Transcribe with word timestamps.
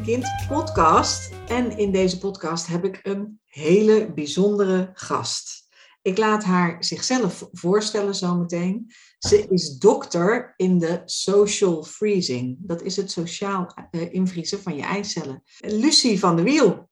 Kind 0.00 0.26
podcast. 0.48 1.32
En 1.48 1.78
in 1.78 1.92
deze 1.92 2.18
podcast 2.18 2.66
heb 2.66 2.84
ik 2.84 3.00
een 3.02 3.40
hele 3.44 4.12
bijzondere 4.14 4.90
gast. 4.92 5.68
Ik 6.02 6.18
laat 6.18 6.44
haar 6.44 6.84
zichzelf 6.84 7.48
voorstellen 7.52 8.14
zometeen. 8.14 8.90
Ze 9.18 9.46
is 9.48 9.78
dokter 9.78 10.54
in 10.56 10.78
de 10.78 11.02
social 11.04 11.82
freezing. 11.82 12.56
Dat 12.60 12.82
is 12.82 12.96
het 12.96 13.10
sociaal 13.10 13.74
uh, 13.90 14.12
invriezen 14.12 14.62
van 14.62 14.76
je 14.76 14.82
eicellen. 14.82 15.42
Lucie 15.58 16.18
van 16.18 16.36
der 16.36 16.44
Wiel. 16.44 16.88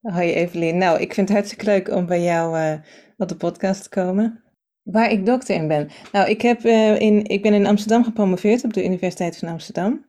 Hoi 0.00 0.32
Evelien. 0.32 0.78
Nou, 0.78 1.00
ik 1.00 1.14
vind 1.14 1.28
het 1.28 1.36
hartstikke 1.36 1.64
leuk 1.64 1.88
om 1.88 2.06
bij 2.06 2.22
jou 2.22 2.58
uh, 2.58 2.78
op 3.16 3.28
de 3.28 3.36
podcast 3.36 3.82
te 3.82 3.88
komen. 3.88 4.44
Waar 4.82 5.10
ik 5.10 5.26
dokter 5.26 5.54
in 5.54 5.68
ben. 5.68 5.90
Nou, 6.12 6.28
ik, 6.28 6.42
heb, 6.42 6.64
uh, 6.64 7.00
in, 7.00 7.24
ik 7.24 7.42
ben 7.42 7.54
in 7.54 7.66
Amsterdam 7.66 8.04
gepromoveerd 8.04 8.64
op 8.64 8.72
de 8.72 8.84
Universiteit 8.84 9.36
van 9.36 9.48
Amsterdam. 9.48 10.05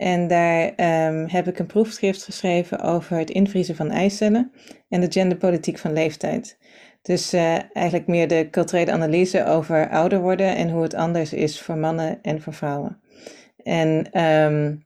En 0.00 0.26
daar 0.26 0.64
um, 1.08 1.26
heb 1.28 1.48
ik 1.48 1.58
een 1.58 1.66
proefschrift 1.66 2.24
geschreven 2.24 2.80
over 2.80 3.18
het 3.18 3.30
invriezen 3.30 3.76
van 3.76 3.90
eicellen 3.90 4.52
en 4.88 5.00
de 5.00 5.10
genderpolitiek 5.10 5.78
van 5.78 5.92
leeftijd. 5.92 6.58
Dus 7.02 7.34
uh, 7.34 7.58
eigenlijk 7.72 8.06
meer 8.06 8.28
de 8.28 8.48
culturele 8.50 8.92
analyse 8.92 9.44
over 9.46 9.88
ouder 9.90 10.20
worden 10.20 10.56
en 10.56 10.70
hoe 10.70 10.82
het 10.82 10.94
anders 10.94 11.32
is 11.32 11.60
voor 11.60 11.76
mannen 11.76 12.18
en 12.22 12.40
voor 12.40 12.52
vrouwen. 12.52 13.00
En 13.62 14.20
um, 14.24 14.84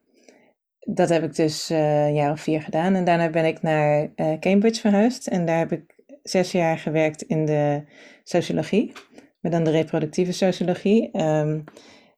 dat 0.80 1.08
heb 1.08 1.22
ik 1.22 1.34
dus 1.34 1.70
uh, 1.70 2.06
een 2.06 2.14
jaar 2.14 2.32
of 2.32 2.40
vier 2.40 2.62
gedaan. 2.62 2.94
En 2.94 3.04
daarna 3.04 3.30
ben 3.30 3.44
ik 3.44 3.62
naar 3.62 4.08
uh, 4.16 4.38
Cambridge 4.40 4.80
verhuisd. 4.80 5.26
En 5.26 5.46
daar 5.46 5.58
heb 5.58 5.72
ik 5.72 5.94
zes 6.22 6.52
jaar 6.52 6.78
gewerkt 6.78 7.22
in 7.22 7.44
de 7.44 7.82
sociologie, 8.24 8.92
maar 9.40 9.50
dan 9.50 9.64
de 9.64 9.70
reproductieve 9.70 10.32
sociologie. 10.32 11.10
Um, 11.20 11.64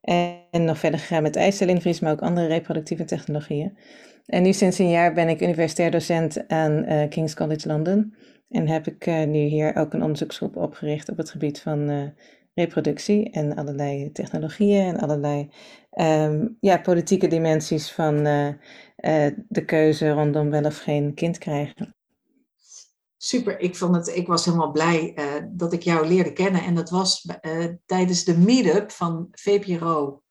en 0.06 0.64
nog 0.64 0.78
verder 0.78 1.00
gegaan 1.00 1.22
met 1.22 1.36
eicelinvries, 1.36 2.00
maar 2.00 2.12
ook 2.12 2.22
andere 2.22 2.46
reproductieve 2.46 3.04
technologieën. 3.04 3.78
En 4.26 4.42
nu 4.42 4.52
sinds 4.52 4.78
een 4.78 4.90
jaar 4.90 5.12
ben 5.12 5.28
ik 5.28 5.40
universitair 5.40 5.90
docent 5.90 6.48
aan 6.48 6.92
uh, 6.92 7.08
King's 7.08 7.34
College 7.34 7.68
London. 7.68 8.14
En 8.48 8.68
heb 8.68 8.86
ik 8.86 9.06
uh, 9.06 9.24
nu 9.24 9.38
hier 9.38 9.76
ook 9.76 9.92
een 9.92 10.02
onderzoeksgroep 10.02 10.56
opgericht 10.56 11.08
op 11.08 11.16
het 11.16 11.30
gebied 11.30 11.60
van 11.60 11.90
uh, 11.90 12.02
reproductie 12.54 13.30
en 13.30 13.54
allerlei 13.54 14.12
technologieën 14.12 14.84
en 14.86 14.98
allerlei 14.98 15.50
um, 16.00 16.56
ja, 16.60 16.78
politieke 16.78 17.28
dimensies 17.28 17.92
van 17.92 18.22
de 19.48 19.64
keuze 19.66 20.10
rondom 20.10 20.50
wel 20.50 20.64
of 20.64 20.78
geen 20.78 21.14
kind 21.14 21.38
krijgen. 21.38 21.95
Super, 23.26 23.60
ik, 23.60 23.76
vond 23.76 23.96
het, 23.96 24.08
ik 24.08 24.26
was 24.26 24.44
helemaal 24.44 24.70
blij 24.70 25.12
uh, 25.18 25.24
dat 25.50 25.72
ik 25.72 25.82
jou 25.82 26.06
leerde 26.06 26.32
kennen. 26.32 26.62
En 26.62 26.74
dat 26.74 26.90
was 26.90 27.28
uh, 27.42 27.64
tijdens 27.86 28.24
de 28.24 28.38
meetup 28.38 28.90
van 28.90 29.28
VPRO, 29.30 30.22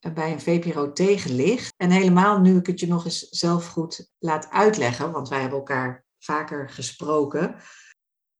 uh, 0.00 0.12
bij 0.12 0.32
een 0.32 0.40
VPRO 0.40 0.92
tegenlicht. 0.92 1.74
En 1.76 1.90
helemaal 1.90 2.40
nu 2.40 2.58
ik 2.58 2.66
het 2.66 2.80
je 2.80 2.86
nog 2.86 3.04
eens 3.04 3.28
zelf 3.28 3.66
goed 3.66 4.10
laat 4.18 4.48
uitleggen, 4.50 5.12
want 5.12 5.28
wij 5.28 5.40
hebben 5.40 5.58
elkaar 5.58 6.04
vaker 6.18 6.68
gesproken. 6.68 7.54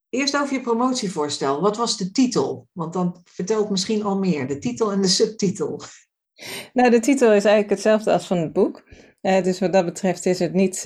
Eerst 0.09 0.37
over 0.37 0.55
je 0.55 0.61
promotievoorstel. 0.61 1.61
Wat 1.61 1.77
was 1.77 1.97
de 1.97 2.11
titel? 2.11 2.69
Want 2.73 2.93
dan 2.93 3.21
vertelt 3.25 3.71
misschien 3.71 4.03
al 4.03 4.19
meer, 4.19 4.47
de 4.47 4.59
titel 4.59 4.93
en 4.93 5.03
de 5.03 5.09
subtitel. 5.09 5.81
Nou, 6.73 6.91
de 6.91 7.01
titel 7.01 7.33
is 7.33 7.45
eigenlijk 7.45 7.71
hetzelfde 7.71 8.13
als 8.13 8.27
van 8.27 8.39
het 8.39 8.53
boek. 8.53 8.85
dus 9.21 9.59
wat 9.59 9.73
dat 9.73 9.85
betreft 9.85 10.27
is 10.27 10.39
het 10.39 10.53
niet 10.53 10.83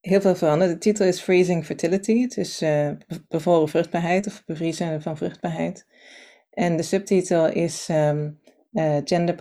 heel 0.00 0.20
veel 0.20 0.34
veranderd. 0.34 0.70
De 0.70 0.78
titel 0.78 1.06
is 1.06 1.20
Freezing 1.20 1.64
Fertility. 1.64 2.26
Is 2.34 2.62
uh, 2.62 2.90
bevroren 3.28 3.68
vruchtbaarheid 3.68 4.26
of 4.26 4.42
bevriezen 4.46 5.02
van 5.02 5.16
vruchtbaarheid. 5.16 5.86
En 6.50 6.76
de 6.76 6.82
subtitel 6.82 7.48
is 7.48 7.88
um, 7.90 8.40
uh, 8.72 8.96
Gender 9.04 9.36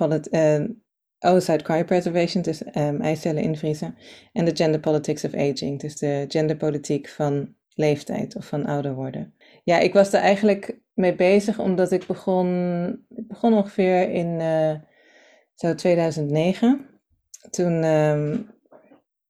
Oocyte 1.20 1.64
Cryopreservation, 1.64 2.44
dus 2.44 2.62
um, 2.76 3.02
eicellen 3.02 3.44
invriezen. 3.44 3.98
En 4.34 4.46
de 4.46 4.56
Gender 4.56 4.80
Politics 4.80 5.24
of 5.24 5.34
Aging, 5.34 5.80
dus 5.80 5.98
de 5.98 6.26
genderpolitiek 6.28 7.10
van 7.10 7.56
leeftijd 7.74 8.36
of 8.36 8.46
van 8.46 8.66
ouder 8.66 8.94
worden. 8.94 9.34
Ja, 9.64 9.80
ik 9.80 9.94
was 9.94 10.14
er 10.14 10.20
eigenlijk 10.20 10.80
mee 10.94 11.16
bezig 11.16 11.60
omdat 11.60 11.92
ik 11.92 12.08
begon, 12.08 12.88
ik 13.16 13.28
begon 13.28 13.54
ongeveer 13.54 14.10
in 14.10 14.42
zo 15.56 15.76
2009. 15.76 16.86
Toen 17.50 17.84
um, 17.84 18.50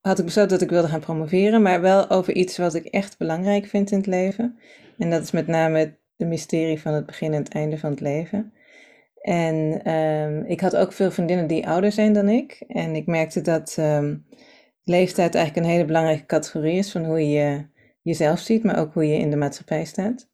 had 0.02 0.20
ik 0.20 0.26
besloten 0.26 0.52
dat 0.52 0.62
ik 0.62 0.70
wilde 0.70 0.88
gaan 0.88 1.00
promoveren, 1.00 1.62
maar 1.62 1.82
wel 1.82 2.10
over 2.10 2.34
iets 2.34 2.58
wat 2.58 2.74
ik 2.74 2.86
echt 2.86 3.18
belangrijk 3.18 3.66
vind 3.66 3.92
in 3.92 3.98
het 3.98 4.08
leven. 4.08 4.60
En 4.98 5.10
dat 5.10 5.24
is 5.24 5.32
met 5.32 5.48
name 5.48 5.98
de 6.16 6.26
mysterie 6.26 6.82
van 6.82 6.94
het 6.94 7.06
begin 7.06 7.34
en 7.34 7.44
het 7.44 7.54
einde 7.54 7.78
van 7.78 7.90
het 7.90 8.02
leven. 8.02 8.54
En 9.22 9.92
um, 9.94 10.46
ik 10.46 10.60
had 10.60 10.76
ook 10.76 10.94
veel 10.94 11.12
vriendinnen 11.12 11.48
die 11.48 11.68
ouder 11.68 11.92
zijn 11.92 12.14
dan 12.14 12.30
ik. 12.30 12.64
En 12.68 12.96
ik 12.96 13.06
merkte 13.06 13.42
dat 13.42 13.76
um, 13.80 14.26
leeftijd 14.84 15.36
eigenlijk 15.36 15.66
een 15.66 15.72
hele 15.72 15.86
belangrijke 15.86 16.26
categorie 16.26 16.78
is 16.78 16.92
van 16.92 17.06
hoe 17.06 17.30
je 17.30 17.66
jezelf 18.02 18.40
ziet, 18.40 18.64
maar 18.64 18.80
ook 18.80 18.94
hoe 18.94 19.08
je 19.08 19.18
in 19.18 19.30
de 19.30 19.36
maatschappij 19.36 19.86
staat. 19.86 20.30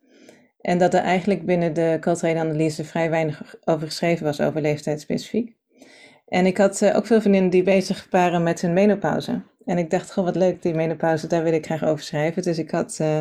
En 0.61 0.77
dat 0.77 0.93
er 0.93 1.01
eigenlijk 1.01 1.45
binnen 1.45 1.73
de 1.73 1.97
culturele 1.99 2.39
analyse 2.39 2.83
vrij 2.83 3.09
weinig 3.09 3.55
over 3.63 3.87
geschreven 3.87 4.25
was 4.25 4.41
over 4.41 4.61
leeftijd 4.61 5.01
specifiek. 5.01 5.54
En 6.25 6.45
ik 6.45 6.57
had 6.57 6.81
uh, 6.81 6.95
ook 6.95 7.05
veel 7.05 7.21
vriendinnen 7.21 7.51
die 7.51 7.63
bezig 7.63 8.07
waren 8.09 8.43
met 8.43 8.61
hun 8.61 8.73
menopauze. 8.73 9.43
En 9.65 9.77
ik 9.77 9.89
dacht, 9.89 10.13
goh, 10.13 10.23
wat 10.23 10.35
leuk, 10.35 10.61
die 10.61 10.73
menopauze, 10.73 11.27
daar 11.27 11.43
wil 11.43 11.53
ik 11.53 11.65
graag 11.65 11.83
over 11.83 12.03
schrijven. 12.03 12.41
Dus 12.41 12.57
ik 12.57 12.71
had 12.71 12.97
uh, 13.01 13.19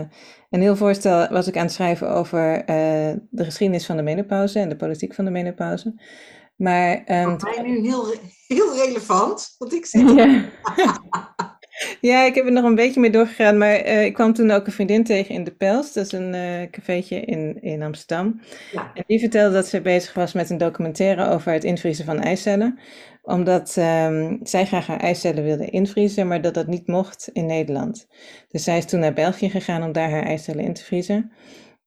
een 0.51 0.61
heel 0.61 0.77
voorstel, 0.77 1.29
was 1.29 1.47
ik 1.47 1.57
aan 1.57 1.65
het 1.65 1.73
schrijven 1.73 2.11
over 2.11 2.59
uh, 2.59 2.67
de 3.31 3.45
geschiedenis 3.45 3.87
van 3.87 3.97
de 3.97 4.03
menopauze 4.03 4.59
en 4.59 4.69
de 4.69 4.77
politiek 4.77 5.15
van 5.15 5.25
de 5.25 5.31
menopauze. 5.31 5.95
Maar, 6.57 7.03
um, 7.07 7.41
Voor 7.41 7.51
mij 7.55 7.69
nu 7.69 7.81
heel, 7.81 8.15
heel 8.47 8.75
relevant, 8.75 9.55
want 9.59 9.73
ik 9.73 9.87
zit... 9.87 10.11
Ja. 10.17 10.45
ja, 12.01 12.25
ik 12.25 12.35
heb 12.35 12.45
er 12.45 12.53
nog 12.53 12.65
een 12.65 12.75
beetje 12.75 13.01
mee 13.01 13.11
doorgegaan, 13.11 13.59
maar 13.59 13.87
uh, 13.87 14.05
ik 14.05 14.15
kwam 14.15 14.33
toen 14.33 14.51
ook 14.51 14.67
een 14.67 14.73
vriendin 14.73 15.05
tegen 15.05 15.35
in 15.35 15.45
De 15.45 15.55
Pels. 15.55 15.93
Dat 15.93 16.07
is 16.07 16.13
een 16.13 16.35
uh, 16.35 16.71
cafeetje 16.71 17.21
in, 17.21 17.63
in 17.63 17.83
Amsterdam. 17.83 18.41
Ja. 18.73 18.91
En 18.95 19.05
die 19.07 19.19
vertelde 19.19 19.55
dat 19.55 19.67
ze 19.67 19.81
bezig 19.81 20.15
was 20.15 20.33
met 20.33 20.51
een 20.51 20.59
documentaire 20.59 21.29
over 21.29 21.53
het 21.53 21.65
invriezen 21.65 22.05
van 22.05 22.21
eicellen 22.21 22.79
omdat 23.25 23.77
um, 23.77 24.39
zij 24.43 24.67
graag 24.67 24.87
haar 24.87 25.01
eicellen 25.01 25.45
wilde 25.45 25.71
invriezen, 25.71 26.29
maar 26.29 26.41
dat 26.41 26.55
dat 26.55 26.67
niet 26.67 26.87
mocht 26.87 27.29
in 27.33 27.47
Nederland. 27.47 28.07
Dus 28.49 28.65
zij 28.65 28.79
is 28.79 28.87
toen 28.87 29.01
naar 29.01 29.13
België 29.13 29.51
gegaan 29.51 29.83
om 29.83 29.93
daar 29.93 30.11
haar 30.11 30.23
eicellen 30.23 30.65
in 30.65 30.75
te 30.75 30.85
vriezen. 30.85 31.33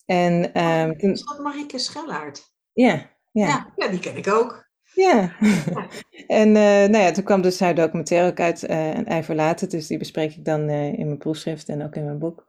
En, 0.06 0.64
um, 0.64 0.98
toen... 0.98 1.12
Is 1.12 1.24
dat 1.24 1.40
Marieke 1.40 1.80
Schellaert? 1.80 2.54
Ja. 2.74 3.10
ja. 3.32 3.74
Ja, 3.76 3.88
die 3.88 4.00
ken 4.00 4.18
ik 4.18 4.28
ook. 4.28 4.67
Ja. 4.98 5.32
ja. 5.40 5.88
en 6.42 6.48
uh, 6.48 6.54
nou 6.64 6.98
ja, 6.98 7.12
toen 7.12 7.24
kwam 7.24 7.42
dus 7.42 7.60
haar 7.60 7.76
documentaire 7.76 8.30
ook 8.30 8.40
uit 8.40 8.70
uh, 8.70 8.94
een 8.94 9.06
ei 9.06 9.24
voor 9.24 9.36
later, 9.36 9.70
dus 9.70 9.88
die 9.88 9.98
bespreek 9.98 10.36
ik 10.36 10.46
dan 10.46 10.70
uh, 10.70 11.00
in 11.00 11.06
mijn 11.06 11.18
proefschrift 11.18 11.70
en 11.70 11.84
ook 11.84 11.96
in 11.96 12.06
mijn 12.06 12.20
boek. 12.20 12.46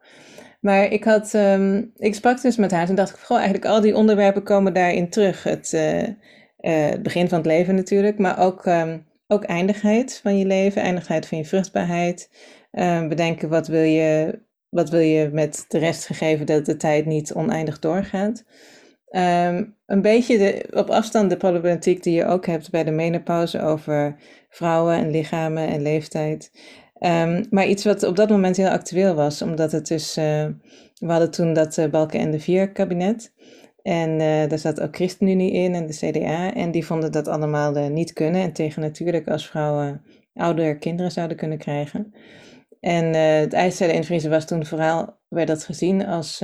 Maar 0.60 0.92
ik, 0.92 1.04
had, 1.04 1.34
um, 1.34 1.92
ik 1.96 2.14
sprak 2.14 2.42
dus 2.42 2.56
met 2.56 2.70
haar 2.70 2.88
en 2.88 2.94
dacht 2.94 3.10
ik, 3.10 3.16
goh, 3.16 3.36
eigenlijk 3.36 3.66
al 3.66 3.80
die 3.80 3.96
onderwerpen 3.96 4.42
komen 4.42 4.74
daarin 4.74 5.10
terug. 5.10 5.42
Het, 5.42 5.70
het 6.56 7.02
begin 7.02 7.28
van 7.28 7.38
het 7.38 7.46
leven 7.46 7.74
natuurlijk, 7.74 8.18
maar 8.18 8.38
ook, 8.38 8.66
um, 8.66 9.06
ook 9.26 9.44
eindigheid 9.44 10.20
van 10.22 10.38
je 10.38 10.46
leven, 10.46 10.82
eindigheid 10.82 11.26
van 11.26 11.38
je 11.38 11.44
vruchtbaarheid. 11.44 12.30
Uh, 12.72 13.06
bedenken 13.08 13.48
wat 13.48 13.68
wil, 13.68 13.82
je, 13.82 14.38
wat 14.68 14.90
wil 14.90 15.00
je 15.00 15.30
met 15.32 15.64
de 15.68 15.78
rest 15.78 16.06
gegeven 16.06 16.46
dat 16.46 16.66
de 16.66 16.76
tijd 16.76 17.06
niet 17.06 17.32
oneindig 17.32 17.78
doorgaat. 17.78 18.44
Um, 19.10 19.76
een 19.86 20.02
beetje 20.02 20.38
de, 20.38 20.66
op 20.70 20.90
afstand 20.90 21.30
de 21.30 21.36
problematiek 21.36 22.02
die 22.02 22.14
je 22.14 22.24
ook 22.24 22.46
hebt 22.46 22.70
bij 22.70 22.84
de 22.84 22.90
menopauze 22.90 23.60
over 23.62 24.16
vrouwen 24.48 24.94
en 24.94 25.10
lichamen 25.10 25.68
en 25.68 25.82
leeftijd. 25.82 26.50
Um, 27.00 27.46
maar 27.50 27.66
iets 27.66 27.84
wat 27.84 28.02
op 28.02 28.16
dat 28.16 28.28
moment 28.28 28.56
heel 28.56 28.68
actueel 28.68 29.14
was, 29.14 29.42
omdat 29.42 29.72
het 29.72 29.86
dus, 29.86 30.18
uh, 30.18 30.24
we 30.94 31.06
hadden 31.06 31.30
toen 31.30 31.52
dat 31.52 31.76
uh, 31.76 31.86
Balken 31.86 32.20
en 32.20 32.30
de 32.30 32.40
Vier 32.40 32.72
kabinet. 32.72 33.32
En 33.82 34.10
uh, 34.10 34.48
daar 34.48 34.58
zat 34.58 34.80
ook 34.80 34.96
ChristenUnie 34.96 35.52
in 35.52 35.74
en 35.74 35.86
de 35.86 35.96
CDA. 35.96 36.54
En 36.54 36.70
die 36.70 36.86
vonden 36.86 37.12
dat 37.12 37.28
allemaal 37.28 37.88
niet 37.88 38.12
kunnen. 38.12 38.42
En 38.42 38.52
tegen 38.52 38.82
natuurlijk 38.82 39.28
als 39.28 39.48
vrouwen 39.48 40.02
ouder 40.34 40.78
kinderen 40.78 41.12
zouden 41.12 41.36
kunnen 41.36 41.58
krijgen. 41.58 42.14
En 42.80 43.04
het 43.14 43.52
eicellen 43.52 43.94
invriezen 43.94 44.30
was 44.30 44.46
toen 44.46 44.66
vooral, 44.66 45.16
werd 45.28 45.48
dat 45.48 45.64
gezien 45.64 46.06
als 46.06 46.42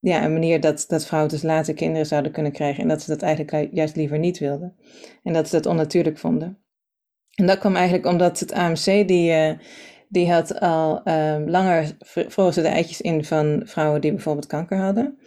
ja, 0.00 0.24
een 0.24 0.32
manier 0.32 0.60
dat, 0.60 0.84
dat 0.88 1.06
vrouwen 1.06 1.30
dus 1.30 1.42
later 1.42 1.74
kinderen 1.74 2.06
zouden 2.06 2.32
kunnen 2.32 2.52
krijgen. 2.52 2.82
En 2.82 2.88
dat 2.88 3.02
ze 3.02 3.10
dat 3.10 3.22
eigenlijk 3.22 3.68
juist 3.72 3.96
liever 3.96 4.18
niet 4.18 4.38
wilden. 4.38 4.76
En 5.22 5.32
dat 5.32 5.48
ze 5.48 5.56
dat 5.56 5.66
onnatuurlijk 5.66 6.18
vonden. 6.18 6.58
En 7.34 7.46
dat 7.46 7.58
kwam 7.58 7.76
eigenlijk 7.76 8.06
omdat 8.06 8.40
het 8.40 8.52
AMC, 8.52 8.84
die, 9.08 9.56
die 10.08 10.32
had 10.32 10.60
al 10.60 11.08
um, 11.08 11.48
langer 11.48 11.96
vroegen 12.04 12.52
ze 12.52 12.62
de 12.62 12.68
eitjes 12.68 13.00
in 13.00 13.24
van 13.24 13.62
vrouwen 13.64 14.00
die 14.00 14.12
bijvoorbeeld 14.12 14.46
kanker 14.46 14.78
hadden 14.78 15.18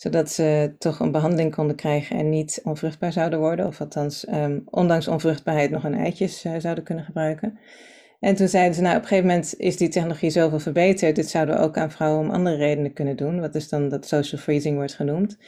zodat 0.00 0.30
ze 0.30 0.74
toch 0.78 1.00
een 1.00 1.12
behandeling 1.12 1.54
konden 1.54 1.76
krijgen 1.76 2.16
en 2.16 2.28
niet 2.28 2.60
onvruchtbaar 2.64 3.12
zouden 3.12 3.38
worden. 3.38 3.66
Of 3.66 3.80
althans, 3.80 4.28
um, 4.28 4.62
ondanks 4.64 5.08
onvruchtbaarheid 5.08 5.70
nog 5.70 5.84
een 5.84 5.94
eitjes 5.94 6.44
uh, 6.44 6.52
zouden 6.58 6.84
kunnen 6.84 7.04
gebruiken. 7.04 7.58
En 8.20 8.34
toen 8.34 8.48
zeiden 8.48 8.74
ze, 8.74 8.80
nou 8.80 8.96
op 8.96 9.02
een 9.02 9.08
gegeven 9.08 9.28
moment 9.28 9.54
is 9.56 9.76
die 9.76 9.88
technologie 9.88 10.30
zoveel 10.30 10.60
verbeterd. 10.60 11.16
Dit 11.16 11.28
zouden 11.28 11.56
we 11.56 11.60
ook 11.60 11.76
aan 11.76 11.90
vrouwen 11.90 12.20
om 12.20 12.30
andere 12.30 12.56
redenen 12.56 12.92
kunnen 12.92 13.16
doen. 13.16 13.40
Wat 13.40 13.52
dus 13.52 13.68
dan 13.68 13.88
dat 13.88 14.06
social 14.06 14.40
freezing 14.40 14.76
wordt 14.76 14.94
genoemd. 14.94 15.38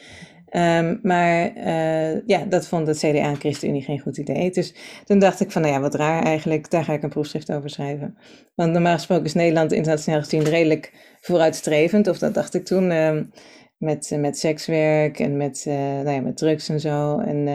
Ehm, 0.53 0.97
maar 1.01 1.57
uh, 1.57 2.25
ja, 2.25 2.45
dat 2.49 2.67
vond 2.67 2.87
het 2.87 2.97
CDA 2.97 3.29
en 3.29 3.39
ChristenUnie 3.39 3.81
geen 3.81 3.99
goed 3.99 4.17
idee. 4.17 4.51
Dus 4.51 4.73
toen 5.05 5.19
dacht 5.19 5.39
ik 5.39 5.51
van, 5.51 5.61
nou 5.61 5.73
ja, 5.73 5.79
wat 5.79 5.95
raar 5.95 6.23
eigenlijk, 6.23 6.69
daar 6.69 6.83
ga 6.83 6.93
ik 6.93 7.03
een 7.03 7.09
proefschrift 7.09 7.51
over 7.51 7.69
schrijven. 7.69 8.17
Want 8.55 8.71
normaal 8.71 8.93
gesproken 8.93 9.25
is 9.25 9.33
Nederland 9.33 9.71
internationaal 9.71 10.21
gezien 10.21 10.43
redelijk 10.43 10.91
vooruitstrevend, 11.21 12.07
of 12.07 12.17
dat 12.17 12.33
dacht 12.33 12.53
ik 12.53 12.65
toen, 12.65 12.91
uh, 12.91 13.21
met, 13.77 14.15
met 14.17 14.37
sekswerk 14.37 15.19
en 15.19 15.37
met, 15.37 15.65
uh, 15.67 15.73
nou 15.75 16.11
ja, 16.11 16.21
met 16.21 16.37
drugs 16.37 16.69
en 16.69 16.79
zo. 16.79 17.19
En, 17.19 17.47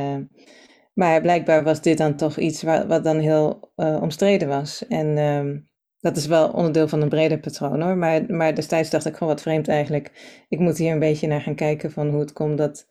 maar 0.99 1.21
blijkbaar 1.21 1.65
was 1.65 1.83
dit 1.83 1.99
dan 1.99 2.17
toch 2.17 2.39
iets 2.39 2.63
wat, 2.63 3.05
dan 3.05 3.19
heel 3.19 3.73
omstreden 3.77 4.49
was. 4.49 4.87
En 4.87 5.19
ehm, 5.19 5.59
dat 6.01 6.17
is 6.17 6.27
wel 6.27 6.49
onderdeel 6.49 6.89
van 6.89 7.03
een 7.03 7.09
breder 7.09 7.39
patroon 7.39 7.83
hoor. 7.83 7.97
Maar, 7.97 8.25
maar 8.29 8.55
destijds 8.55 8.91
dacht 8.91 9.05
ik 9.05 9.13
gewoon 9.13 9.33
wat 9.33 9.43
vreemd 9.43 9.69
eigenlijk. 9.69 10.11
Ik 10.49 10.59
moet 10.59 10.79
hier 10.79 10.93
een 10.93 10.99
beetje 10.99 11.27
naar 11.27 11.41
gaan 11.41 11.55
kijken 11.55 11.91
van 11.91 12.09
hoe 12.09 12.21
het 12.21 12.33
komt 12.33 12.59
dat 12.59 12.87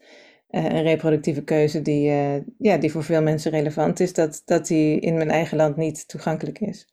uh, 0.50 0.64
een 0.64 0.84
reproductieve 0.84 1.44
keuze 1.44 1.82
die, 1.82 2.10
uh, 2.10 2.36
ja, 2.58 2.78
die 2.78 2.92
voor 2.92 3.04
veel 3.04 3.22
mensen 3.22 3.52
relevant 3.52 4.00
is, 4.00 4.14
dat, 4.14 4.42
dat 4.46 4.68
die 4.68 5.00
in 5.00 5.14
mijn 5.14 5.30
eigen 5.30 5.58
land 5.58 5.76
niet 5.76 6.08
toegankelijk 6.08 6.60
is. 6.60 6.88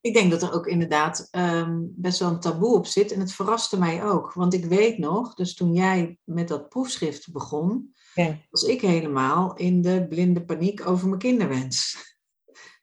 Ik 0.00 0.14
denk 0.14 0.30
dat 0.30 0.42
er 0.42 0.52
ook 0.52 0.66
inderdaad 0.66 1.28
um, 1.30 1.92
best 1.96 2.18
wel 2.18 2.28
een 2.28 2.40
taboe 2.40 2.74
op 2.74 2.86
zit. 2.86 3.12
En 3.12 3.20
het 3.20 3.32
verraste 3.32 3.78
mij 3.78 4.04
ook. 4.04 4.32
Want 4.32 4.54
ik 4.54 4.64
weet 4.64 4.98
nog, 4.98 5.34
dus 5.34 5.54
toen 5.54 5.72
jij 5.72 6.18
met 6.24 6.48
dat 6.48 6.68
proefschrift 6.68 7.32
begon, 7.32 7.94
ja. 8.14 8.38
was 8.50 8.62
ik 8.62 8.80
helemaal 8.80 9.54
in 9.56 9.82
de 9.82 10.06
blinde 10.08 10.44
paniek 10.44 10.86
over 10.86 11.08
mijn 11.08 11.20
kinderwens. 11.20 11.96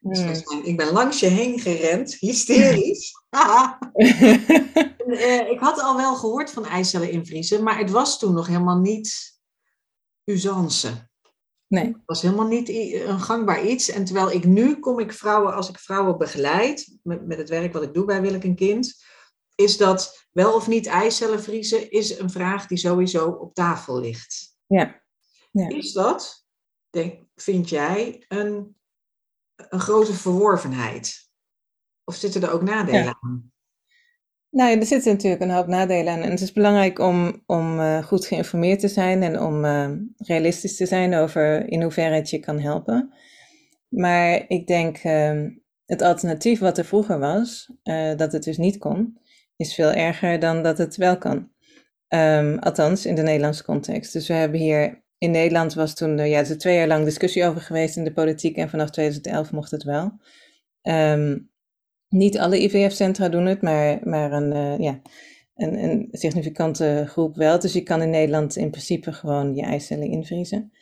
Dus 0.00 0.42
ik 0.62 0.76
ben 0.76 0.92
langs 0.92 1.20
je 1.20 1.26
heen 1.26 1.60
gerend, 1.60 2.14
hysterisch. 2.14 3.12
uh, 5.06 5.50
ik 5.50 5.58
had 5.58 5.80
al 5.80 5.96
wel 5.96 6.16
gehoord 6.16 6.50
van 6.50 6.66
eicellen 6.66 7.10
invriezen, 7.10 7.62
maar 7.62 7.78
het 7.78 7.90
was 7.90 8.18
toen 8.18 8.34
nog 8.34 8.46
helemaal 8.46 8.78
niet 8.78 9.38
usance. 10.24 11.08
Nee. 11.68 11.84
Het 11.84 12.02
was 12.06 12.22
helemaal 12.22 12.46
niet 12.46 12.68
een 12.68 13.20
gangbaar 13.20 13.66
iets. 13.66 13.88
En 13.88 14.04
terwijl 14.04 14.30
ik 14.30 14.44
nu 14.44 14.78
kom 14.78 14.98
ik 14.98 15.12
vrouwen, 15.12 15.54
als 15.54 15.68
ik 15.68 15.78
vrouwen 15.78 16.18
begeleid, 16.18 16.98
met, 17.02 17.26
met 17.26 17.38
het 17.38 17.48
werk 17.48 17.72
wat 17.72 17.82
ik 17.82 17.94
doe 17.94 18.04
bij 18.04 18.20
Wil 18.20 18.34
ik 18.34 18.44
een 18.44 18.56
Kind, 18.56 19.04
is 19.54 19.76
dat 19.76 20.26
wel 20.32 20.54
of 20.54 20.66
niet 20.66 20.86
eicellen 20.86 21.42
vriezen, 21.42 21.90
is 21.90 22.18
een 22.18 22.30
vraag 22.30 22.66
die 22.66 22.78
sowieso 22.78 23.28
op 23.28 23.54
tafel 23.54 24.00
ligt. 24.00 24.56
Ja. 24.66 25.02
ja. 25.50 25.68
Is 25.68 25.92
dat, 25.92 26.46
denk, 26.90 27.24
vind 27.34 27.68
jij, 27.68 28.24
een 28.28 28.76
een 29.58 29.80
grote 29.80 30.14
verworvenheid? 30.14 31.30
Of 32.04 32.14
zitten 32.14 32.42
er 32.42 32.52
ook 32.52 32.62
nadelen 32.62 33.18
aan? 33.20 33.52
Nou, 34.58 34.78
er 34.78 34.86
zitten 34.86 35.12
natuurlijk 35.12 35.42
een 35.42 35.50
hoop 35.50 35.66
nadelen 35.66 36.12
aan. 36.12 36.20
En 36.20 36.30
het 36.30 36.40
is 36.40 36.52
belangrijk 36.52 36.98
om, 36.98 37.42
om 37.46 37.78
uh, 37.78 38.02
goed 38.02 38.26
geïnformeerd 38.26 38.80
te 38.80 38.88
zijn 38.88 39.22
en 39.22 39.40
om 39.40 39.64
uh, 39.64 39.90
realistisch 40.16 40.76
te 40.76 40.86
zijn 40.86 41.14
over 41.14 41.68
in 41.68 41.82
hoeverre 41.82 42.14
het 42.14 42.30
je 42.30 42.38
kan 42.38 42.58
helpen. 42.58 43.12
Maar 43.88 44.44
ik 44.48 44.66
denk, 44.66 45.04
uh, 45.04 45.42
het 45.86 46.02
alternatief 46.02 46.58
wat 46.58 46.78
er 46.78 46.84
vroeger 46.84 47.18
was, 47.18 47.72
eh, 47.82 48.16
dat 48.16 48.32
het 48.32 48.42
dus 48.42 48.56
niet 48.56 48.78
kon, 48.78 49.18
is 49.56 49.74
veel 49.74 49.92
erger 49.92 50.38
dan 50.38 50.62
dat 50.62 50.78
het 50.78 50.96
wel 50.96 51.18
kan. 51.18 51.50
Um, 52.08 52.58
althans, 52.58 53.06
in 53.06 53.14
de 53.14 53.22
Nederlandse 53.22 53.64
context. 53.64 54.12
Dus 54.12 54.28
we 54.28 54.34
hebben 54.34 54.60
hier 54.60 55.04
in 55.18 55.30
Nederland 55.30 55.74
was 55.74 55.94
toen 55.94 56.18
ja, 56.28 56.38
er 56.38 56.58
twee 56.58 56.76
jaar 56.76 56.86
lang 56.86 57.04
discussie 57.04 57.44
over 57.44 57.60
geweest 57.60 57.96
in 57.96 58.04
de 58.04 58.12
politiek 58.12 58.56
en 58.56 58.70
vanaf 58.70 58.90
2011 58.90 59.52
mocht 59.52 59.70
het 59.70 59.82
wel. 59.82 60.12
Um, 60.82 61.50
niet 62.08 62.38
alle 62.38 62.62
IVF-centra 62.62 63.28
doen 63.28 63.46
het, 63.46 63.62
maar, 63.62 63.98
maar 64.02 64.32
een, 64.32 64.54
uh, 64.54 64.78
ja, 64.78 65.00
een, 65.54 65.84
een, 65.84 66.08
significante 66.10 67.04
groep 67.06 67.36
wel. 67.36 67.58
Dus 67.58 67.72
je 67.72 67.82
kan 67.82 68.02
in 68.02 68.10
Nederland 68.10 68.56
in 68.56 68.70
principe 68.70 69.12
gewoon 69.12 69.54
je 69.54 69.62
eicellen 69.62 70.08
invriezen. 70.08 70.72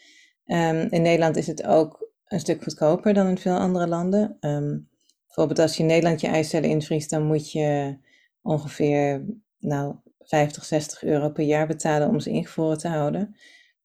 Um, 0.47 0.87
in 0.91 1.03
Nederland 1.03 1.37
is 1.37 1.47
het 1.47 1.65
ook 1.65 2.11
een 2.27 2.41
stuk 2.41 2.63
goedkoper 2.63 3.15
dan 3.15 3.29
in 3.29 3.39
veel 3.39 3.57
andere 3.57 3.87
landen. 3.87 4.37
Um, 4.41 4.89
bijvoorbeeld 5.27 5.59
als 5.59 5.77
je 5.77 5.83
in 5.83 5.89
Nederland 5.89 6.21
je 6.21 6.27
eicellen 6.27 6.71
invriest, 6.71 7.11
dan 7.11 7.23
moet 7.23 7.53
je 7.53 7.97
ongeveer 8.43 9.25
nou, 9.59 9.95
50, 10.19 10.65
60 10.65 11.03
euro 11.03 11.31
per 11.31 11.45
jaar 11.45 11.67
betalen 11.67 12.09
om 12.09 12.21
ze 12.21 12.31
ingevroren 12.31 12.79
te 12.79 12.89
houden. 12.89 13.37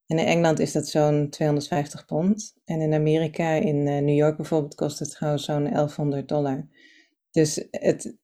En 0.06 0.18
in 0.20 0.26
Engeland 0.26 0.60
is 0.60 0.72
dat 0.72 0.88
zo'n 0.88 1.30
250 1.30 2.06
pond. 2.06 2.56
En 2.66 2.82
in 2.82 2.94
Amerika, 2.94 3.50
in 3.50 3.76
uh, 3.76 4.00
New 4.00 4.16
York 4.16 4.36
bijvoorbeeld, 4.36 4.76
kost 4.76 5.00
het 5.00 5.16
gewoon 5.16 5.40
zo'n 5.40 5.64
1100 5.64 6.28
dollar. 6.28 6.68
Dus 7.32 7.68
het, 7.72 8.18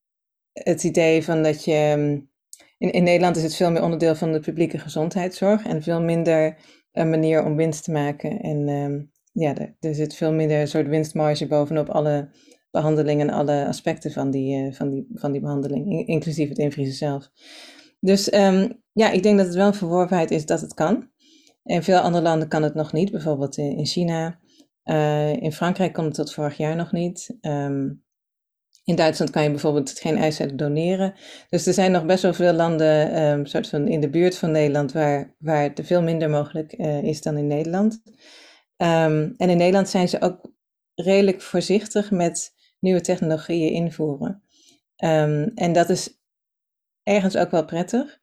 het 0.52 0.84
idee 0.84 1.24
van 1.24 1.44
dat 1.44 1.64
je. 1.64 1.94
Mm, 1.98 2.30
in, 2.78 2.92
in 2.92 3.04
Nederland 3.04 3.36
is 3.36 3.44
het 3.44 3.56
veel 3.56 3.72
meer 3.72 3.84
onderdeel 3.84 4.16
van 4.16 4.32
de 4.32 4.40
publieke 4.40 4.78
gezondheidszorg 4.78 5.66
en 5.66 5.84
veel 5.84 6.02
minder 6.02 6.58
een 6.92 7.10
manier 7.10 7.44
om 7.44 7.56
winst 7.56 7.84
te 7.84 7.92
maken. 7.92 8.40
En 8.40 8.70
um, 8.70 9.12
ja, 9.32 9.54
er, 9.80 9.96
zit 9.96 10.16
veel 10.16 10.34
minder 10.34 10.60
een 10.60 10.68
soort 10.68 10.88
winstmarge 10.88 11.48
bovenop 11.48 11.90
alle 11.90 12.30
behandelingen 12.72 13.28
en 13.28 13.34
alle 13.34 13.66
aspecten 13.68 14.12
van 14.12 14.32
die, 14.32 14.66
uh, 14.66 14.74
van 14.74 14.90
die, 14.90 15.08
van 15.14 15.32
die 15.32 15.42
behandeling, 15.42 16.08
inclusief 16.08 16.50
het 16.50 16.58
invriezen 16.58 16.96
zelf. 16.96 17.32
Dus 18.00 18.34
um, 18.34 18.82
ja, 18.92 19.12
ik 19.12 19.24
denk 19.24 19.38
dat 19.38 19.46
het 19.46 19.56
wel 19.56 19.68
een 19.68 19.74
verworvenheid 19.74 20.32
is 20.32 20.46
dat 20.46 20.62
het 20.62 20.74
kan. 20.74 21.10
In 21.64 21.84
veel 21.84 22.00
andere 22.00 22.24
landen 22.24 22.48
kan 22.48 22.64
het 22.64 22.74
nog 22.74 22.94
niet, 22.94 23.12
bijvoorbeeld 23.12 23.58
in 23.58 23.86
China. 23.86 24.40
Uh, 24.84 25.34
in 25.34 25.52
Frankrijk 25.52 25.94
kon 25.94 26.06
het 26.06 26.14
tot 26.14 26.34
vorig 26.34 26.58
jaar 26.58 26.76
nog 26.76 26.92
niet. 26.92 27.38
Um, 27.42 28.06
in 28.88 28.96
Duitsland 28.96 29.32
kan 29.32 29.44
je 29.44 29.50
bijvoorbeeld 29.50 30.00
geen 30.00 30.18
eicellen 30.18 30.58
doneren. 30.58 31.14
Dus 31.50 31.66
er 31.66 31.74
zijn 31.74 31.92
nog 31.92 32.06
best 32.06 32.22
wel 32.22 32.34
veel 32.34 32.54
landen 32.54 33.22
um, 33.22 33.46
soort 33.46 33.70
van 33.70 33.88
in 33.88 34.00
de 34.00 34.10
buurt 34.10 34.38
van 34.38 34.52
Nederland 34.52 34.92
waar, 34.92 35.36
waar 35.40 35.64
het 35.64 35.82
veel 35.84 36.02
minder 36.02 36.30
mogelijk 36.30 36.74
uh, 36.78 37.04
is 37.04 37.22
dan 37.22 37.38
in 37.38 37.48
Nederland. 37.48 38.02
Um, 38.78 39.34
en 39.38 39.50
in 39.50 39.58
Nederland 39.58 39.90
zijn 39.90 40.10
ze 40.10 40.22
ook 40.22 40.52
redelijk 40.96 41.42
voorzichtig 41.42 42.12
met 42.12 42.54
nieuwe 42.80 43.02
technologieën 43.02 43.72
invoeren. 43.72 44.44
en 45.56 45.74
dat 45.74 45.90
is 45.90 46.22
ergens 47.04 47.38
ook 47.38 47.52
wel 47.52 47.66
prettig. 47.66 48.20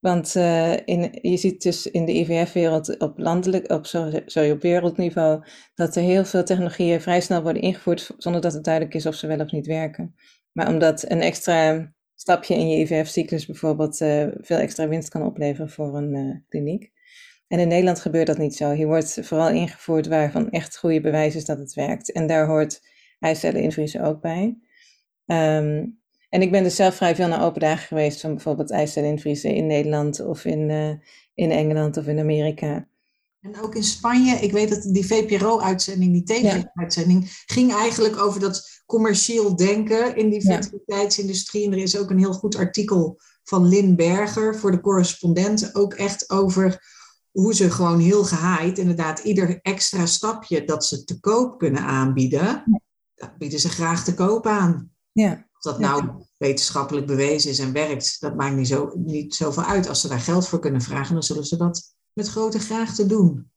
Want 0.00 0.34
uh, 0.34 0.72
in, 0.84 1.18
je 1.22 1.36
ziet 1.36 1.62
dus 1.62 1.86
in 1.86 2.04
de 2.04 2.12
IVF-wereld 2.12 2.98
op 2.98 3.18
landelijk, 3.18 3.72
op, 3.72 3.86
sorry, 3.86 4.50
op 4.50 4.62
wereldniveau, 4.62 5.44
dat 5.74 5.96
er 5.96 6.02
heel 6.02 6.24
veel 6.24 6.44
technologieën 6.44 7.00
vrij 7.00 7.20
snel 7.20 7.42
worden 7.42 7.62
ingevoerd 7.62 8.10
zonder 8.16 8.40
dat 8.40 8.52
het 8.52 8.64
duidelijk 8.64 8.94
is 8.94 9.06
of 9.06 9.14
ze 9.14 9.26
wel 9.26 9.40
of 9.40 9.50
niet 9.50 9.66
werken. 9.66 10.14
Maar 10.52 10.68
omdat 10.68 11.10
een 11.10 11.20
extra 11.20 11.92
stapje 12.14 12.54
in 12.54 12.68
je 12.68 12.76
IVF-cyclus 12.76 13.46
bijvoorbeeld 13.46 14.00
uh, 14.00 14.26
veel 14.40 14.58
extra 14.58 14.88
winst 14.88 15.08
kan 15.08 15.22
opleveren 15.22 15.70
voor 15.70 15.96
een 15.96 16.14
uh, 16.14 16.36
kliniek. 16.48 16.92
En 17.48 17.58
in 17.58 17.68
Nederland 17.68 18.00
gebeurt 18.00 18.26
dat 18.26 18.38
niet 18.38 18.56
zo. 18.56 18.70
Hier 18.70 18.86
wordt 18.86 19.18
vooral 19.22 19.50
ingevoerd 19.50 20.06
waarvan 20.06 20.50
echt 20.50 20.78
goede 20.78 21.00
bewijs 21.00 21.34
is 21.34 21.44
dat 21.44 21.58
het 21.58 21.74
werkt. 21.74 22.12
En 22.12 22.26
daar 22.26 22.46
hoort 22.46 22.80
eicellen 23.18 23.62
invriezen 23.62 24.02
ook 24.02 24.20
bij. 24.20 24.58
Um, 25.26 25.99
en 26.30 26.42
ik 26.42 26.50
ben 26.50 26.62
dus 26.62 26.76
zelf 26.76 26.94
vrij 26.94 27.14
veel 27.14 27.28
naar 27.28 27.44
open 27.44 27.60
dagen 27.60 27.86
geweest 27.86 28.20
van 28.20 28.34
bijvoorbeeld 28.34 28.70
ijsselinvriezen 28.70 29.54
in 29.54 29.66
Nederland 29.66 30.20
of 30.20 30.44
in, 30.44 30.68
uh, 30.68 30.90
in 31.34 31.50
Engeland 31.50 31.96
of 31.96 32.06
in 32.06 32.18
Amerika. 32.18 32.88
En 33.40 33.60
ook 33.60 33.74
in 33.74 33.84
Spanje, 33.84 34.34
ik 34.34 34.52
weet 34.52 34.68
dat 34.68 34.82
die 34.82 35.06
VPRO-uitzending, 35.06 36.12
die 36.12 36.24
tv-uitzending, 36.24 37.42
ging 37.46 37.72
eigenlijk 37.72 38.18
over 38.18 38.40
dat 38.40 38.82
commercieel 38.86 39.56
denken 39.56 40.16
in 40.16 40.30
die 40.30 40.42
fertiliteitsindustrie. 40.42 41.64
En 41.66 41.72
er 41.72 41.78
is 41.78 41.98
ook 41.98 42.10
een 42.10 42.18
heel 42.18 42.32
goed 42.32 42.56
artikel 42.56 43.20
van 43.44 43.68
Lin 43.68 43.96
Berger 43.96 44.56
voor 44.56 44.70
de 44.70 44.80
correspondent, 44.80 45.74
ook 45.74 45.94
echt 45.94 46.30
over 46.30 46.84
hoe 47.30 47.54
ze 47.54 47.70
gewoon 47.70 48.00
heel 48.00 48.24
gehaaid, 48.24 48.78
inderdaad, 48.78 49.18
ieder 49.18 49.58
extra 49.62 50.06
stapje 50.06 50.64
dat 50.64 50.84
ze 50.84 51.04
te 51.04 51.20
koop 51.20 51.58
kunnen 51.58 51.82
aanbieden, 51.82 52.64
dat 53.14 53.38
bieden 53.38 53.60
ze 53.60 53.68
graag 53.68 54.04
te 54.04 54.14
koop 54.14 54.46
aan. 54.46 54.92
Ja. 55.12 55.48
Of 55.60 55.72
dat 55.72 55.78
nou 55.78 56.24
wetenschappelijk 56.36 57.06
bewezen 57.06 57.50
is 57.50 57.58
en 57.58 57.72
werkt, 57.72 58.20
dat 58.20 58.34
maakt 58.34 58.56
niet, 58.56 58.68
zo, 58.68 58.92
niet 58.94 59.34
zoveel 59.34 59.62
uit. 59.62 59.88
Als 59.88 60.00
ze 60.00 60.08
daar 60.08 60.20
geld 60.20 60.48
voor 60.48 60.58
kunnen 60.58 60.80
vragen, 60.80 61.14
dan 61.14 61.22
zullen 61.22 61.44
ze 61.44 61.56
dat 61.56 61.94
met 62.12 62.28
grote 62.28 62.58
graagte 62.58 63.06
doen. 63.06 63.50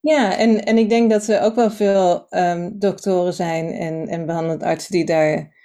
Ja, 0.00 0.36
en, 0.36 0.64
en 0.64 0.78
ik 0.78 0.88
denk 0.88 1.10
dat 1.10 1.26
er 1.26 1.40
ook 1.40 1.54
wel 1.54 1.70
veel 1.70 2.26
um, 2.30 2.78
doktoren 2.78 3.34
zijn 3.34 3.72
en, 3.72 4.08
en 4.08 4.26
behandelend 4.26 4.62
artsen 4.62 4.92
die 4.92 5.04
daar, 5.04 5.56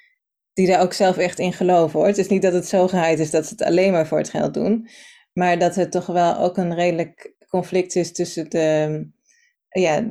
die 0.53 0.67
daar 0.67 0.81
ook 0.81 0.93
zelf 0.93 1.17
echt 1.17 1.39
in 1.39 1.53
geloven 1.53 1.99
hoor. 1.99 2.07
Het 2.07 2.17
is 2.17 2.27
niet 2.27 2.41
dat 2.41 2.53
het 2.53 2.67
zo 2.67 2.87
geheid 2.87 3.19
is 3.19 3.31
dat 3.31 3.45
ze 3.45 3.51
het 3.51 3.63
alleen 3.63 3.91
maar 3.91 4.07
voor 4.07 4.17
het 4.17 4.29
geld 4.29 4.53
doen, 4.53 4.89
maar 5.33 5.59
dat 5.59 5.75
er 5.75 5.89
toch 5.89 6.05
wel 6.05 6.37
ook 6.37 6.57
een 6.57 6.75
redelijk 6.75 7.33
conflict 7.47 7.95
is 7.95 8.13
tussen 8.13 8.49
de, 8.49 9.07
ja, 9.71 10.01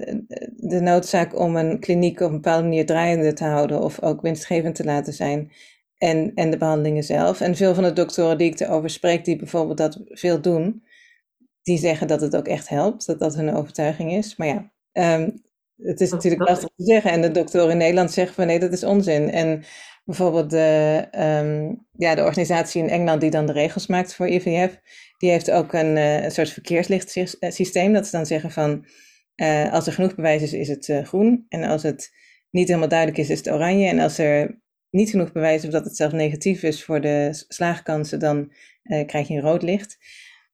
de, 0.57 0.81
noodzaak 0.81 1.39
om 1.39 1.57
een 1.57 1.81
kliniek 1.81 2.21
op 2.21 2.27
een 2.27 2.35
bepaalde 2.35 2.63
manier 2.63 2.87
draaiende 2.87 3.33
te 3.33 3.45
houden 3.45 3.83
of 3.83 4.03
ook 4.03 4.21
winstgevend 4.21 4.75
te 4.75 4.85
laten 4.85 5.13
zijn. 5.13 5.53
En, 5.99 6.33
en 6.35 6.51
de 6.51 6.57
behandelingen 6.57 7.03
zelf. 7.03 7.41
En 7.41 7.57
veel 7.57 7.75
van 7.75 7.85
de 7.85 7.93
doktoren 7.93 8.39
die 8.39 8.51
ik 8.53 8.61
erover 8.61 8.91
spreek, 8.91 9.25
die 9.25 9.37
bijvoorbeeld 9.37 9.79
dat 9.79 10.01
veel 10.05 10.41
doen, 10.41 10.83
die 11.63 11.79
zeggen 11.79 12.07
dat 12.07 12.21
het 12.21 12.37
ook 12.37 12.49
echt 12.49 12.69
helpt, 12.69 13.07
dat 13.07 13.19
dat 13.19 13.35
hun 13.35 13.55
overtuiging 13.55 14.13
is. 14.13 14.37
Maar 14.37 14.47
ja, 14.47 14.71
um, 15.19 15.43
het 15.77 16.01
is 16.01 16.11
natuurlijk 16.11 16.49
lastig 16.49 16.69
te 16.77 16.85
zeggen. 16.85 17.11
En 17.11 17.23
de 17.23 17.31
doktoren 17.31 17.71
in 17.71 17.77
Nederland 17.77 18.13
zeggen 18.13 18.35
van 18.35 18.47
nee, 18.47 18.59
dat 18.59 18.73
is 18.73 18.85
onzin. 18.85 19.31
En 19.31 19.65
bijvoorbeeld 20.05 20.51
de, 20.51 21.07
ehm, 21.11 21.75
ja, 21.93 22.15
de 22.15 22.25
organisatie 22.25 22.83
in 22.83 22.89
Engeland 22.89 23.21
die 23.21 23.31
dan 23.31 23.47
de 23.47 23.53
regels 23.53 23.87
maakt 23.87 24.15
voor 24.15 24.29
IVF, 24.29 24.81
die 25.19 25.31
heeft 25.31 25.51
ook 25.51 25.73
een, 25.73 25.97
uh, 25.97 26.23
een 26.23 26.31
soort 26.31 26.51
verkeerslichtsysteem. 26.51 27.93
Dat 27.93 28.07
ze 28.07 28.17
dan 28.17 28.27
zeggen 28.27 28.51
van, 28.51 28.85
uh, 29.41 29.73
als 29.73 29.87
er 29.87 29.93
genoeg 29.93 30.15
bewijs 30.15 30.43
is, 30.43 30.53
is 30.53 30.69
het 30.69 30.89
uh, 30.89 31.05
groen. 31.05 31.47
En 31.49 31.65
als 31.65 31.83
het 31.83 32.11
niet 32.51 32.69
helemaal 32.69 32.89
duidelijk 32.89 33.19
is, 33.19 33.31
is 33.31 33.39
het 33.39 33.51
oranje. 33.51 33.89
En 33.89 33.99
als 33.99 34.19
er 34.19 34.61
niet 34.91 35.11
genoeg 35.11 35.33
bewijs 35.33 35.61
is 35.61 35.67
of 35.67 35.73
dat 35.73 35.85
het 35.85 35.97
zelfs 35.97 36.15
negatief 36.15 36.63
is 36.63 36.85
voor 36.85 37.01
de 37.01 37.45
slaagkansen, 37.49 38.19
dan 38.19 38.53
krijg 39.07 39.29
je 39.29 39.35
een 39.35 39.41
rood 39.41 39.63
licht. 39.63 39.99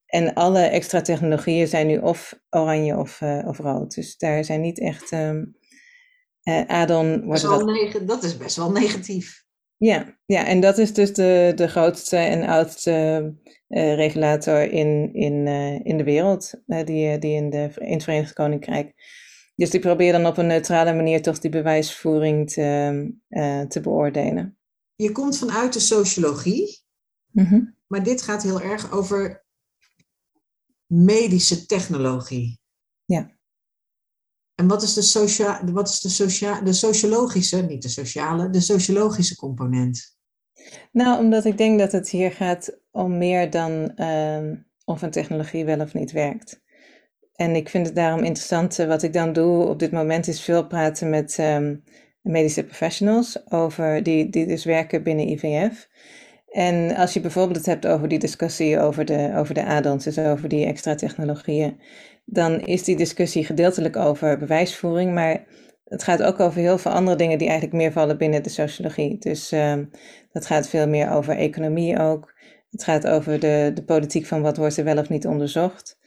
En 0.06 0.34
alle 0.34 0.60
extra 0.60 1.00
technologieën 1.00 1.68
zijn 1.68 1.86
nu 1.86 1.98
of 1.98 2.40
oranje 2.50 2.96
of, 2.96 3.22
of 3.44 3.58
rood. 3.58 3.94
Dus 3.94 4.16
daar 4.16 4.44
zijn 4.44 4.60
niet 4.60 4.80
echt 4.80 5.12
um, 5.12 5.56
add-on... 6.66 7.28
Dat, 7.28 7.40
dat... 7.40 8.06
dat 8.06 8.22
is 8.22 8.36
best 8.36 8.56
wel 8.56 8.70
negatief. 8.70 9.45
Ja, 9.76 10.18
ja, 10.26 10.46
en 10.46 10.60
dat 10.60 10.78
is 10.78 10.92
dus 10.92 11.14
de, 11.14 11.52
de 11.54 11.68
grootste 11.68 12.16
en 12.16 12.48
oudste 12.48 13.34
uh, 13.68 13.94
regulator 13.94 14.62
in, 14.62 15.14
in, 15.14 15.46
uh, 15.46 15.84
in 15.84 15.96
de 15.96 16.04
wereld, 16.04 16.54
uh, 16.66 16.84
die, 16.84 17.18
die 17.18 17.34
in, 17.34 17.50
de, 17.50 17.70
in 17.74 17.92
het 17.92 18.02
Verenigd 18.02 18.32
Koninkrijk. 18.32 18.94
Dus 19.54 19.70
die 19.70 19.80
probeert 19.80 20.12
dan 20.12 20.26
op 20.26 20.36
een 20.36 20.46
neutrale 20.46 20.92
manier 20.92 21.22
toch 21.22 21.38
die 21.38 21.50
bewijsvoering 21.50 22.50
te, 22.50 23.14
te 23.68 23.80
beoordelen. 23.80 24.58
Je 24.94 25.12
komt 25.12 25.38
vanuit 25.38 25.72
de 25.72 25.80
sociologie, 25.80 26.78
mm 27.30 27.74
maar 27.86 28.02
dit 28.02 28.22
gaat 28.22 28.42
heel 28.42 28.60
erg 28.60 28.92
over 28.92 29.44
medische 30.86 31.66
technologie. 31.66 32.60
Ja. 33.04 33.35
En 34.56 34.66
wat 34.66 34.82
is 34.82 34.94
de, 34.94 35.02
socia 35.02 35.64
wat 35.64 35.88
is 35.88 36.00
de, 36.00 36.08
socia 36.08 36.60
de 36.60 36.72
sociologische, 36.72 37.62
niet 37.62 37.82
de 37.82 37.88
sociale, 37.88 38.50
de 38.50 38.60
sociologische 38.60 39.36
component? 39.36 40.16
Nou, 40.92 41.18
omdat 41.18 41.44
ik 41.44 41.58
denk 41.58 41.78
dat 41.78 41.92
het 41.92 42.08
hier 42.08 42.32
gaat 42.32 42.78
om 42.90 43.18
meer 43.18 43.50
dan 43.50 43.92
uh, 43.96 44.52
of 44.84 45.02
een 45.02 45.10
technologie 45.10 45.64
wel 45.64 45.80
of 45.80 45.94
niet 45.94 46.12
werkt. 46.12 46.64
En 47.34 47.56
ik 47.56 47.68
vind 47.68 47.86
het 47.86 47.94
daarom 47.94 48.22
interessant, 48.24 48.78
uh, 48.78 48.86
wat 48.86 49.02
ik 49.02 49.12
dan 49.12 49.32
doe 49.32 49.66
op 49.66 49.78
dit 49.78 49.92
moment 49.92 50.28
is 50.28 50.40
veel 50.40 50.66
praten 50.66 51.10
met 51.10 51.38
um, 51.38 51.82
medische 52.20 52.64
professionals 52.64 53.50
over 53.50 54.02
die, 54.02 54.30
die 54.30 54.46
dus 54.46 54.64
werken 54.64 55.02
binnen 55.02 55.28
IVF. 55.28 55.88
En 56.46 56.96
als 56.96 57.12
je 57.12 57.20
bijvoorbeeld 57.20 57.56
het 57.56 57.66
hebt 57.66 57.86
over 57.86 58.08
die 58.08 58.18
discussie 58.18 58.80
over 58.80 59.04
de, 59.04 59.32
over 59.34 59.54
de 59.54 59.98
dus 60.02 60.18
over 60.18 60.48
die 60.48 60.66
extra 60.66 60.94
technologieën, 60.94 61.80
dan 62.26 62.60
is 62.60 62.84
die 62.84 62.96
discussie 62.96 63.44
gedeeltelijk 63.44 63.96
over 63.96 64.38
bewijsvoering, 64.38 65.14
maar 65.14 65.44
het 65.84 66.02
gaat 66.02 66.22
ook 66.22 66.40
over 66.40 66.60
heel 66.60 66.78
veel 66.78 66.92
andere 66.92 67.16
dingen 67.16 67.38
die 67.38 67.48
eigenlijk 67.48 67.78
meer 67.78 67.92
vallen 67.92 68.18
binnen 68.18 68.42
de 68.42 68.48
sociologie. 68.48 69.18
Dus 69.18 69.52
uh, 69.52 69.74
dat 70.32 70.46
gaat 70.46 70.68
veel 70.68 70.88
meer 70.88 71.10
over 71.10 71.36
economie 71.36 71.98
ook. 71.98 72.34
Het 72.70 72.84
gaat 72.84 73.06
over 73.06 73.40
de, 73.40 73.70
de 73.74 73.84
politiek 73.84 74.26
van 74.26 74.42
wat 74.42 74.56
wordt 74.56 74.76
er 74.76 74.84
wel 74.84 74.98
of 74.98 75.08
niet 75.08 75.26
onderzocht. 75.26 75.98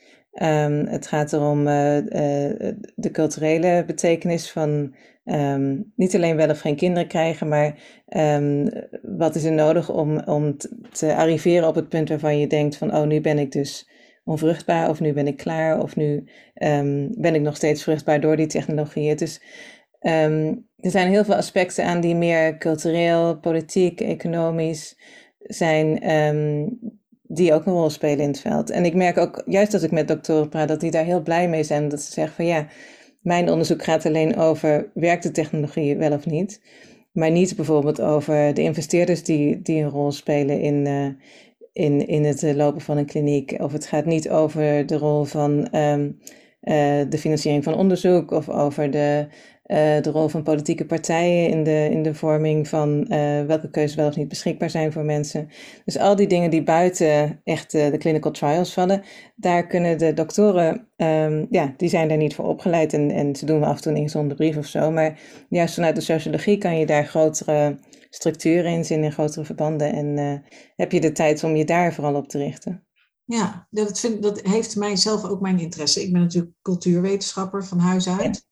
Um, 0.42 0.86
het 0.86 1.06
gaat 1.06 1.32
erom 1.32 1.66
uh, 1.66 1.96
uh, 1.96 2.02
de 2.94 3.10
culturele 3.12 3.84
betekenis 3.86 4.50
van 4.50 4.94
um, 5.24 5.92
niet 5.96 6.14
alleen 6.14 6.36
wel 6.36 6.50
of 6.50 6.60
geen 6.60 6.76
kinderen 6.76 7.08
krijgen, 7.08 7.48
maar 7.48 7.78
wat 9.02 9.34
is 9.34 9.44
er 9.44 9.52
nodig 9.52 9.90
om, 9.90 10.18
om 10.18 10.56
te 10.92 11.14
arriveren 11.14 11.68
op 11.68 11.74
het 11.74 11.88
punt 11.88 12.08
waarvan 12.08 12.38
je 12.38 12.46
denkt 12.46 12.76
van 12.76 12.96
oh 12.96 13.06
nu 13.06 13.20
ben 13.20 13.38
ik 13.38 13.52
dus 13.52 13.90
onvruchtbaar 14.30 14.88
of 14.88 15.00
nu 15.00 15.12
ben 15.12 15.26
ik 15.26 15.36
klaar 15.36 15.82
of 15.82 15.96
nu 15.96 16.24
um, 16.54 17.14
ben 17.18 17.34
ik 17.34 17.40
nog 17.40 17.56
steeds 17.56 17.82
vruchtbaar 17.82 18.20
door 18.20 18.36
die 18.36 18.46
technologieën. 18.46 19.16
Dus 19.16 19.42
um, 20.00 20.66
er 20.76 20.90
zijn 20.90 21.10
heel 21.10 21.24
veel 21.24 21.34
aspecten 21.34 21.84
aan 21.84 22.00
die 22.00 22.14
meer 22.14 22.58
cultureel, 22.58 23.38
politiek, 23.38 24.00
economisch 24.00 24.98
zijn, 25.38 26.10
um, 26.10 26.78
die 27.22 27.54
ook 27.54 27.66
een 27.66 27.72
rol 27.72 27.90
spelen 27.90 28.18
in 28.18 28.28
het 28.28 28.40
veld. 28.40 28.70
En 28.70 28.84
ik 28.84 28.94
merk 28.94 29.18
ook, 29.18 29.42
juist 29.46 29.74
als 29.74 29.82
ik 29.82 29.90
met 29.90 30.08
doktoren 30.08 30.48
praat, 30.48 30.68
dat 30.68 30.80
die 30.80 30.90
daar 30.90 31.04
heel 31.04 31.22
blij 31.22 31.48
mee 31.48 31.62
zijn. 31.62 31.88
Dat 31.88 32.00
ze 32.00 32.12
zeggen 32.12 32.34
van 32.34 32.46
ja, 32.46 32.66
mijn 33.20 33.50
onderzoek 33.50 33.84
gaat 33.84 34.06
alleen 34.06 34.36
over 34.36 34.90
werkt 34.94 35.22
de 35.22 35.30
technologie 35.30 35.96
wel 35.96 36.12
of 36.12 36.26
niet. 36.26 36.60
Maar 37.12 37.30
niet 37.30 37.56
bijvoorbeeld 37.56 38.00
over 38.00 38.54
de 38.54 38.62
investeerders 38.62 39.24
die, 39.24 39.62
die 39.62 39.82
een 39.82 39.90
rol 39.90 40.12
spelen 40.12 40.60
in, 40.60 40.86
uh, 40.86 41.06
in, 41.72 42.06
in 42.06 42.24
het 42.24 42.42
eh, 42.42 42.54
lopen 42.54 42.80
van 42.80 42.96
een 42.96 43.06
kliniek. 43.06 43.56
Of 43.58 43.72
het 43.72 43.86
gaat 43.86 44.04
niet 44.04 44.30
over 44.30 44.86
de 44.86 44.96
rol 44.96 45.24
van 45.24 45.76
um, 45.76 46.18
uh, 46.62 46.74
de 47.08 47.18
financiering 47.18 47.64
van 47.64 47.74
onderzoek 47.74 48.30
of 48.30 48.48
over 48.48 48.90
de, 48.90 49.26
uh, 49.66 49.76
de 49.76 50.10
rol 50.10 50.28
van 50.28 50.42
politieke 50.42 50.86
partijen 50.86 51.48
in 51.48 51.64
de, 51.64 51.88
in 51.90 52.02
de 52.02 52.14
vorming 52.14 52.68
van 52.68 53.06
welke 53.46 53.70
keuzes 53.70 53.96
wel 53.96 54.06
of 54.06 54.16
niet 54.16 54.28
beschikbaar 54.28 54.70
zijn 54.70 54.92
voor 54.92 55.04
mensen. 55.04 55.48
Dus 55.84 55.98
al 55.98 56.16
die 56.16 56.26
dingen 56.26 56.50
die 56.50 56.62
buiten 56.62 57.40
echt 57.44 57.70
de 57.70 57.96
clinical 57.98 58.30
trials 58.32 58.72
vallen, 58.72 59.02
daar 59.36 59.66
kunnen 59.66 59.98
de 59.98 60.14
doktoren, 60.14 60.88
um, 60.96 61.46
ja, 61.50 61.74
die 61.76 61.88
zijn 61.88 62.08
daar 62.08 62.16
niet 62.16 62.34
voor 62.34 62.46
opgeleid 62.46 62.92
en, 62.92 63.10
en 63.10 63.36
ze 63.36 63.46
doen 63.46 63.64
af 63.64 63.76
en 63.76 63.82
toe 63.82 63.92
een 63.92 63.98
ingezonde 63.98 64.34
brief 64.34 64.56
of 64.56 64.66
zo. 64.66 64.90
Maar 64.90 65.18
juist 65.48 65.74
vanuit 65.74 65.94
de 65.94 66.00
sociologie 66.00 66.58
kan 66.58 66.78
je 66.78 66.86
daar 66.86 67.04
grotere 67.04 67.76
structuren 68.10 68.72
in 68.72 68.84
zin 68.84 69.04
in 69.04 69.12
grotere 69.12 69.44
verbanden. 69.44 69.92
En 69.92 70.16
uh, 70.16 70.50
heb 70.76 70.92
je 70.92 71.00
de 71.00 71.12
tijd 71.12 71.44
om 71.44 71.56
je 71.56 71.64
daar 71.64 71.94
vooral 71.94 72.14
op 72.14 72.28
te 72.28 72.38
richten? 72.38 72.86
Ja, 73.24 73.66
dat, 73.70 74.00
vind, 74.00 74.22
dat 74.22 74.40
heeft 74.40 74.76
mij 74.76 74.96
zelf 74.96 75.24
ook 75.24 75.40
mijn 75.40 75.58
interesse. 75.58 76.02
Ik 76.02 76.12
ben 76.12 76.20
natuurlijk 76.20 76.54
cultuurwetenschapper 76.62 77.64
van 77.64 77.78
huis 77.78 78.08
uit. 78.08 78.46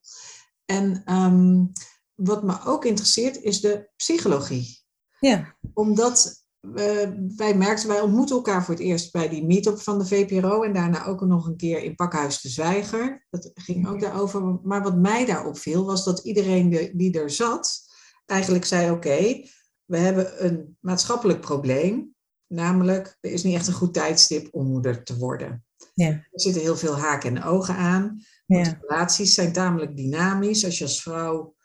En 0.65 1.13
um, 1.13 1.71
wat 2.15 2.43
me 2.43 2.65
ook 2.65 2.85
interesseert 2.85 3.41
is 3.41 3.61
de 3.61 3.89
psychologie. 3.95 4.83
Ja. 5.19 5.55
Omdat 5.73 6.45
uh, 6.61 7.09
wij 7.35 7.55
merkten, 7.55 7.87
wij 7.87 8.01
ontmoeten 8.01 8.35
elkaar 8.35 8.65
voor 8.65 8.73
het 8.73 8.83
eerst 8.83 9.11
bij 9.11 9.29
die 9.29 9.45
meet-up 9.45 9.79
van 9.79 9.99
de 9.99 10.05
VPRO 10.05 10.63
en 10.63 10.73
daarna 10.73 11.05
ook 11.05 11.21
nog 11.21 11.47
een 11.47 11.57
keer 11.57 11.83
in 11.83 11.95
Pakhuis 11.95 12.41
de 12.41 12.49
Zwijger. 12.49 13.25
Dat 13.29 13.51
ging 13.53 13.87
ook 13.87 14.01
daarover. 14.01 14.59
Maar 14.63 14.83
wat 14.83 14.97
mij 14.97 15.25
daarop 15.25 15.57
viel, 15.57 15.85
was 15.85 16.03
dat 16.03 16.19
iedereen 16.19 16.69
de, 16.69 16.91
die 16.95 17.19
er 17.19 17.29
zat, 17.29 17.88
eigenlijk 18.29 18.65
zei: 18.65 18.91
Oké, 18.91 19.43
we 19.85 19.97
hebben 19.97 20.45
een 20.45 20.77
maatschappelijk 20.79 21.41
probleem. 21.41 22.15
Namelijk, 22.47 23.17
er 23.21 23.31
is 23.31 23.43
niet 23.43 23.55
echt 23.55 23.67
een 23.67 23.73
goed 23.73 23.93
tijdstip 23.93 24.47
om 24.51 24.67
moeder 24.67 25.03
te 25.03 25.17
worden. 25.17 25.65
Ja. 25.93 26.07
Er 26.07 26.29
zitten 26.31 26.61
heel 26.61 26.77
veel 26.77 26.97
haken 26.97 27.35
en 27.35 27.43
ogen 27.43 27.75
aan. 27.75 28.23
Ja. 28.45 28.79
Relaties 28.81 29.33
zijn 29.33 29.53
tamelijk 29.53 29.95
dynamisch. 29.95 30.65
Als 30.65 30.77
je 30.77 30.83
als 30.83 31.01
vrouw 31.01 31.55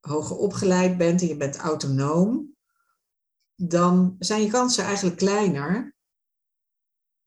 hoger 0.00 0.36
opgeleid 0.36 0.96
bent 0.96 1.20
en 1.20 1.26
je 1.26 1.36
bent 1.36 1.56
autonoom, 1.56 2.54
dan 3.54 4.16
zijn 4.18 4.42
je 4.42 4.50
kansen 4.50 4.84
eigenlijk 4.84 5.16
kleiner 5.16 5.94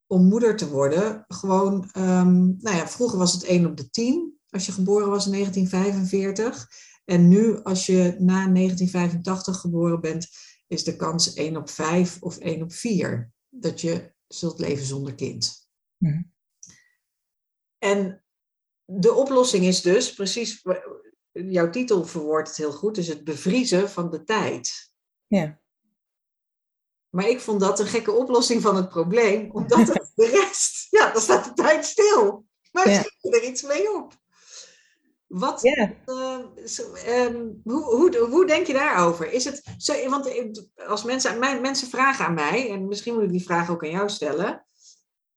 om 0.07 0.27
moeder 0.27 0.55
te 0.55 0.69
worden. 0.69 1.25
Gewoon, 1.27 1.89
um, 1.97 2.57
nou 2.59 2.75
ja, 2.75 2.87
vroeger 2.87 3.17
was 3.17 3.33
het 3.33 3.43
1 3.43 3.65
op 3.65 3.77
de 3.77 3.89
10 3.89 4.39
als 4.49 4.65
je 4.65 4.71
geboren 4.71 5.09
was 5.09 5.25
in 5.25 5.31
1945. 5.31 6.67
En 7.09 7.27
nu, 7.27 7.61
als 7.63 7.85
je 7.85 8.15
na 8.19 8.47
1985 8.47 9.59
geboren 9.59 10.01
bent, 10.01 10.27
is 10.67 10.83
de 10.83 10.95
kans 10.95 11.33
1 11.33 11.57
op 11.57 11.69
5 11.69 12.21
of 12.21 12.37
1 12.37 12.61
op 12.61 12.73
4 12.73 13.31
dat 13.49 13.81
je 13.81 14.13
zult 14.27 14.59
leven 14.59 14.85
zonder 14.85 15.15
kind. 15.15 15.69
Mhm. 15.97 16.21
En 17.77 18.23
de 18.85 19.13
oplossing 19.13 19.65
is 19.65 19.81
dus 19.81 20.13
precies, 20.13 20.65
jouw 21.31 21.69
titel 21.69 22.05
verwoordt 22.05 22.47
het 22.47 22.57
heel 22.57 22.71
goed, 22.71 22.97
is 22.97 23.07
het 23.07 23.23
bevriezen 23.23 23.89
van 23.89 24.09
de 24.09 24.23
tijd. 24.23 24.91
Ja. 25.27 25.61
Maar 27.09 27.27
ik 27.27 27.39
vond 27.39 27.59
dat 27.59 27.79
een 27.79 27.87
gekke 27.87 28.11
oplossing 28.11 28.61
van 28.61 28.75
het 28.75 28.89
probleem, 28.89 29.51
omdat 29.51 29.85
de 30.15 30.27
rest, 30.27 30.87
ja, 30.89 31.11
dan 31.11 31.21
staat 31.21 31.45
de 31.45 31.53
tijd 31.53 31.85
stil. 31.85 32.45
Maar 32.71 32.89
ja. 32.89 33.01
schiet 33.01 33.35
er 33.35 33.43
iets 33.43 33.61
mee 33.61 33.95
op. 33.95 34.18
Wat, 35.29 35.61
yeah. 35.61 35.89
uh, 36.05 37.25
um, 37.25 37.61
hoe, 37.63 37.83
hoe, 37.83 38.27
hoe 38.29 38.47
denk 38.47 38.67
je 38.67 38.73
daarover? 38.73 39.33
Is 39.33 39.45
het 39.45 39.63
zo, 39.77 40.09
want 40.09 40.31
als 40.87 41.03
mensen, 41.03 41.39
mijn, 41.39 41.61
mensen 41.61 41.87
vragen 41.87 42.25
aan 42.25 42.33
mij, 42.33 42.71
en 42.71 42.87
misschien 42.87 43.13
moet 43.13 43.23
ik 43.23 43.29
die 43.29 43.43
vraag 43.43 43.69
ook 43.69 43.83
aan 43.83 43.89
jou 43.89 44.09
stellen. 44.09 44.65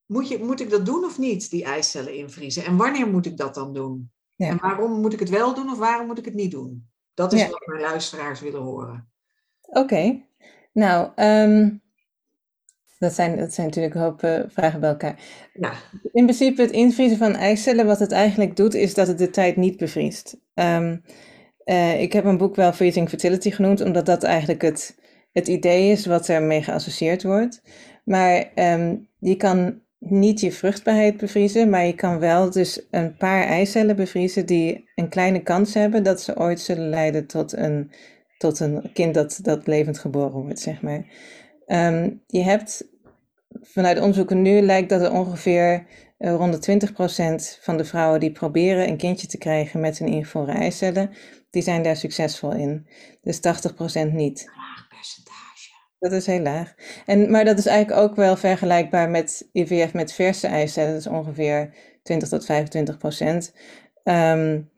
Moet, 0.06 0.28
je, 0.28 0.44
moet 0.44 0.60
ik 0.60 0.70
dat 0.70 0.86
doen 0.86 1.04
of 1.04 1.18
niet, 1.18 1.50
die 1.50 1.64
eicellen 1.64 2.14
invriezen? 2.14 2.64
En 2.64 2.76
wanneer 2.76 3.06
moet 3.06 3.26
ik 3.26 3.36
dat 3.36 3.54
dan 3.54 3.72
doen? 3.72 4.12
Ja. 4.34 4.48
En 4.48 4.58
waarom 4.58 5.00
moet 5.00 5.12
ik 5.12 5.18
het 5.18 5.28
wel 5.28 5.54
doen 5.54 5.70
of 5.70 5.78
waarom 5.78 6.06
moet 6.06 6.18
ik 6.18 6.24
het 6.24 6.34
niet 6.34 6.50
doen? 6.50 6.88
Dat 7.14 7.32
is 7.32 7.40
ja. 7.40 7.48
wat 7.48 7.66
mijn 7.66 7.80
luisteraars 7.80 8.40
willen 8.40 8.60
horen. 8.60 9.10
Oké, 9.60 9.78
okay. 9.78 10.28
nou, 10.72 11.10
um, 11.16 11.81
dat 13.02 13.14
zijn, 13.14 13.36
dat 13.36 13.54
zijn 13.54 13.66
natuurlijk 13.66 13.94
een 13.94 14.00
hoop 14.00 14.22
uh, 14.22 14.40
vragen 14.48 14.80
bij 14.80 14.88
elkaar. 14.88 15.18
Ja. 15.52 15.72
In 16.12 16.24
principe 16.24 16.62
het 16.62 16.70
invriezen 16.70 17.18
van 17.18 17.34
eicellen, 17.34 17.86
wat 17.86 17.98
het 17.98 18.12
eigenlijk 18.12 18.56
doet, 18.56 18.74
is 18.74 18.94
dat 18.94 19.06
het 19.06 19.18
de 19.18 19.30
tijd 19.30 19.56
niet 19.56 19.76
bevriest. 19.76 20.36
Um, 20.54 21.02
uh, 21.64 22.00
ik 22.00 22.12
heb 22.12 22.24
een 22.24 22.36
boek 22.36 22.56
wel 22.56 22.72
Freezing 22.72 23.08
Fertility 23.08 23.50
genoemd, 23.50 23.80
omdat 23.80 24.06
dat 24.06 24.22
eigenlijk 24.22 24.62
het, 24.62 24.98
het 25.32 25.48
idee 25.48 25.90
is 25.90 26.06
wat 26.06 26.28
ermee 26.28 26.62
geassocieerd 26.62 27.22
wordt. 27.22 27.62
Maar 28.04 28.50
um, 28.54 29.08
je 29.18 29.36
kan 29.36 29.80
niet 29.98 30.40
je 30.40 30.52
vruchtbaarheid 30.52 31.16
bevriezen, 31.16 31.70
maar 31.70 31.84
je 31.84 31.94
kan 31.94 32.18
wel 32.18 32.50
dus 32.50 32.86
een 32.90 33.16
paar 33.16 33.44
eicellen 33.44 33.96
bevriezen 33.96 34.46
die 34.46 34.90
een 34.94 35.08
kleine 35.08 35.42
kans 35.42 35.74
hebben 35.74 36.02
dat 36.02 36.20
ze 36.20 36.38
ooit 36.38 36.60
zullen 36.60 36.88
leiden 36.88 37.26
tot 37.26 37.56
een 37.56 37.90
tot 38.38 38.60
een 38.60 38.90
kind 38.92 39.14
dat, 39.14 39.38
dat 39.42 39.66
levend 39.66 39.98
geboren 39.98 40.40
wordt, 40.40 40.60
zeg 40.60 40.82
maar. 40.82 41.04
Ehm, 41.66 42.10
je 42.26 42.42
hebt 42.42 42.88
vanuit 43.60 43.98
onderzoeken 43.98 44.42
nu 44.42 44.60
lijkt 44.60 44.88
dat 44.88 45.00
er 45.00 45.12
ongeveer 45.12 45.86
uh, 46.18 46.34
rond 46.34 46.64
de 46.64 46.78
20% 47.58 47.60
van 47.60 47.76
de 47.76 47.84
vrouwen 47.84 48.20
die 48.20 48.32
proberen 48.32 48.88
een 48.88 48.96
kindje 48.96 49.26
te 49.26 49.38
krijgen 49.38 49.80
met 49.80 50.00
een 50.00 50.06
ingevroren 50.06 50.54
eicellen, 50.54 51.10
die 51.50 51.62
zijn 51.62 51.82
daar 51.82 51.96
succesvol 51.96 52.52
in. 52.52 52.86
Dus 53.22 53.36
80% 53.36 53.40
niet. 54.12 54.44
Laag 54.56 54.88
percentage. 54.88 55.70
Dat 55.98 56.12
is 56.12 56.26
heel 56.26 56.40
laag. 56.40 56.74
En, 57.06 57.30
maar 57.30 57.44
dat 57.44 57.58
is 57.58 57.66
eigenlijk 57.66 58.00
ook 58.00 58.16
wel 58.16 58.36
vergelijkbaar 58.36 59.10
met 59.10 59.48
IVF 59.52 59.92
met 59.92 60.12
verse 60.12 60.46
eicellen. 60.46 60.90
Dat 60.90 61.00
is 61.00 61.06
ongeveer 61.06 61.74
20 62.02 62.28
tot 62.28 62.44
25 62.44 62.98
procent. 62.98 63.54
Um, 64.04 64.70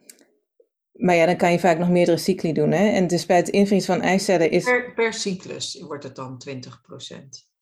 maar 0.92 1.14
ja, 1.14 1.26
dan 1.26 1.36
kan 1.36 1.52
je 1.52 1.58
vaak 1.58 1.78
nog 1.78 1.88
meerdere 1.88 2.16
cycli 2.16 2.52
doen. 2.52 2.70
Hè? 2.70 2.88
En 2.88 3.06
dus 3.06 3.26
bij 3.26 3.36
het 3.36 3.48
invriezen 3.48 3.94
van 3.94 4.02
eicellen 4.02 4.50
is... 4.50 4.64
Per, 4.64 4.92
per 4.94 5.12
cyclus 5.12 5.80
wordt 5.80 6.04
het 6.04 6.16
dan 6.16 6.38
20 6.38 6.80
procent. 6.80 7.52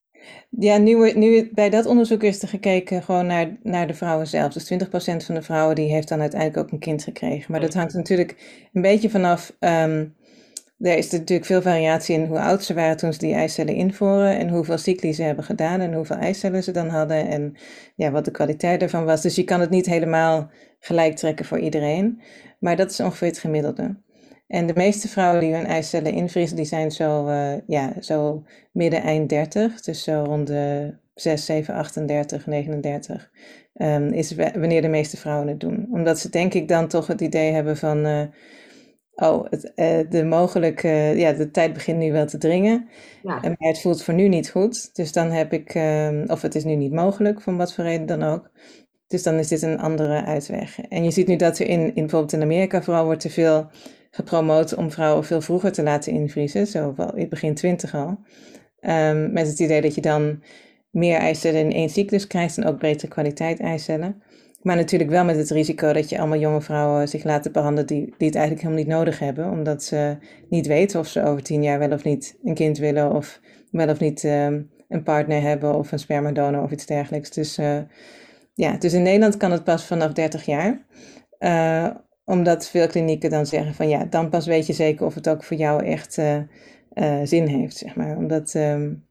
Ja, 0.48 0.76
nu, 0.76 1.12
nu 1.12 1.50
bij 1.52 1.70
dat 1.70 1.86
onderzoek 1.86 2.22
is 2.22 2.42
er 2.42 2.48
gekeken 2.48 3.02
gewoon 3.02 3.26
naar, 3.26 3.56
naar 3.62 3.86
de 3.86 3.94
vrouwen 3.94 4.26
zelf. 4.26 4.52
Dus 4.52 4.72
20% 4.72 4.76
van 5.24 5.34
de 5.34 5.42
vrouwen 5.42 5.74
die 5.74 5.90
heeft 5.90 6.08
dan 6.08 6.20
uiteindelijk 6.20 6.60
ook 6.60 6.72
een 6.72 6.78
kind 6.78 7.02
gekregen. 7.02 7.52
Maar 7.52 7.60
dat 7.60 7.74
hangt 7.74 7.94
natuurlijk 7.94 8.36
een 8.72 8.82
beetje 8.82 9.10
vanaf. 9.10 9.52
Um, 9.60 10.14
er 10.82 10.96
is 10.96 11.10
natuurlijk 11.10 11.46
veel 11.46 11.62
variatie 11.62 12.14
in 12.14 12.26
hoe 12.26 12.40
oud 12.40 12.64
ze 12.64 12.74
waren 12.74 12.96
toen 12.96 13.12
ze 13.12 13.18
die 13.18 13.34
eicellen 13.34 13.74
invoeren. 13.74 14.38
En 14.38 14.48
hoeveel 14.48 14.78
cycli 14.78 15.12
ze 15.12 15.22
hebben 15.22 15.44
gedaan 15.44 15.80
en 15.80 15.94
hoeveel 15.94 16.16
eicellen 16.16 16.62
ze 16.62 16.70
dan 16.70 16.88
hadden. 16.88 17.28
En 17.28 17.56
ja, 17.94 18.10
wat 18.10 18.24
de 18.24 18.30
kwaliteit 18.30 18.82
ervan 18.82 19.04
was. 19.04 19.22
Dus 19.22 19.34
je 19.34 19.44
kan 19.44 19.60
het 19.60 19.70
niet 19.70 19.86
helemaal 19.86 20.50
gelijk 20.78 21.16
trekken 21.16 21.44
voor 21.44 21.58
iedereen. 21.58 22.22
Maar 22.58 22.76
dat 22.76 22.90
is 22.90 23.00
ongeveer 23.00 23.28
het 23.28 23.38
gemiddelde. 23.38 23.96
En 24.52 24.66
de 24.66 24.72
meeste 24.76 25.08
vrouwen 25.08 25.40
die 25.40 25.54
hun 25.54 25.66
eicellen 25.66 26.12
invriezen, 26.12 26.56
die 26.56 26.64
zijn 26.64 26.90
zo, 26.90 27.28
uh, 27.28 27.52
ja, 27.66 27.92
zo 28.00 28.42
midden 28.72 29.02
eind 29.02 29.28
30. 29.28 29.80
Dus 29.80 30.02
zo 30.02 30.24
rond 30.26 30.46
de 30.46 30.94
6, 31.14 31.44
7, 31.44 31.74
38, 31.74 32.46
39. 32.46 33.30
Um, 33.74 34.12
is 34.12 34.34
wanneer 34.34 34.82
de 34.82 34.88
meeste 34.88 35.16
vrouwen 35.16 35.48
het 35.48 35.60
doen. 35.60 35.88
Omdat 35.92 36.18
ze 36.18 36.28
denk 36.28 36.54
ik 36.54 36.68
dan 36.68 36.88
toch 36.88 37.06
het 37.06 37.20
idee 37.20 37.52
hebben 37.52 37.76
van... 37.76 38.06
Uh, 38.06 38.22
oh, 39.14 39.46
het, 39.50 39.72
uh, 39.76 40.10
de 40.10 40.24
mogelijk, 40.24 40.82
ja, 41.16 41.32
de 41.32 41.50
tijd 41.50 41.72
begint 41.72 41.98
nu 41.98 42.12
wel 42.12 42.26
te 42.26 42.38
dringen. 42.38 42.88
Ja. 43.22 43.40
Maar 43.40 43.56
het 43.58 43.80
voelt 43.80 44.02
voor 44.02 44.14
nu 44.14 44.28
niet 44.28 44.50
goed. 44.50 44.94
Dus 44.94 45.12
dan 45.12 45.30
heb 45.30 45.52
ik, 45.52 45.74
um, 45.74 46.24
of 46.26 46.42
het 46.42 46.54
is 46.54 46.64
nu 46.64 46.74
niet 46.74 46.92
mogelijk, 46.92 47.40
van 47.40 47.56
wat 47.56 47.74
voor 47.74 47.84
reden 47.84 48.06
dan 48.06 48.22
ook. 48.22 48.50
Dus 49.06 49.22
dan 49.22 49.34
is 49.34 49.48
dit 49.48 49.62
een 49.62 49.80
andere 49.80 50.24
uitweg. 50.24 50.80
En 50.80 51.04
je 51.04 51.10
ziet 51.10 51.26
nu 51.26 51.36
dat 51.36 51.58
er 51.58 51.66
in, 51.66 51.80
in 51.80 51.92
bijvoorbeeld 51.94 52.32
in 52.32 52.42
Amerika 52.42 52.82
vooral 52.82 53.04
wordt 53.04 53.20
te 53.20 53.30
veel 53.30 53.70
gepromoot 54.14 54.74
om 54.74 54.90
vrouwen 54.90 55.24
veel 55.24 55.40
vroeger 55.40 55.72
te 55.72 55.82
laten 55.82 56.12
invriezen, 56.12 56.66
zo 56.66 56.94
wel 56.96 57.14
in 57.14 57.28
begin 57.28 57.54
twintig 57.54 57.94
al. 57.94 58.18
Um, 58.80 59.32
met 59.32 59.46
het 59.46 59.58
idee 59.58 59.80
dat 59.80 59.94
je 59.94 60.00
dan 60.00 60.42
meer 60.90 61.18
eicellen 61.18 61.60
in 61.60 61.72
één 61.72 61.88
cyclus 61.88 62.26
krijgt 62.26 62.56
en 62.56 62.64
ook 62.64 62.78
betere 62.78 63.08
kwaliteit 63.08 63.60
eicellen. 63.60 64.22
Maar 64.62 64.76
natuurlijk 64.76 65.10
wel 65.10 65.24
met 65.24 65.36
het 65.36 65.50
risico 65.50 65.92
dat 65.92 66.08
je 66.08 66.18
allemaal 66.18 66.38
jonge 66.38 66.60
vrouwen 66.60 67.08
zich 67.08 67.24
laten 67.24 67.52
behandelen 67.52 67.86
die, 67.86 68.14
die 68.18 68.26
het 68.26 68.36
eigenlijk 68.36 68.66
helemaal 68.66 68.84
niet 68.84 68.94
nodig 68.94 69.18
hebben, 69.18 69.50
omdat 69.50 69.82
ze 69.82 70.16
niet 70.48 70.66
weten 70.66 71.00
of 71.00 71.06
ze 71.06 71.22
over 71.22 71.42
tien 71.42 71.62
jaar 71.62 71.78
wel 71.78 71.92
of 71.92 72.04
niet 72.04 72.38
een 72.44 72.54
kind 72.54 72.78
willen 72.78 73.12
of 73.12 73.40
wel 73.70 73.88
of 73.88 74.00
niet 74.00 74.24
um, 74.24 74.70
een 74.88 75.02
partner 75.02 75.40
hebben 75.40 75.74
of 75.74 75.92
een 75.92 75.98
spermadonor 75.98 76.62
of 76.62 76.70
iets 76.70 76.86
dergelijks. 76.86 77.30
Dus 77.30 77.58
uh, 77.58 77.78
ja, 78.54 78.76
dus 78.76 78.92
in 78.92 79.02
Nederland 79.02 79.36
kan 79.36 79.52
het 79.52 79.64
pas 79.64 79.84
vanaf 79.84 80.12
30 80.12 80.44
jaar. 80.44 80.86
Uh, 81.38 81.90
omdat 82.24 82.68
veel 82.68 82.86
klinieken 82.86 83.30
dan 83.30 83.46
zeggen 83.46 83.74
van 83.74 83.88
ja, 83.88 84.04
dan 84.04 84.28
pas 84.28 84.46
weet 84.46 84.66
je 84.66 84.72
zeker 84.72 85.06
of 85.06 85.14
het 85.14 85.28
ook 85.28 85.44
voor 85.44 85.56
jou 85.56 85.84
echt 85.84 86.18
uh, 86.18 86.36
uh, 86.94 87.20
zin 87.24 87.46
heeft, 87.46 87.76
zeg 87.76 87.94
maar. 87.94 88.16
Omdat 88.16 88.54
um, 88.54 89.06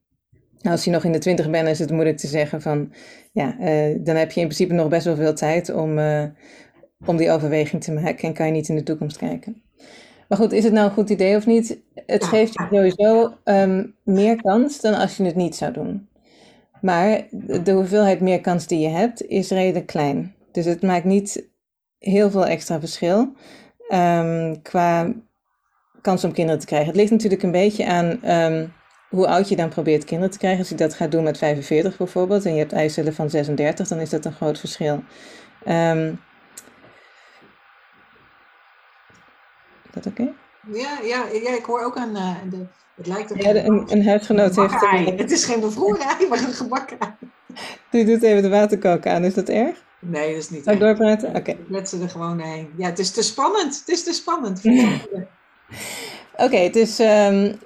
als 0.62 0.86
je 0.86 0.92
nog 0.92 1.04
in 1.04 1.12
de 1.12 1.18
twintig 1.18 1.50
bent, 1.50 1.68
is 1.68 1.80
het 1.80 1.92
moeilijk 1.92 2.18
te 2.18 2.28
zeggen 2.28 2.62
van 2.62 2.94
ja, 3.32 3.56
dan 3.98 4.16
heb 4.16 4.32
je 4.32 4.42
in 4.42 4.48
principe 4.48 4.74
nog 4.74 4.88
best 4.88 5.06
wel 5.06 5.16
veel 5.16 5.34
tijd 5.34 5.74
om, 5.74 6.00
om 7.06 7.18
die 7.18 7.32
overweging 7.32 7.84
te 7.84 7.92
maken 7.92 8.28
en 8.28 8.34
kan 8.34 8.46
je 8.46 8.52
niet 8.52 8.70
in 8.70 8.76
de 8.76 8.84
toekomst 8.84 9.18
kijken. 9.18 9.62
Maar 10.32 10.40
goed, 10.40 10.52
is 10.52 10.64
het 10.64 10.74
nou 10.74 10.86
een 10.86 10.94
goed 10.94 11.10
idee 11.10 11.36
of 11.36 11.46
niet? 11.46 11.80
Het 12.06 12.24
geeft 12.24 12.54
je 12.54 12.68
sowieso 12.72 13.34
um, 13.44 13.96
meer 14.04 14.42
kans 14.42 14.82
dan 14.82 14.94
als 14.94 15.18
je 15.18 15.24
het 15.24 15.36
niet 15.36 15.56
zou 15.56 15.74
doen. 15.74 16.08
Maar 16.82 17.28
de 17.64 17.72
hoeveelheid 17.72 18.22
meer 18.22 18.42
kans 18.42 18.68
die 18.68 18.80
je 18.80 18.88
hebt 18.88 19.26
is 19.26 19.50
redelijk 19.50 19.86
klein. 19.86 20.36
Dus 20.52 20.66
het 20.66 20.82
maakt 20.82 21.06
niet 21.06 21.50
heel 22.02 22.32
veel 22.32 22.46
extra 22.46 22.80
verschil 22.80 23.34
um, 23.90 24.62
qua 24.62 25.14
kans 26.02 26.24
om 26.24 26.32
kinderen 26.32 26.60
te 26.60 26.66
krijgen. 26.66 26.88
Het 26.88 26.96
ligt 26.96 27.12
natuurlijk 27.12 27.44
een 27.44 27.52
beetje 27.52 27.86
aan 27.86 28.30
um, 28.32 28.74
hoe 29.10 29.28
oud 29.28 29.50
je 29.50 29.56
dan 29.56 29.70
probeert 29.70 30.04
kinderen 30.04 30.32
te 30.32 30.38
krijgen. 30.38 30.60
Als 30.60 30.70
je 30.70 30.76
dat 30.76 30.94
gaat 30.94 31.12
doen 31.12 31.24
met 31.24 31.38
45 31.38 31.98
bijvoorbeeld 31.98 32.46
en 32.46 32.54
je 32.54 32.60
hebt 32.60 32.74
eicellen 32.74 33.14
van 33.14 33.30
36, 33.30 33.88
dan 33.88 34.00
is 34.00 34.10
dat 34.10 34.26
een 34.26 34.34
groot 34.34 34.60
verschil. 34.60 35.04
Um, 35.68 36.20
is 39.84 39.92
dat 39.92 40.06
oké? 40.06 40.22
Okay? 40.22 40.34
Ja, 40.72 41.00
ja, 41.04 41.26
ja, 41.44 41.56
ik 41.56 41.66
hoor 41.66 41.84
ook 41.84 41.96
een. 41.96 42.12
Uh, 42.12 42.36
de, 42.50 42.66
het 42.96 43.08
lijkt 43.08 43.32
op 43.32 43.38
ja, 43.38 43.56
een, 43.56 43.86
een 43.88 44.08
huisgenoot 44.08 44.56
heeft. 44.56 44.82
Een... 44.82 45.18
Het 45.18 45.32
is 45.32 45.46
geen 45.46 45.60
bevroren 45.60 46.00
ei, 46.00 46.28
maar 46.28 46.40
een 46.40 46.54
gebakken 46.54 46.98
ei. 47.00 47.12
Die 47.90 48.06
doet 48.06 48.24
even 48.24 48.42
de 48.42 48.50
waterkoker 48.50 49.12
aan, 49.12 49.24
is 49.24 49.34
dat 49.34 49.50
erg? 49.50 49.84
Nee, 50.02 50.28
dat 50.34 50.38
is 50.44 50.50
niet. 50.50 50.64
Zou 50.64 50.76
ik 50.76 50.82
doorpraten? 50.82 51.30
Oké. 51.30 51.38
Okay. 51.38 51.58
Let 51.68 51.90
ze 51.90 52.02
er 52.02 52.10
gewoon 52.10 52.40
heen. 52.40 52.70
Ja, 52.78 52.86
het 52.86 53.00
is 53.00 53.12
te 53.12 53.24
spannend. 53.24 53.80
Het 53.80 53.88
is 53.88 54.04
te 54.04 54.14
spannend. 54.14 54.62
Oké, 54.66 56.44
okay, 56.44 56.70
dus 56.70 57.00
um, 57.00 57.60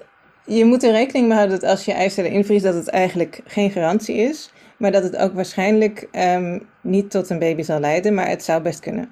je 0.45 0.65
moet 0.65 0.83
er 0.83 0.91
rekening 0.91 1.27
mee 1.27 1.37
houden 1.37 1.59
dat 1.59 1.69
als 1.69 1.85
je 1.85 1.91
eicellen 1.91 2.31
invriest, 2.31 2.63
dat 2.63 2.73
het 2.73 2.87
eigenlijk 2.87 3.41
geen 3.45 3.71
garantie 3.71 4.15
is. 4.15 4.51
Maar 4.77 4.91
dat 4.91 5.03
het 5.03 5.17
ook 5.17 5.33
waarschijnlijk 5.33 6.07
um, 6.11 6.67
niet 6.81 7.11
tot 7.11 7.29
een 7.29 7.39
baby 7.39 7.61
zal 7.61 7.79
leiden, 7.79 8.13
maar 8.13 8.27
het 8.27 8.43
zou 8.43 8.61
best 8.61 8.79
kunnen. 8.79 9.11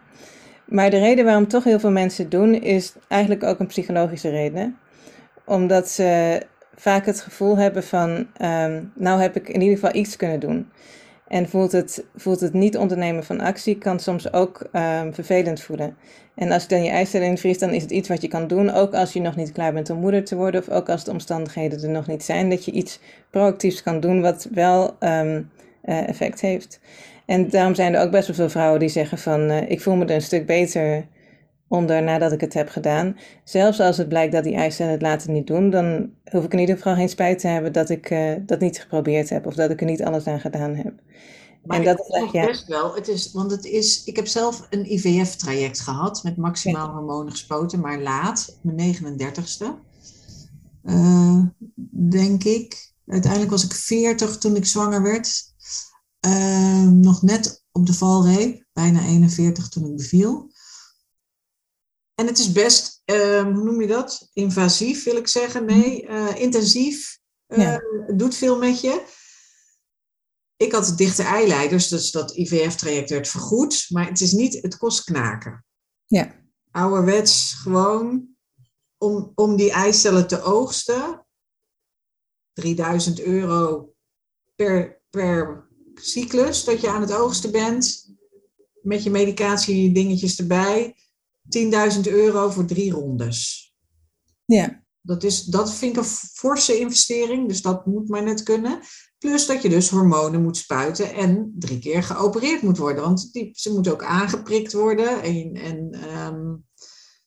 Maar 0.65 0.89
de 0.89 0.99
reden 0.99 1.25
waarom 1.25 1.47
toch 1.47 1.63
heel 1.63 1.79
veel 1.79 1.91
mensen 1.91 2.23
het 2.23 2.31
doen, 2.31 2.53
is 2.53 2.93
eigenlijk 3.07 3.43
ook 3.43 3.59
een 3.59 3.67
psychologische 3.67 4.29
reden. 4.29 4.77
Omdat 5.45 5.89
ze 5.89 6.41
vaak 6.75 7.05
het 7.05 7.21
gevoel 7.21 7.57
hebben 7.57 7.83
van, 7.83 8.09
um, 8.41 8.91
nou 8.95 9.21
heb 9.21 9.35
ik 9.35 9.49
in 9.49 9.61
ieder 9.61 9.77
geval 9.77 9.95
iets 9.95 10.15
kunnen 10.15 10.39
doen. 10.39 10.71
En 11.33 11.49
voelt 11.49 11.71
het, 11.71 12.05
voelt 12.15 12.39
het 12.39 12.53
niet 12.53 12.77
ondernemen 12.77 13.23
van 13.23 13.41
actie 13.41 13.77
kan 13.77 13.99
soms 13.99 14.33
ook 14.33 14.69
um, 14.73 15.13
vervelend 15.13 15.61
voelen. 15.61 15.95
En 16.35 16.51
als 16.51 16.61
je 16.61 16.67
dan 16.67 16.83
je 16.83 16.89
eicellen 16.89 17.27
invriest, 17.27 17.59
dan 17.59 17.69
is 17.69 17.81
het 17.81 17.91
iets 17.91 18.09
wat 18.09 18.21
je 18.21 18.27
kan 18.27 18.47
doen, 18.47 18.69
ook 18.69 18.93
als 18.93 19.13
je 19.13 19.21
nog 19.21 19.35
niet 19.35 19.51
klaar 19.51 19.73
bent 19.73 19.89
om 19.89 19.99
moeder 19.99 20.23
te 20.23 20.35
worden, 20.35 20.61
of 20.61 20.69
ook 20.69 20.89
als 20.89 21.03
de 21.03 21.11
omstandigheden 21.11 21.83
er 21.83 21.89
nog 21.89 22.07
niet 22.07 22.23
zijn, 22.23 22.49
dat 22.49 22.65
je 22.65 22.71
iets 22.71 22.99
proactiefs 23.29 23.83
kan 23.83 23.99
doen 23.99 24.21
wat 24.21 24.47
wel 24.51 24.95
um, 24.99 25.49
uh, 25.85 26.07
effect 26.07 26.41
heeft. 26.41 26.79
En 27.25 27.49
daarom 27.49 27.75
zijn 27.75 27.95
er 27.95 28.01
ook 28.01 28.11
best 28.11 28.27
wel 28.27 28.35
veel 28.35 28.49
vrouwen 28.49 28.79
die 28.79 28.89
zeggen 28.89 29.17
van, 29.17 29.51
uh, 29.51 29.69
ik 29.69 29.81
voel 29.81 29.95
me 29.95 30.05
er 30.05 30.15
een 30.15 30.21
stuk 30.21 30.45
beter 30.45 31.05
onder 31.67 32.03
nadat 32.03 32.31
ik 32.31 32.41
het 32.41 32.53
heb 32.53 32.69
gedaan. 32.69 33.17
Zelfs 33.43 33.79
als 33.79 33.97
het 33.97 34.09
blijkt 34.09 34.33
dat 34.33 34.43
die 34.43 34.55
eicellen 34.55 34.91
het 34.91 35.01
later 35.01 35.31
niet 35.31 35.47
doen, 35.47 35.69
dan 35.69 36.09
hoef 36.23 36.43
ik 36.43 36.53
in 36.53 36.59
ieder 36.59 36.77
geval 36.77 36.95
geen 36.95 37.09
spijt 37.09 37.39
te 37.39 37.47
hebben 37.47 37.73
dat 37.73 37.89
ik 37.89 38.09
uh, 38.09 38.33
dat 38.45 38.59
niet 38.59 38.81
geprobeerd 38.81 39.29
heb 39.29 39.45
of 39.45 39.53
dat 39.53 39.69
ik 39.69 39.79
er 39.79 39.85
niet 39.85 40.03
alles 40.03 40.27
aan 40.27 40.39
gedaan 40.39 40.75
heb. 40.75 40.93
Maar 41.63 41.77
en 41.77 41.83
dat 41.83 41.99
is 41.99 42.31
ja. 42.31 42.45
best 42.45 42.67
wel. 42.67 42.95
Het 42.95 43.07
is, 43.07 43.31
want 43.31 43.51
het 43.51 43.65
is, 43.65 44.03
ik 44.03 44.15
heb 44.15 44.27
zelf 44.27 44.67
een 44.69 44.93
IVF-traject 44.93 45.79
gehad 45.79 46.23
met 46.23 46.37
maximaal 46.37 46.87
ja. 46.87 46.93
hormonen 46.93 47.31
gespoten, 47.31 47.79
maar 47.79 48.01
laat, 48.01 48.59
mijn 48.61 48.95
39ste, 48.95 49.65
uh, 50.83 50.93
eh, 50.93 51.43
denk 52.09 52.43
ik. 52.43 52.91
Uiteindelijk 53.07 53.51
was 53.51 53.63
ik 53.63 53.73
40 53.73 54.37
toen 54.37 54.55
ik 54.55 54.65
zwanger 54.65 55.01
werd. 55.01 55.51
Uh, 56.27 56.87
nog 56.87 57.21
net 57.21 57.65
op 57.71 57.85
de 57.85 57.93
valreep, 57.93 58.65
bijna 58.73 59.05
41 59.05 59.69
toen 59.69 59.85
ik 59.85 59.95
beviel. 59.95 60.51
En 62.15 62.27
het 62.27 62.39
is 62.39 62.51
best, 62.51 63.01
uh, 63.05 63.41
hoe 63.41 63.63
noem 63.63 63.81
je 63.81 63.87
dat? 63.87 64.29
Invasief 64.33 65.03
wil 65.03 65.15
ik 65.15 65.27
zeggen. 65.27 65.65
Nee, 65.65 66.07
uh, 66.07 66.35
intensief. 66.35 67.19
Uh, 67.47 67.57
ja. 67.57 67.81
Doet 68.15 68.35
veel 68.35 68.57
met 68.57 68.81
je. 68.81 69.03
Ik 70.55 70.71
had 70.71 70.97
dichte 70.97 71.23
eileiders, 71.23 71.87
dus 71.87 72.11
dat 72.11 72.35
IVF-traject 72.35 73.09
werd 73.09 73.27
vergoed. 73.27 73.85
Maar 73.89 74.07
het 74.07 74.21
is 74.21 74.31
niet, 74.31 74.61
het 74.61 74.77
kost 74.77 75.03
knaken. 75.03 75.65
Ja. 76.05 76.35
Ouderwets 76.71 77.53
gewoon 77.53 78.27
om, 78.97 79.31
om 79.35 79.55
die 79.55 79.71
eicellen 79.71 80.27
te 80.27 80.41
oogsten. 80.41 81.25
3000 82.53 83.21
euro 83.21 83.93
per, 84.55 85.01
per 85.09 85.67
cyclus 85.93 86.63
dat 86.63 86.81
je 86.81 86.89
aan 86.89 87.01
het 87.01 87.13
oogsten 87.13 87.51
bent. 87.51 88.11
Met 88.81 89.03
je 89.03 89.09
medicatie 89.09 89.91
dingetjes 89.91 90.39
erbij 90.39 90.95
10.000 91.95 92.01
euro 92.01 92.49
voor 92.49 92.65
drie 92.65 92.91
rondes. 92.91 93.71
Ja. 94.45 94.83
Dat, 95.01 95.23
is, 95.23 95.43
dat 95.43 95.73
vind 95.73 95.91
ik 95.91 95.97
een 95.97 96.09
forse 96.33 96.79
investering, 96.79 97.47
dus 97.47 97.61
dat 97.61 97.85
moet 97.85 98.09
maar 98.09 98.23
net 98.23 98.43
kunnen. 98.43 98.79
Plus 99.17 99.45
dat 99.45 99.61
je 99.61 99.69
dus 99.69 99.89
hormonen 99.89 100.43
moet 100.43 100.57
spuiten 100.57 101.13
en 101.13 101.53
drie 101.59 101.79
keer 101.79 102.03
geopereerd 102.03 102.61
moet 102.61 102.77
worden. 102.77 103.03
Want 103.03 103.31
die, 103.31 103.49
ze 103.53 103.73
moeten 103.73 103.91
ook 103.91 104.03
aangeprikt 104.03 104.73
worden. 104.73 105.21
En, 105.21 105.53
en 105.53 106.09
um, 106.17 106.65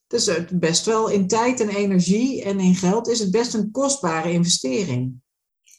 Dus 0.07 0.29
best 0.53 0.85
wel 0.85 1.09
in 1.09 1.27
tijd 1.27 1.59
en 1.59 1.69
energie 1.69 2.43
en 2.43 2.59
in 2.59 2.75
geld 2.75 3.07
is 3.07 3.19
het 3.19 3.31
best 3.31 3.53
een 3.53 3.71
kostbare 3.71 4.31
investering. 4.31 5.21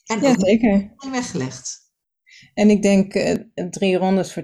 En 0.05 0.21
ja, 0.21 0.35
zeker. 0.39 0.95
weggelegd. 1.11 1.88
En 2.59 2.71
ik 2.71 2.83
denk 2.83 3.15
uh, 3.15 3.35
drie 3.71 3.97
rondes 3.97 4.33
voor 4.33 4.43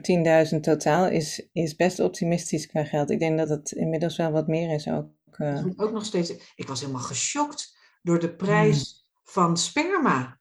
10.000 0.55 0.61
totaal 0.61 1.09
is, 1.09 1.49
is 1.53 1.77
best 1.77 2.01
optimistisch 2.01 2.67
qua 2.67 2.85
geld. 2.85 3.11
Ik 3.11 3.19
denk 3.19 3.39
dat 3.39 3.49
het 3.49 3.73
inmiddels 3.73 4.17
wel 4.17 4.31
wat 4.31 4.47
meer 4.47 4.75
is 4.75 4.89
ook. 4.89 5.07
Uh... 5.39 5.65
Ook 5.77 5.93
nog 5.93 6.05
steeds. 6.05 6.35
Ik 6.57 6.69
was 6.69 6.81
helemaal 6.81 7.03
geschokt 7.03 7.77
door 8.03 8.19
de 8.19 8.35
prijs 8.35 9.07
hmm. 9.13 9.33
van 9.33 9.57
sperma. 9.57 10.41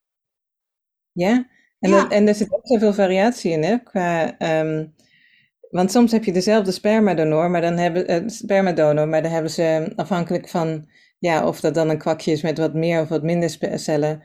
Ja, 1.12 1.48
en, 1.78 1.90
ja. 1.90 2.10
en 2.10 2.28
er 2.28 2.34
zit 2.34 2.52
ook 2.52 2.66
zoveel 2.66 2.92
variatie 2.92 3.50
in, 3.52 3.62
hè? 3.62 3.78
Qua, 3.78 4.40
um, 4.60 4.94
want 5.70 5.90
soms 5.90 6.12
heb 6.12 6.24
je 6.24 6.32
dezelfde 6.32 6.72
spermadonor, 6.72 7.50
maar 7.50 7.60
dan 7.60 7.76
hebben 7.76 8.22
uh, 8.22 8.28
spermadonor, 8.28 9.08
maar 9.08 9.22
dan 9.22 9.32
hebben 9.32 9.50
ze 9.50 9.92
afhankelijk 9.96 10.48
van 10.48 10.88
ja, 11.18 11.46
of 11.46 11.60
dat 11.60 11.74
dan 11.74 11.88
een 11.88 11.98
kwakje 11.98 12.32
is 12.32 12.42
met 12.42 12.58
wat 12.58 12.74
meer 12.74 13.00
of 13.00 13.08
wat 13.08 13.22
minder 13.22 13.56
cellen, 13.74 14.22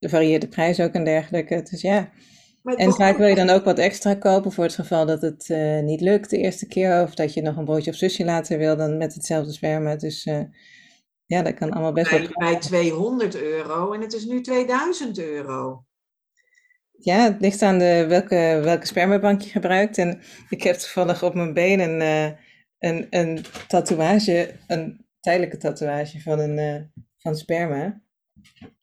varieert 0.00 0.40
de 0.40 0.48
prijs 0.48 0.80
ook 0.80 0.92
en 0.92 1.04
dergelijke. 1.04 1.62
Dus 1.70 1.80
ja. 1.80 2.10
En 2.64 2.92
vaak 2.92 3.16
wil 3.16 3.26
je 3.26 3.34
dan 3.34 3.50
ook 3.50 3.64
wat 3.64 3.78
extra 3.78 4.14
kopen 4.14 4.52
voor 4.52 4.64
het 4.64 4.74
geval 4.74 5.06
dat 5.06 5.22
het 5.22 5.48
uh, 5.48 5.80
niet 5.80 6.00
lukt 6.00 6.30
de 6.30 6.38
eerste 6.38 6.66
keer. 6.66 7.02
Of 7.02 7.14
dat 7.14 7.34
je 7.34 7.42
nog 7.42 7.56
een 7.56 7.64
broodje 7.64 7.90
of 7.90 7.96
zusje 7.96 8.24
later 8.24 8.58
wil 8.58 8.76
dan 8.76 8.96
met 8.96 9.14
hetzelfde 9.14 9.52
sperma. 9.52 9.96
Dus 9.96 10.26
uh, 10.26 10.40
ja, 11.26 11.42
dat 11.42 11.54
kan 11.54 11.70
allemaal 11.70 11.92
best 11.92 12.10
bij, 12.10 12.20
wel. 12.20 12.50
Bij 12.50 12.60
200 12.60 13.36
euro 13.42 13.92
en 13.92 14.00
het 14.00 14.12
is 14.12 14.24
nu 14.24 14.40
2000 14.40 15.18
euro. 15.18 15.84
Ja, 16.90 17.24
het 17.24 17.40
ligt 17.40 17.62
aan 17.62 17.78
de, 17.78 18.04
welke, 18.08 18.60
welke 18.62 18.86
spermabank 18.86 19.40
je 19.40 19.50
gebruikt. 19.50 19.98
En 19.98 20.20
ik 20.48 20.62
heb 20.62 20.76
toevallig 20.76 21.22
op 21.22 21.34
mijn 21.34 21.54
been 21.54 21.80
een, 21.80 22.00
uh, 22.00 22.38
een, 22.78 23.06
een 23.10 23.44
tatoeage, 23.68 24.54
een 24.66 25.06
tijdelijke 25.20 25.56
tatoeage 25.56 26.20
van, 26.20 26.38
een, 26.38 26.92
van 27.16 27.36
sperma. 27.36 28.02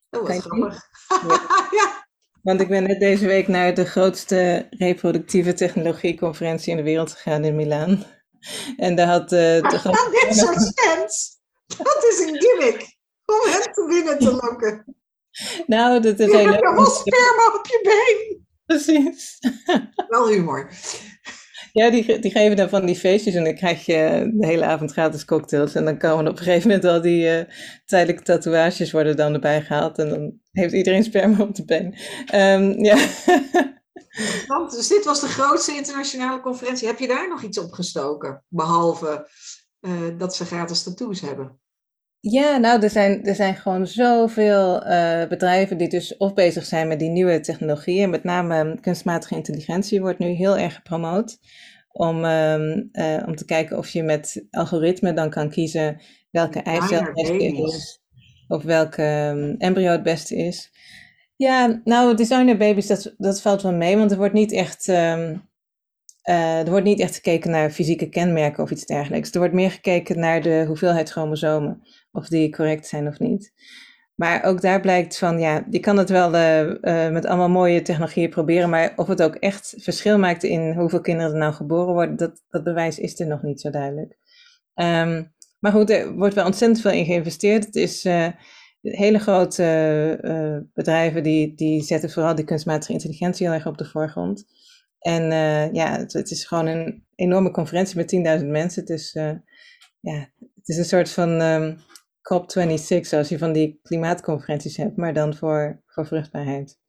Oh, 0.10 0.28
wat 0.28 0.38
grappig. 0.38 0.90
ja. 1.80 2.10
Want 2.42 2.62
ik 2.62 2.68
ben 2.68 2.84
net 2.84 3.00
deze 3.00 3.26
week 3.26 3.48
naar 3.48 3.74
de 3.74 3.86
grootste 3.86 4.68
reproductieve 4.70 5.54
technologieconferentie 5.54 6.72
in 6.72 6.78
de 6.78 6.84
wereld 6.84 7.12
gegaan 7.12 7.44
in 7.44 7.56
Milaan. 7.56 8.04
En 8.78 8.96
daar 8.96 9.08
had... 9.08 9.24
Uh, 9.24 9.30
de 9.30 10.20
dit 10.28 10.38
soort 10.38 10.62
stands, 10.62 11.40
dat 11.68 12.04
is 12.10 12.20
een 12.20 12.42
gimmick. 12.42 12.98
Om 13.26 13.50
hem 13.50 13.88
binnen 13.88 14.20
te 14.20 14.32
lokken. 14.32 14.96
Nou, 15.68 16.02
dat 16.02 16.20
is 16.20 16.32
je 16.32 16.38
hebt 16.38 16.60
wel 16.60 16.86
sperma 16.86 17.56
op 17.56 17.66
je 17.66 17.80
been. 17.84 18.48
Precies. 18.66 19.38
Wel 20.08 20.28
humor. 20.28 20.72
Ja, 21.72 21.90
die, 21.90 22.20
die 22.20 22.32
geven 22.32 22.56
dan 22.56 22.70
van 22.70 22.86
die 22.86 22.96
feestjes 22.96 23.36
en 23.36 23.44
dan 23.44 23.56
krijg 23.56 23.86
je 23.86 24.32
de 24.34 24.46
hele 24.46 24.66
avond 24.66 24.92
gratis 24.92 25.26
cocktails. 25.26 25.76
En 25.76 25.86
dan 25.86 25.98
komen 25.98 26.28
op 26.28 26.38
een 26.38 26.44
gegeven 26.44 26.68
moment 26.68 26.86
al 26.88 27.02
die 27.02 27.38
uh, 27.38 27.44
tijdelijke 27.86 28.24
tatoeages 28.24 28.92
worden 28.92 29.18
dan 29.18 29.34
erbij 29.34 29.62
gehaald. 29.62 29.98
En 29.98 30.10
dan 30.10 30.34
heeft 30.52 30.74
iedereen 30.74 31.04
sperma 31.04 31.44
op 31.44 31.56
de 31.56 31.66
been. 31.66 31.96
Um, 32.36 32.84
ja. 32.84 32.98
Want, 34.48 34.72
dus 34.72 34.88
dit 34.88 35.06
was 35.06 35.20
de 35.20 35.28
grootste 35.28 35.76
internationale 35.76 36.42
conferentie. 36.42 36.88
Heb 36.88 37.00
je 37.00 37.08
daar 37.08 37.30
nog 37.30 37.44
iets 37.44 37.60
op 37.60 37.72
gestoken? 37.72 38.44
Behalve 38.48 39.28
uh, 39.82 40.18
dat 40.18 40.36
ze 40.36 40.46
gratis 40.46 40.84
tattoos 40.84 41.22
hebben. 41.22 41.61
Ja, 42.22 42.58
nou, 42.58 42.82
er 42.82 42.90
zijn, 42.90 43.24
er 43.24 43.36
zijn 43.36 43.56
gewoon 43.56 43.88
zoveel 43.88 44.88
uh, 44.88 45.28
bedrijven 45.28 45.78
die 45.78 45.90
dus 45.90 46.18
of 46.18 46.34
bezig 46.34 46.66
zijn 46.66 46.88
met 46.88 47.00
die 47.00 47.10
nieuwe 47.10 47.40
technologieën. 47.40 48.10
Met 48.10 48.24
name 48.24 48.56
ehm, 48.56 48.76
kunstmatige 48.80 49.36
intelligentie 49.36 50.02
wordt 50.02 50.20
nu 50.20 50.28
heel 50.28 50.58
erg 50.58 50.76
gepromoot. 50.76 51.40
Om, 51.92 52.26
um, 52.26 52.90
uh, 52.92 53.24
om 53.26 53.36
te 53.36 53.46
kijken 53.46 53.78
of 53.78 53.90
je 53.90 54.04
met 54.04 54.46
algoritme 54.52 55.14
dan 55.14 55.30
kan 55.30 55.50
kiezen 55.50 56.02
welke 56.32 56.62
eicel 56.62 57.04
het 57.04 57.14
beste 57.14 57.44
is. 57.44 58.02
Of 58.48 58.64
welke 58.64 59.04
um, 59.04 59.56
embryo 59.58 59.92
het 59.92 60.04
beste 60.04 60.36
is. 60.36 60.72
Ja, 61.36 61.82
nou, 61.84 62.16
designer 62.16 62.58
baby's, 62.58 62.88
dat, 62.88 63.16
dat 63.18 63.42
valt 63.42 63.62
wel 63.62 63.74
mee. 63.74 63.98
Want 63.98 64.12
er 64.12 64.18
wordt 64.18 64.34
niet 64.34 64.52
echt... 64.52 64.88
Um, 64.88 65.50
uh, 66.30 66.60
er 66.60 66.70
wordt 66.70 66.86
niet 66.86 67.00
echt 67.00 67.16
gekeken 67.16 67.52
naar 67.52 67.72
fysieke 67.72 68.10
kenmerken 68.10 68.64
of 68.64 68.72
iets 68.72 68.86
dergelijks. 68.86 69.32
Er 69.32 69.40
wordt 69.40 69.54
meer 69.54 69.72
gekeken 69.72 70.20
naar 70.20 70.42
de 70.42 70.64
hoeveelheid 70.68 71.10
chromosomen 71.10 71.82
of 72.12 72.28
die 72.28 72.56
correct 72.56 72.88
zijn 72.88 73.08
of 73.08 73.20
niet. 73.20 73.54
Maar 74.22 74.44
ook 74.44 74.62
daar 74.62 74.82
blijkt 74.82 75.18
van, 75.18 75.40
ja, 75.40 75.66
je 75.70 75.80
kan 75.80 75.98
het 75.98 76.10
wel 76.10 76.36
uh, 76.36 76.68
uh, 76.68 77.10
met 77.10 77.26
allemaal 77.26 77.50
mooie 77.50 77.82
technologieën 77.82 78.30
proberen, 78.30 78.70
maar 78.70 78.94
of 78.96 79.08
het 79.08 79.22
ook 79.22 79.36
echt 79.36 79.76
verschil 79.78 80.20
maakt 80.20 80.44
in 80.44 80.74
hoeveel 80.74 81.02
kinderen 81.02 81.32
er 81.32 81.38
nou 81.38 81.54
geboren 81.54 81.94
worden, 81.94 82.16
dat, 82.16 82.42
dat 82.50 82.64
bewijs 82.64 83.00
is 83.00 83.20
er 83.20 83.28
nog 83.28 83.42
niet 83.42 83.62
zo 83.62 83.70
duidelijk. 83.70 84.18
Um, 84.76 85.34
maar 85.60 85.72
goed, 85.72 85.90
er 85.90 86.14
wordt 86.14 86.36
wel 86.36 86.46
ontzettend 86.46 86.82
veel 86.82 86.92
in 86.92 87.06
geïnvesteerd. 87.06 87.66
Het 87.66 87.76
is 87.76 88.06
uh, 88.06 88.28
hele 88.82 89.20
grote 89.20 90.70
bedrijven 90.74 91.24
die, 91.24 91.56
die 91.56 91.84
zetten 91.84 92.10
vooral 92.10 92.36
die 92.36 92.46
kunstmatige 92.46 92.94
intelligentie 92.94 93.46
heel 93.46 93.56
erg 93.56 93.68
op 93.68 93.78
de 93.78 93.86
voorgrond. 93.86 94.46
En 95.00 95.24
ja, 95.74 95.98
het, 95.98 96.32
is 96.32 96.46
gewoon 96.46 96.68
een 96.68 97.06
enorme 97.16 97.52
conferentie 97.52 97.96
met 97.96 98.40
10.000 98.42 98.48
mensen. 98.48 98.82
Het 98.82 98.90
is, 98.90 99.12
ja, 100.00 100.30
het 100.40 100.68
is 100.68 100.78
een 100.78 100.86
soort 100.86 101.10
van 101.10 101.42
um, 101.42 101.78
COP26, 102.22 103.00
zoals 103.02 103.30
je 103.30 103.38
van 103.38 103.54
die 103.54 103.80
klimaatconferenties 103.84 104.78
hebt, 104.78 104.98
maar 104.98 105.14
dan 105.14 105.36
voor, 105.36 105.82
voor 105.86 106.08
vruchtbaarheid. 106.08 106.80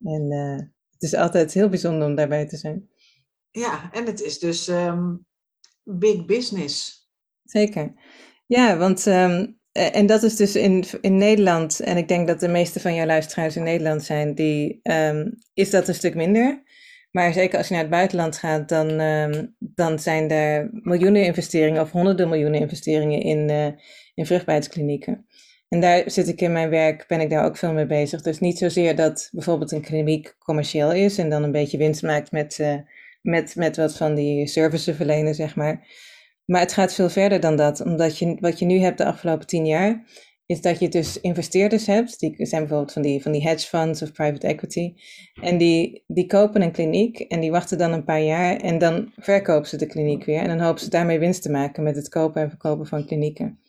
En 0.00 0.32
uh, 0.32 0.68
het 0.90 1.02
is 1.02 1.14
altijd 1.14 1.52
heel 1.52 1.68
bijzonder 1.68 2.08
om 2.08 2.14
daarbij 2.14 2.46
te 2.46 2.56
zijn. 2.56 2.90
Ja, 3.50 3.92
en 3.92 4.06
het 4.06 4.20
is 4.20 4.38
dus 4.38 4.68
um, 4.68 5.26
big 5.82 6.24
business. 6.24 7.06
Zeker. 7.44 7.92
Ja, 8.46 8.76
want 8.76 9.06
um, 9.06 9.60
en 9.72 10.06
dat 10.06 10.22
is 10.22 10.36
dus 10.36 10.56
in, 10.56 10.84
in 11.00 11.16
Nederland, 11.16 11.80
en 11.80 11.96
ik 11.96 12.08
denk 12.08 12.26
dat 12.26 12.40
de 12.40 12.48
meeste 12.48 12.80
van 12.80 12.94
jouw 12.94 13.06
luisteraars 13.06 13.56
in 13.56 13.62
Nederland 13.62 14.02
zijn, 14.02 14.34
die, 14.34 14.80
um, 14.82 15.38
is 15.54 15.70
dat 15.70 15.88
een 15.88 15.94
stuk 15.94 16.14
minder. 16.14 16.62
Maar 17.10 17.32
zeker 17.32 17.58
als 17.58 17.68
je 17.68 17.74
naar 17.74 17.82
het 17.82 17.92
buitenland 17.92 18.38
gaat, 18.38 18.68
dan, 18.68 18.88
dan 19.58 19.98
zijn 19.98 20.30
er 20.30 20.68
miljoenen 20.72 21.24
investeringen 21.24 21.82
of 21.82 21.90
honderden 21.90 22.28
miljoenen 22.28 22.60
investeringen 22.60 23.20
in, 23.20 23.50
uh, 23.50 23.66
in 24.14 24.26
vruchtbaarheidsklinieken. 24.26 25.26
En 25.68 25.80
daar 25.80 26.02
zit 26.10 26.28
ik 26.28 26.40
in 26.40 26.52
mijn 26.52 26.70
werk, 26.70 27.04
ben 27.08 27.20
ik 27.20 27.30
daar 27.30 27.44
ook 27.44 27.56
veel 27.56 27.72
mee 27.72 27.86
bezig. 27.86 28.22
Dus 28.22 28.40
niet 28.40 28.58
zozeer 28.58 28.96
dat 28.96 29.28
bijvoorbeeld 29.32 29.72
een 29.72 29.80
kliniek 29.80 30.36
commercieel 30.38 30.92
is 30.92 31.18
en 31.18 31.30
dan 31.30 31.42
een 31.42 31.52
beetje 31.52 31.78
winst 31.78 32.02
maakt 32.02 32.32
met, 32.32 32.58
uh, 32.58 32.74
met, 33.22 33.56
met 33.56 33.76
wat 33.76 33.96
van 33.96 34.14
die 34.14 34.46
services 34.46 34.96
verlenen, 34.96 35.34
zeg 35.34 35.56
maar. 35.56 35.86
Maar 36.44 36.60
het 36.60 36.72
gaat 36.72 36.94
veel 36.94 37.10
verder 37.10 37.40
dan 37.40 37.56
dat, 37.56 37.80
omdat 37.80 38.18
je, 38.18 38.36
wat 38.40 38.58
je 38.58 38.64
nu 38.64 38.78
hebt 38.78 38.98
de 38.98 39.04
afgelopen 39.04 39.46
tien 39.46 39.66
jaar, 39.66 40.04
is 40.46 40.60
dat 40.60 40.78
je 40.78 40.88
dus 40.88 41.20
investeerders 41.20 41.86
hebt, 41.86 42.20
die 42.20 42.46
zijn 42.46 42.60
bijvoorbeeld 42.60 42.92
van 42.92 43.02
die, 43.02 43.22
van 43.22 43.32
die 43.32 43.42
hedge 43.42 43.66
funds 43.66 44.02
of 44.02 44.12
private 44.12 44.46
equity, 44.46 44.94
en 45.42 45.58
die, 45.58 46.04
die 46.06 46.26
kopen 46.26 46.62
een 46.62 46.72
kliniek 46.72 47.18
en 47.18 47.40
die 47.40 47.50
wachten 47.50 47.78
dan 47.78 47.92
een 47.92 48.04
paar 48.04 48.22
jaar 48.22 48.56
en 48.56 48.78
dan 48.78 49.12
verkopen 49.16 49.68
ze 49.68 49.76
de 49.76 49.86
kliniek 49.86 50.24
weer 50.24 50.40
en 50.40 50.48
dan 50.48 50.60
hopen 50.60 50.80
ze 50.80 50.90
daarmee 50.90 51.18
winst 51.18 51.42
te 51.42 51.50
maken 51.50 51.82
met 51.82 51.96
het 51.96 52.08
kopen 52.08 52.42
en 52.42 52.48
verkopen 52.48 52.86
van 52.86 53.06
klinieken. 53.06 53.60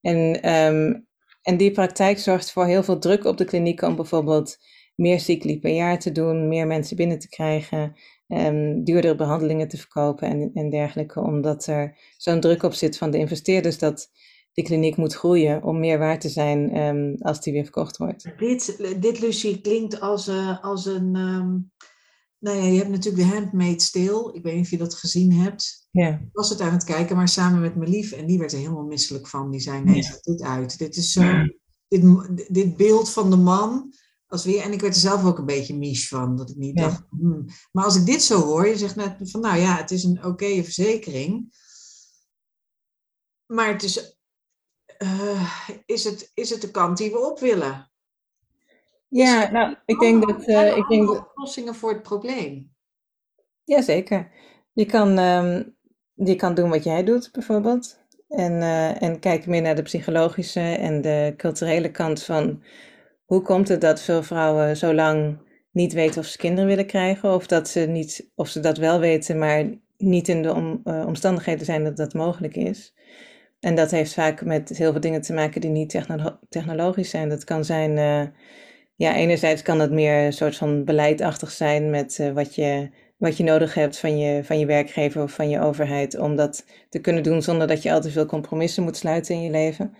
En, 0.00 0.50
um, 0.54 1.06
en 1.42 1.56
die 1.56 1.70
praktijk 1.70 2.18
zorgt 2.18 2.52
voor 2.52 2.66
heel 2.66 2.82
veel 2.82 2.98
druk 2.98 3.24
op 3.24 3.36
de 3.36 3.44
klinieken 3.44 3.88
om 3.88 3.96
bijvoorbeeld 3.96 4.56
meer 4.94 5.20
cycli 5.20 5.60
per 5.60 5.74
jaar 5.74 5.98
te 5.98 6.12
doen, 6.12 6.48
meer 6.48 6.66
mensen 6.66 6.96
binnen 6.96 7.18
te 7.18 7.28
krijgen, 7.28 7.96
um, 8.28 8.84
duurdere 8.84 9.14
behandelingen 9.14 9.68
te 9.68 9.76
verkopen 9.76 10.28
en, 10.28 10.50
en 10.54 10.70
dergelijke, 10.70 11.20
omdat 11.20 11.66
er 11.66 11.98
zo'n 12.16 12.40
druk 12.40 12.62
op 12.62 12.72
zit 12.72 12.98
van 12.98 13.10
de 13.10 13.18
investeerders 13.18 13.78
dat 13.78 14.10
die 14.52 14.64
kliniek 14.64 14.96
moet 14.96 15.14
groeien 15.14 15.62
om 15.62 15.80
meer 15.80 15.98
waard 15.98 16.20
te 16.20 16.28
zijn 16.28 16.76
um, 16.78 17.14
als 17.18 17.40
die 17.40 17.52
weer 17.52 17.62
verkocht 17.62 17.96
wordt. 17.96 18.32
Dit, 18.38 18.94
dit 19.00 19.20
Lucie, 19.20 19.60
klinkt 19.60 20.00
als, 20.00 20.28
uh, 20.28 20.64
als 20.64 20.86
een. 20.86 21.70
Nou 22.38 22.56
ja, 22.56 22.64
je 22.64 22.78
hebt 22.78 22.90
natuurlijk 22.90 23.28
de 23.28 23.34
Handmaid's 23.34 23.90
Tale. 23.90 24.34
Ik 24.34 24.42
weet 24.42 24.54
niet 24.54 24.64
of 24.64 24.70
je 24.70 24.78
dat 24.78 24.94
gezien 24.94 25.32
hebt. 25.32 25.88
Ja. 25.90 26.08
Ik 26.08 26.28
was 26.32 26.48
het 26.48 26.60
aan 26.60 26.72
het 26.72 26.84
kijken, 26.84 27.16
maar 27.16 27.28
samen 27.28 27.60
met 27.60 27.76
mijn 27.76 27.90
lief. 27.90 28.12
En 28.12 28.26
die 28.26 28.38
werd 28.38 28.52
er 28.52 28.58
helemaal 28.58 28.84
misselijk 28.84 29.28
van. 29.28 29.50
Die 29.50 29.60
zei: 29.60 29.84
Nee, 29.84 30.02
zet 30.02 30.22
dit 30.22 30.42
uit. 30.42 30.78
Dit 30.78 30.96
is 30.96 31.12
zo. 31.12 31.22
Dit, 31.88 32.02
dit 32.48 32.76
beeld 32.76 33.10
van 33.10 33.30
de 33.30 33.36
man. 33.36 33.92
Als 34.26 34.44
weer, 34.44 34.62
en 34.62 34.72
ik 34.72 34.80
werd 34.80 34.94
er 34.94 35.00
zelf 35.00 35.24
ook 35.24 35.38
een 35.38 35.46
beetje 35.46 35.76
mies 35.76 36.08
van. 36.08 36.36
Dat 36.36 36.50
ik 36.50 36.56
niet 36.56 36.76
dacht. 36.76 37.02
Hmm. 37.10 37.44
Maar 37.72 37.84
als 37.84 37.96
ik 37.96 38.06
dit 38.06 38.22
zo 38.22 38.40
hoor, 38.40 38.66
je 38.66 38.76
zegt 38.76 38.96
net 38.96 39.16
van 39.30 39.40
nou 39.40 39.58
ja, 39.58 39.76
het 39.76 39.90
is 39.90 40.04
een 40.04 40.24
oké 40.24 40.64
verzekering. 40.64 41.64
Maar 43.46 43.72
het 43.72 43.82
is 43.82 44.16
uh, 45.02 45.58
is, 45.86 46.04
het, 46.04 46.30
is 46.34 46.50
het 46.50 46.60
de 46.60 46.70
kant 46.70 46.96
die 46.96 47.10
we 47.10 47.18
op 47.18 47.38
willen? 47.38 47.90
Ja, 49.08 49.50
nou, 49.50 49.76
ik 49.86 49.98
denk 49.98 50.26
dat... 50.26 50.48
Uh, 50.48 50.76
ik 50.76 50.88
denk 50.88 51.10
oplossingen 51.10 51.74
voor 51.74 51.92
het 51.92 52.02
probleem. 52.02 52.74
Jazeker. 53.64 54.30
Je 54.72 54.86
kan, 54.86 55.18
um, 55.18 55.76
je 56.14 56.36
kan 56.36 56.54
doen 56.54 56.70
wat 56.70 56.84
jij 56.84 57.04
doet, 57.04 57.32
bijvoorbeeld. 57.32 58.04
En, 58.28 58.52
uh, 58.52 59.02
en 59.02 59.18
kijken 59.18 59.50
meer 59.50 59.62
naar 59.62 59.74
de 59.74 59.82
psychologische 59.82 60.60
en 60.60 61.00
de 61.00 61.34
culturele 61.36 61.90
kant 61.90 62.22
van... 62.22 62.62
Hoe 63.24 63.42
komt 63.42 63.68
het 63.68 63.80
dat 63.80 64.00
veel 64.00 64.22
vrouwen 64.22 64.76
zo 64.76 64.94
lang 64.94 65.38
niet 65.70 65.92
weten 65.92 66.20
of 66.20 66.26
ze 66.26 66.38
kinderen 66.38 66.68
willen 66.68 66.86
krijgen? 66.86 67.34
Of 67.34 67.46
dat 67.46 67.68
ze, 67.68 67.80
niet, 67.80 68.30
of 68.34 68.48
ze 68.48 68.60
dat 68.60 68.78
wel 68.78 68.98
weten, 68.98 69.38
maar 69.38 69.64
niet 69.96 70.28
in 70.28 70.42
de 70.42 70.54
om, 70.54 70.80
omstandigheden 70.84 71.64
zijn 71.64 71.84
dat 71.84 71.96
dat 71.96 72.14
mogelijk 72.14 72.56
is. 72.56 72.94
En 73.60 73.74
dat 73.74 73.90
heeft 73.90 74.14
vaak 74.14 74.44
met 74.44 74.68
heel 74.68 74.92
veel 74.92 75.00
dingen 75.00 75.20
te 75.20 75.32
maken 75.32 75.60
die 75.60 75.70
niet 75.70 76.00
technologisch 76.48 77.10
zijn. 77.10 77.28
Dat 77.28 77.44
kan 77.44 77.64
zijn, 77.64 77.98
ja, 78.96 79.14
enerzijds 79.14 79.62
kan 79.62 79.80
het 79.80 79.90
meer 79.90 80.24
een 80.24 80.32
soort 80.32 80.56
van 80.56 80.84
beleidachtig 80.84 81.50
zijn 81.50 81.90
met 81.90 82.30
wat 82.34 82.54
je 82.54 82.90
wat 83.16 83.36
je 83.36 83.44
nodig 83.44 83.74
hebt 83.74 83.98
van 83.98 84.18
je, 84.18 84.44
van 84.44 84.58
je 84.58 84.66
werkgever 84.66 85.22
of 85.22 85.32
van 85.32 85.48
je 85.48 85.60
overheid 85.60 86.18
om 86.18 86.36
dat 86.36 86.64
te 86.88 86.98
kunnen 86.98 87.22
doen 87.22 87.42
zonder 87.42 87.66
dat 87.66 87.82
je 87.82 87.92
al 87.92 88.00
te 88.00 88.10
veel 88.10 88.26
compromissen 88.26 88.82
moet 88.82 88.96
sluiten 88.96 89.34
in 89.34 89.42
je 89.42 89.50
leven. 89.50 89.94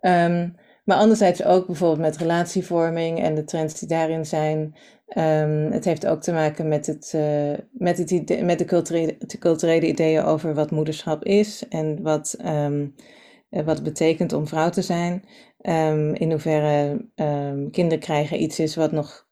Um, 0.00 0.56
maar 0.84 0.96
anderzijds 0.96 1.44
ook 1.44 1.66
bijvoorbeeld 1.66 2.00
met 2.00 2.16
relatievorming 2.16 3.22
en 3.22 3.34
de 3.34 3.44
trends 3.44 3.78
die 3.78 3.88
daarin 3.88 4.26
zijn. 4.26 4.74
Um, 5.18 5.72
het 5.72 5.84
heeft 5.84 6.06
ook 6.06 6.22
te 6.22 6.32
maken 6.32 6.68
met, 6.68 6.86
het, 6.86 7.12
uh, 7.14 7.52
met, 7.72 7.98
het 7.98 8.10
idee, 8.10 8.44
met 8.44 8.58
de, 8.58 8.64
culturele, 8.64 9.16
de 9.18 9.38
culturele 9.38 9.86
ideeën 9.86 10.22
over 10.22 10.54
wat 10.54 10.70
moederschap 10.70 11.24
is 11.24 11.68
en 11.68 12.02
wat, 12.02 12.36
um, 12.46 12.94
wat 13.50 13.74
het 13.74 13.82
betekent 13.82 14.32
om 14.32 14.46
vrouw 14.46 14.70
te 14.70 14.82
zijn. 14.82 15.24
In 16.12 16.30
hoeverre 16.30 17.06
kinderen 17.70 17.98
krijgen 17.98 18.42
iets 18.42 18.58
is 18.58 18.76
wat 18.76 18.92
nog 18.92 19.28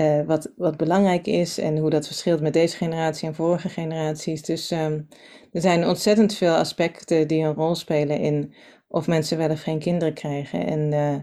uh, 0.00 0.22
wat, 0.26 0.52
wat 0.56 0.76
belangrijk 0.76 1.26
is 1.26 1.58
en 1.58 1.78
hoe 1.78 1.90
dat 1.90 2.06
verschilt 2.06 2.40
met 2.40 2.52
deze 2.52 2.76
generatie 2.76 3.28
en 3.28 3.34
vorige 3.34 3.68
generaties. 3.68 4.42
Dus 4.42 4.70
um, 4.70 5.08
er 5.52 5.60
zijn 5.60 5.86
ontzettend 5.86 6.34
veel 6.34 6.54
aspecten 6.54 7.28
die 7.28 7.44
een 7.44 7.54
rol 7.54 7.74
spelen 7.74 8.18
in 8.18 8.54
of 8.88 9.06
mensen 9.06 9.38
wel 9.38 9.50
of 9.50 9.62
geen 9.62 9.78
kinderen 9.78 10.14
krijgen. 10.14 10.66
En 10.66 10.92
uh, 10.92 11.16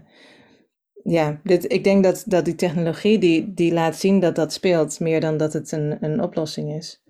ja, 1.14 1.40
dit, 1.42 1.72
ik 1.72 1.84
denk 1.84 2.04
dat, 2.04 2.24
dat 2.26 2.44
die 2.44 2.54
technologie 2.54 3.18
die, 3.18 3.54
die 3.54 3.72
laat 3.72 3.96
zien 3.96 4.20
dat 4.20 4.34
dat 4.34 4.52
speelt, 4.52 5.00
meer 5.00 5.20
dan 5.20 5.36
dat 5.36 5.52
het 5.52 5.72
een, 5.72 5.96
een 6.00 6.22
oplossing 6.22 6.74
is. 6.74 7.01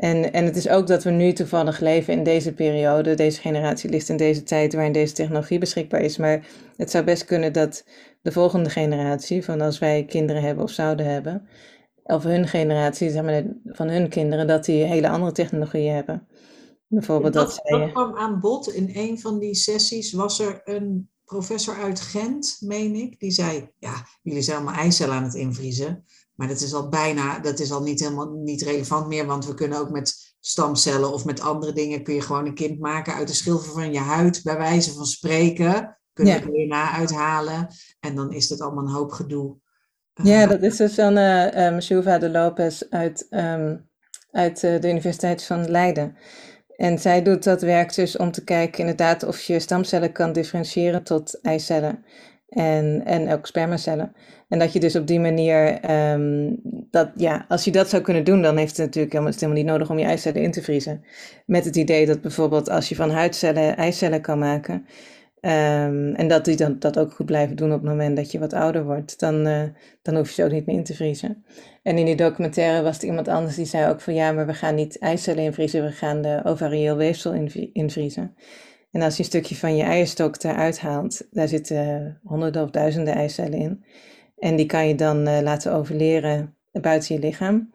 En, 0.00 0.32
en 0.32 0.44
het 0.44 0.56
is 0.56 0.68
ook 0.68 0.86
dat 0.86 1.04
we 1.04 1.10
nu 1.10 1.32
toevallig 1.32 1.80
leven 1.80 2.12
in 2.12 2.22
deze 2.22 2.52
periode, 2.52 3.14
deze 3.14 3.40
generatie 3.40 3.90
ligt 3.90 4.08
in 4.08 4.16
deze 4.16 4.42
tijd 4.42 4.74
waarin 4.74 4.92
deze 4.92 5.14
technologie 5.14 5.58
beschikbaar 5.58 6.00
is. 6.00 6.16
Maar 6.16 6.46
het 6.76 6.90
zou 6.90 7.04
best 7.04 7.24
kunnen 7.24 7.52
dat 7.52 7.84
de 8.22 8.32
volgende 8.32 8.70
generatie, 8.70 9.44
van 9.44 9.60
als 9.60 9.78
wij 9.78 10.04
kinderen 10.04 10.42
hebben 10.42 10.64
of 10.64 10.70
zouden 10.70 11.06
hebben, 11.06 11.48
of 12.02 12.22
hun 12.22 12.48
generatie, 12.48 13.10
zeg 13.10 13.22
maar, 13.22 13.42
van 13.64 13.88
hun 13.88 14.08
kinderen, 14.08 14.46
dat 14.46 14.64
die 14.64 14.84
hele 14.84 15.08
andere 15.08 15.32
technologieën 15.32 15.94
hebben. 15.94 16.28
Bijvoorbeeld 16.86 17.32
dat, 17.32 17.46
dat, 17.46 17.60
zij... 17.64 17.78
dat 17.78 17.92
kwam 17.92 18.16
aan 18.16 18.40
bod 18.40 18.72
in 18.72 18.90
een 18.94 19.20
van 19.20 19.38
die 19.38 19.54
sessies. 19.54 20.12
Was 20.12 20.40
er 20.40 20.60
een 20.64 21.10
professor 21.24 21.74
uit 21.74 22.00
Gent, 22.00 22.56
meen 22.60 22.94
ik, 22.94 23.18
die 23.18 23.30
zei: 23.30 23.70
Ja, 23.78 24.06
jullie 24.22 24.42
zijn 24.42 24.56
allemaal 24.56 24.74
eicellen 24.74 25.14
aan 25.14 25.24
het 25.24 25.34
invriezen. 25.34 26.04
Maar 26.40 26.48
dat 26.48 26.60
is 26.60 26.74
al 26.74 26.88
bijna, 26.88 27.38
dat 27.38 27.58
is 27.58 27.72
al 27.72 27.82
niet 27.82 28.00
helemaal 28.00 28.30
niet 28.30 28.62
relevant 28.62 29.06
meer, 29.06 29.26
want 29.26 29.46
we 29.46 29.54
kunnen 29.54 29.78
ook 29.78 29.90
met 29.90 30.34
stamcellen 30.40 31.12
of 31.12 31.24
met 31.24 31.40
andere 31.40 31.72
dingen 31.72 32.02
kun 32.02 32.14
je 32.14 32.20
gewoon 32.20 32.46
een 32.46 32.54
kind 32.54 32.78
maken 32.78 33.14
uit 33.14 33.28
de 33.28 33.34
schilfer 33.34 33.72
van 33.72 33.92
je 33.92 33.98
huid, 33.98 34.40
bij 34.42 34.56
wijze 34.56 34.92
van 34.92 35.06
spreken. 35.06 35.98
Kunnen 36.12 36.34
ja. 36.34 36.40
we 36.40 36.50
DNA 36.50 36.92
uithalen 36.92 37.66
en 38.00 38.14
dan 38.14 38.32
is 38.32 38.48
het 38.48 38.60
allemaal 38.60 38.84
een 38.84 38.90
hoop 38.90 39.12
gedoe. 39.12 39.56
Ja, 40.22 40.46
dat 40.46 40.62
is 40.62 40.76
dus 40.76 40.94
van 40.94 41.18
uh, 41.18 41.66
um, 41.66 42.20
de 42.20 42.30
Lopez 42.30 42.82
uit, 42.90 43.26
ehm, 43.28 43.76
uit 44.30 44.60
de 44.60 44.88
Universiteit 44.88 45.44
van 45.44 45.70
Leiden. 45.70 46.16
En 46.76 46.98
zij 46.98 47.22
doet 47.22 47.44
dat 47.44 47.62
werk 47.62 47.94
dus 47.94 48.16
om 48.16 48.30
te 48.30 48.44
kijken 48.44 48.78
inderdaad 48.78 49.22
of 49.22 49.40
je 49.40 49.60
stamcellen 49.60 50.12
kan 50.12 50.32
differentiëren 50.32 51.02
tot 51.02 51.40
eicellen 51.40 52.04
en, 52.50 53.02
en 53.04 53.32
ook 53.32 53.46
spermacellen. 53.46 54.12
En 54.48 54.58
dat 54.58 54.72
je 54.72 54.80
dus 54.80 54.96
op 54.96 55.06
die 55.06 55.20
manier, 55.20 55.90
um, 56.12 56.60
dat, 56.90 57.10
ja, 57.16 57.44
als 57.48 57.64
je 57.64 57.70
dat 57.70 57.88
zou 57.88 58.02
kunnen 58.02 58.24
doen, 58.24 58.42
dan 58.42 58.56
heeft 58.56 58.76
het 58.76 58.86
natuurlijk 58.86 59.12
helemaal, 59.12 59.32
het 59.32 59.40
helemaal 59.40 59.62
niet 59.62 59.72
nodig 59.72 59.90
om 59.90 59.98
je 59.98 60.04
eicellen 60.04 60.42
in 60.42 60.50
te 60.50 60.62
vriezen. 60.62 61.04
Met 61.46 61.64
het 61.64 61.76
idee 61.76 62.06
dat 62.06 62.20
bijvoorbeeld 62.20 62.70
als 62.70 62.88
je 62.88 62.94
van 62.94 63.10
huidcellen 63.10 63.76
eicellen 63.76 64.20
kan 64.20 64.38
maken, 64.38 64.86
um, 65.40 66.14
en 66.14 66.28
dat 66.28 66.44
die 66.44 66.56
dan 66.56 66.76
dat 66.78 66.98
ook 66.98 67.12
goed 67.12 67.26
blijven 67.26 67.56
doen 67.56 67.72
op 67.72 67.80
het 67.80 67.90
moment 67.90 68.16
dat 68.16 68.32
je 68.32 68.38
wat 68.38 68.52
ouder 68.52 68.84
wordt, 68.84 69.18
dan, 69.18 69.46
uh, 69.46 69.62
dan 70.02 70.16
hoef 70.16 70.28
je 70.28 70.34
ze 70.34 70.44
ook 70.44 70.50
niet 70.50 70.66
meer 70.66 70.76
in 70.76 70.84
te 70.84 70.94
vriezen. 70.94 71.44
En 71.82 71.98
in 71.98 72.04
die 72.04 72.16
documentaire 72.16 72.82
was 72.82 72.98
er 72.98 73.04
iemand 73.04 73.28
anders 73.28 73.56
die 73.56 73.64
zei 73.64 73.90
ook 73.90 74.00
van 74.00 74.14
ja, 74.14 74.32
maar 74.32 74.46
we 74.46 74.54
gaan 74.54 74.74
niet 74.74 74.98
eicellen 74.98 75.44
invriezen, 75.44 75.84
we 75.84 75.92
gaan 75.92 76.22
de 76.22 76.40
ovarieel 76.44 76.96
weefsel 76.96 77.32
invriezen. 77.72 78.34
En 78.90 79.02
als 79.02 79.16
je 79.16 79.22
een 79.22 79.28
stukje 79.28 79.56
van 79.56 79.76
je 79.76 79.82
eierstok 79.82 80.42
eruit 80.42 80.80
haalt, 80.80 81.26
daar 81.30 81.48
zitten 81.48 82.20
honderden 82.24 82.62
of 82.62 82.70
duizenden 82.70 83.14
eicellen 83.14 83.58
in. 83.58 83.84
En 84.38 84.56
die 84.56 84.66
kan 84.66 84.88
je 84.88 84.94
dan 84.94 85.28
uh, 85.28 85.40
laten 85.40 85.72
overleren 85.72 86.54
buiten 86.72 87.14
je 87.14 87.20
lichaam. 87.20 87.70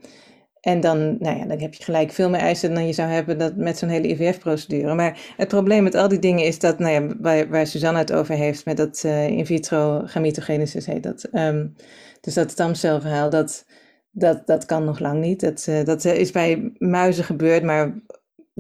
En 0.66 0.80
dan, 0.80 1.18
nou 1.20 1.38
ja, 1.38 1.46
dan 1.46 1.60
heb 1.60 1.74
je 1.74 1.84
gelijk 1.84 2.12
veel 2.12 2.30
meer 2.30 2.40
eisen 2.40 2.74
dan 2.74 2.88
je 2.88 2.94
zou 2.94 3.10
hebben 3.10 3.38
dat 3.38 3.56
met 3.56 3.78
zo'n 3.78 3.90
hele 3.90 4.08
IVF-procedure. 4.08 4.94
Maar 4.94 5.34
het 5.38 5.48
probleem 5.48 5.84
met 5.84 5.96
al 5.96 6.08
die 6.08 6.20
dingen 6.20 6.46
is 6.46 6.60
dat, 6.60 6.80
nou 6.80 6.92
ja, 6.92 7.16
waar, 7.20 7.50
waar 7.50 7.68
Suzanne 7.68 8.00
het 8.00 8.14
over 8.14 8.36
heeft 8.36 8.66
met 8.66 8.78
dat 8.78 9.04
uh, 9.06 9.28
in 9.28 9.46
vitro 9.46 10.02
gametogenesis 10.06 10.86
heet 10.86 11.04
dat. 11.04 11.28
Um, 11.32 11.76
dus 12.22 12.34
dat 12.34 12.52
stamcelverhaal, 12.52 13.30
dat, 13.30 13.66
dat, 14.12 14.48
dat 14.48 14.66
kan 14.66 14.86
nog 14.86 15.00
lang 15.00 15.22
niet. 15.22 15.40
Dat, 15.40 15.66
uh, 15.70 15.84
dat 15.84 16.06
is 16.06 16.32
bij 16.32 16.74
muizen 16.78 17.24
gebeurd, 17.24 17.64
maar 17.64 17.94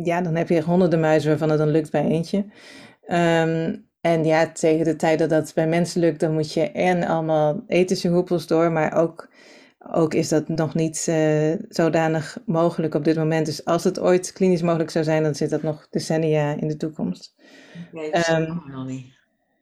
ja, 0.03 0.21
dan 0.21 0.35
heb 0.35 0.49
je 0.49 0.61
honderden 0.61 0.99
muizen 0.99 1.29
waarvan 1.29 1.49
het 1.49 1.57
dan 1.57 1.69
lukt 1.69 1.91
bij 1.91 2.05
eentje. 2.05 2.37
Um, 3.07 3.87
en 4.01 4.23
ja, 4.23 4.51
tegen 4.51 4.85
de 4.85 4.95
tijd 4.95 5.19
dat 5.19 5.29
dat 5.29 5.51
bij 5.55 5.67
mensen 5.67 6.01
lukt, 6.01 6.19
dan 6.19 6.33
moet 6.33 6.53
je 6.53 6.71
en 6.71 7.03
allemaal 7.03 7.63
ethische 7.67 8.07
hoepels 8.07 8.47
door, 8.47 8.71
maar 8.71 8.93
ook, 8.93 9.29
ook 9.91 10.13
is 10.13 10.29
dat 10.29 10.47
nog 10.47 10.73
niet 10.75 11.05
uh, 11.09 11.53
zodanig 11.69 12.37
mogelijk 12.45 12.93
op 12.93 13.03
dit 13.03 13.15
moment. 13.15 13.45
Dus 13.45 13.65
als 13.65 13.83
het 13.83 13.99
ooit 13.99 14.33
klinisch 14.33 14.61
mogelijk 14.61 14.89
zou 14.89 15.03
zijn, 15.03 15.23
dan 15.23 15.35
zit 15.35 15.49
dat 15.49 15.61
nog 15.61 15.87
decennia 15.89 16.55
in 16.59 16.67
de 16.67 16.77
toekomst. 16.77 17.35
Nee, 17.91 18.11
dat 18.11 18.29
um, 18.29 18.61
nog 18.65 18.87
niet. 18.87 19.14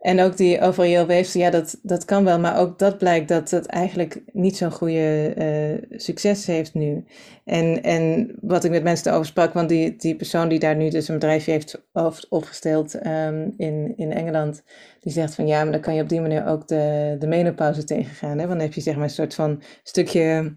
En 0.03 0.21
ook 0.21 0.37
die 0.37 0.61
ovarieel 0.61 1.05
weefsel, 1.05 1.39
ja, 1.41 1.49
dat, 1.49 1.79
dat 1.81 2.05
kan 2.05 2.23
wel, 2.23 2.39
maar 2.39 2.57
ook 2.57 2.79
dat 2.79 2.97
blijkt 2.97 3.27
dat 3.27 3.51
het 3.51 3.65
eigenlijk 3.65 4.21
niet 4.31 4.57
zo'n 4.57 4.71
goede 4.71 5.33
uh, 5.37 5.99
succes 5.99 6.45
heeft 6.45 6.73
nu. 6.73 7.05
En, 7.45 7.83
en 7.83 8.35
wat 8.41 8.63
ik 8.63 8.71
met 8.71 8.83
mensen 8.83 9.13
over 9.13 9.25
sprak, 9.25 9.53
want 9.53 9.69
die, 9.69 9.95
die 9.95 10.15
persoon 10.15 10.49
die 10.49 10.59
daar 10.59 10.75
nu 10.75 10.89
dus 10.89 11.07
een 11.07 11.13
bedrijfje 11.13 11.51
heeft 11.51 11.81
opgesteld 12.29 13.05
um, 13.05 13.53
in, 13.57 13.93
in 13.97 14.11
Engeland, 14.11 14.63
die 14.99 15.11
zegt 15.11 15.35
van 15.35 15.47
ja, 15.47 15.63
maar 15.63 15.71
dan 15.71 15.81
kan 15.81 15.95
je 15.95 16.01
op 16.01 16.09
die 16.09 16.21
manier 16.21 16.45
ook 16.45 16.67
de, 16.67 17.15
de 17.19 17.27
menopauze 17.27 17.83
tegengaan. 17.83 18.37
Hè? 18.37 18.47
Want 18.47 18.49
dan 18.49 18.59
heb 18.59 18.73
je 18.73 18.81
zeg 18.81 18.95
maar 18.95 19.03
een 19.03 19.09
soort 19.09 19.33
van 19.33 19.61
stukje 19.83 20.55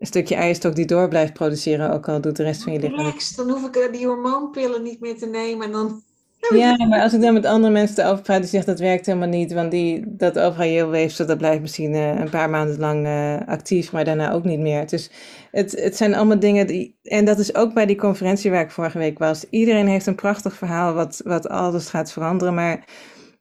stukje 0.00 0.34
eierstok 0.34 0.74
die 0.74 0.86
door 0.86 1.08
blijft 1.08 1.32
produceren, 1.32 1.92
ook 1.92 2.08
al 2.08 2.20
doet 2.20 2.36
de 2.36 2.42
rest 2.42 2.62
van 2.62 2.72
je 2.72 2.78
lichaam. 2.78 3.14
Dan 3.36 3.50
hoef 3.50 3.76
ik 3.76 3.92
die 3.92 4.06
hormoonpillen 4.06 4.82
niet 4.82 5.00
meer 5.00 5.18
te 5.18 5.26
nemen 5.26 5.66
en 5.66 5.72
dan 5.72 6.02
ja, 6.48 6.86
maar 6.86 7.02
als 7.02 7.12
ik 7.12 7.20
dan 7.20 7.34
met 7.34 7.44
andere 7.44 7.72
mensen 7.72 8.04
erover 8.04 8.22
praat, 8.22 8.40
die 8.40 8.50
zegt 8.50 8.66
dat 8.66 8.78
werkt 8.78 9.06
helemaal 9.06 9.28
niet. 9.28 9.52
Want 9.52 9.70
die, 9.70 10.04
dat 10.06 10.38
overal 10.38 10.90
weefsel, 10.90 11.26
dat 11.26 11.38
blijft 11.38 11.60
misschien 11.60 11.94
uh, 11.94 12.18
een 12.20 12.30
paar 12.30 12.50
maanden 12.50 12.78
lang 12.78 13.06
uh, 13.06 13.36
actief, 13.46 13.92
maar 13.92 14.04
daarna 14.04 14.32
ook 14.32 14.44
niet 14.44 14.58
meer. 14.58 14.86
Dus 14.86 15.10
het, 15.50 15.80
het 15.80 15.96
zijn 15.96 16.14
allemaal 16.14 16.38
dingen 16.38 16.66
die. 16.66 16.98
En 17.02 17.24
dat 17.24 17.38
is 17.38 17.54
ook 17.54 17.74
bij 17.74 17.86
die 17.86 17.96
conferentie 17.96 18.50
waar 18.50 18.64
ik 18.64 18.70
vorige 18.70 18.98
week 18.98 19.18
was. 19.18 19.44
Iedereen 19.50 19.86
heeft 19.86 20.06
een 20.06 20.14
prachtig 20.14 20.54
verhaal 20.54 20.94
wat, 20.94 21.20
wat 21.24 21.48
alles 21.48 21.88
gaat 21.88 22.12
veranderen. 22.12 22.54
Maar 22.54 22.84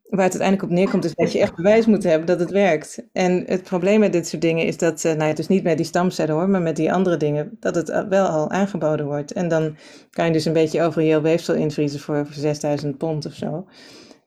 waar 0.10 0.24
het 0.24 0.40
uiteindelijk 0.40 0.72
op 0.72 0.78
neerkomt, 0.78 1.06
is 1.06 1.16
dat 1.16 1.32
je 1.32 1.40
echt 1.40 1.56
bewijs 1.56 1.86
moet 1.86 2.04
hebben 2.04 2.28
dat 2.28 2.40
het 2.40 2.50
werkt. 2.50 3.04
En 3.12 3.44
het 3.46 3.64
probleem 3.64 4.00
met 4.00 4.14
dit 4.14 4.28
soort 4.28 4.42
dingen 4.42 4.66
is 4.66 4.78
dat, 4.78 5.04
uh, 5.04 5.14
nou 5.14 5.30
ja, 5.30 5.34
dus 5.34 5.48
niet 5.48 5.64
met 5.64 5.78
die 5.78 5.86
stamcellen 5.86 6.36
hoor, 6.36 6.50
maar 6.50 6.62
met 6.62 6.76
die 6.76 6.94
andere 6.94 7.18
dingen, 7.18 7.58
dat 7.60 7.76
het 7.76 8.06
wel 8.10 8.28
al 8.28 8.50
aangeboden 8.50 9.06
wordt. 9.06 9.32
En 9.32 9.48
dan 9.48 9.76
kan 10.10 10.26
je 10.26 10.32
dus 10.32 10.46
een 10.46 10.54
beetje 10.54 10.82
over 10.82 11.02
heel 11.02 11.22
weefsel 11.22 11.56
invriezen 11.56 12.00
voor, 12.00 12.26
voor 12.26 12.42
6000 12.42 12.98
pond 12.98 13.26
of 13.26 13.34
zo. 13.34 13.68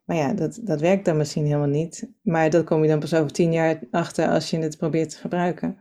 Maar 0.04 0.16
ja, 0.16 0.32
dat, 0.32 0.58
dat 0.62 0.80
werkt 0.80 1.04
dan 1.04 1.16
misschien 1.16 1.46
helemaal 1.46 1.66
niet. 1.66 2.08
Maar 2.22 2.50
dat 2.50 2.64
kom 2.64 2.82
je 2.82 2.88
dan 2.88 3.00
pas 3.00 3.14
over 3.14 3.32
tien 3.32 3.52
jaar 3.52 3.78
achter 3.90 4.28
als 4.28 4.50
je 4.50 4.58
het 4.58 4.78
probeert 4.78 5.10
te 5.10 5.18
gebruiken. 5.18 5.78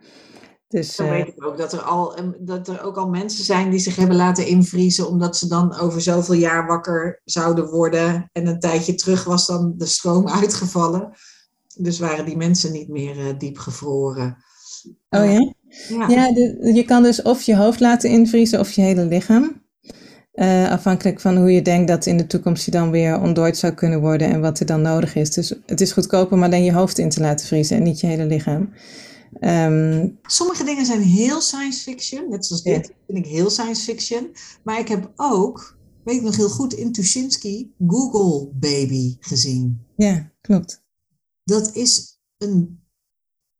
Dus, 0.72 0.96
dan 0.96 1.10
weet 1.10 1.28
ik 1.28 1.46
ook 1.46 1.58
dat 1.58 1.74
er, 1.74 1.82
al, 1.82 2.16
dat 2.40 2.68
er 2.68 2.84
ook 2.84 2.98
al 2.98 3.10
mensen 3.10 3.44
zijn 3.44 3.70
die 3.70 3.80
zich 3.80 3.96
hebben 3.96 4.16
laten 4.16 4.48
invriezen, 4.48 5.08
omdat 5.08 5.38
ze 5.38 5.48
dan 5.48 5.80
over 5.80 6.02
zoveel 6.02 6.36
jaar 6.36 6.68
wakker 6.68 7.22
zouden 7.26 7.70
worden. 7.70 8.30
En 8.32 8.48
een 8.48 8.60
tijdje 8.60 8.96
terug 8.96 9.24
was 9.24 9.48
dan 9.48 9.74
de 9.78 9.86
stroom 9.86 10.28
uitgevallen. 10.42 11.12
Dus 11.78 12.00
waren 12.00 12.26
die 12.26 12.38
mensen 12.38 12.72
niet 12.72 12.90
meer 12.90 13.18
uh, 13.18 13.26
diep 13.38 13.58
gevroren. 13.58 14.38
Oh 15.10 15.26
ja? 15.26 15.54
Ja, 15.90 16.08
ja 16.08 16.28
je 16.74 16.84
kan 16.86 17.04
dus 17.04 17.22
of 17.22 17.42
je 17.42 17.56
hoofd 17.56 17.80
laten 17.80 18.10
invriezen 18.10 18.60
of 18.60 18.72
je 18.72 18.82
hele 18.82 19.06
lichaam. 19.06 19.62
Uh, 20.34 20.72
afhankelijk 20.72 21.20
van 21.20 21.38
hoe 21.38 21.52
je 21.52 21.62
denkt 21.62 21.88
dat 21.88 22.06
in 22.06 22.18
de 22.18 22.28
toekomst 22.28 22.66
je 22.66 22.72
dan 22.72 22.92
weer 22.92 23.22
ontdooid 23.22 23.58
zou 23.58 23.74
kunnen 23.74 24.02
worden 24.02 24.30
en 24.30 24.42
wat 24.42 24.60
er 24.60 24.66
dan 24.66 24.82
nodig 24.82 25.16
is. 25.16 25.32
Dus 25.34 25.54
het 25.66 25.82
is 25.82 25.92
goedkoper 25.92 26.34
om 26.34 26.44
alleen 26.44 26.64
je 26.64 26.74
hoofd 26.74 26.98
in 26.98 27.10
te 27.10 27.22
laten 27.22 27.48
vriezen 27.48 27.78
en 27.78 27.84
niet 27.84 28.00
je 28.00 28.08
hele 28.08 28.26
lichaam. 28.26 28.74
Um, 29.39 30.20
Sommige 30.22 30.63
dingen 30.63 30.86
zijn 30.86 31.02
heel 31.02 31.41
science 31.41 31.82
fiction, 31.82 32.30
net 32.30 32.46
zoals 32.46 32.63
dit 32.63 32.94
vind 33.08 33.26
ik 33.26 33.32
heel 33.32 33.50
science 33.50 33.84
fiction. 33.84 34.36
Maar 34.63 34.80
ik 34.80 34.88
heb 34.88 35.12
ook, 35.15 35.78
weet 36.04 36.15
ik 36.15 36.22
nog 36.22 36.36
heel 36.36 36.50
goed, 36.50 36.74
in 36.74 36.91
Tuschinski 36.91 37.74
Google 37.88 38.50
Baby 38.54 39.17
gezien. 39.20 39.86
Ja, 39.96 40.32
klopt. 40.41 40.84
Dat 41.44 41.76
is 41.76 42.20
een 42.38 42.84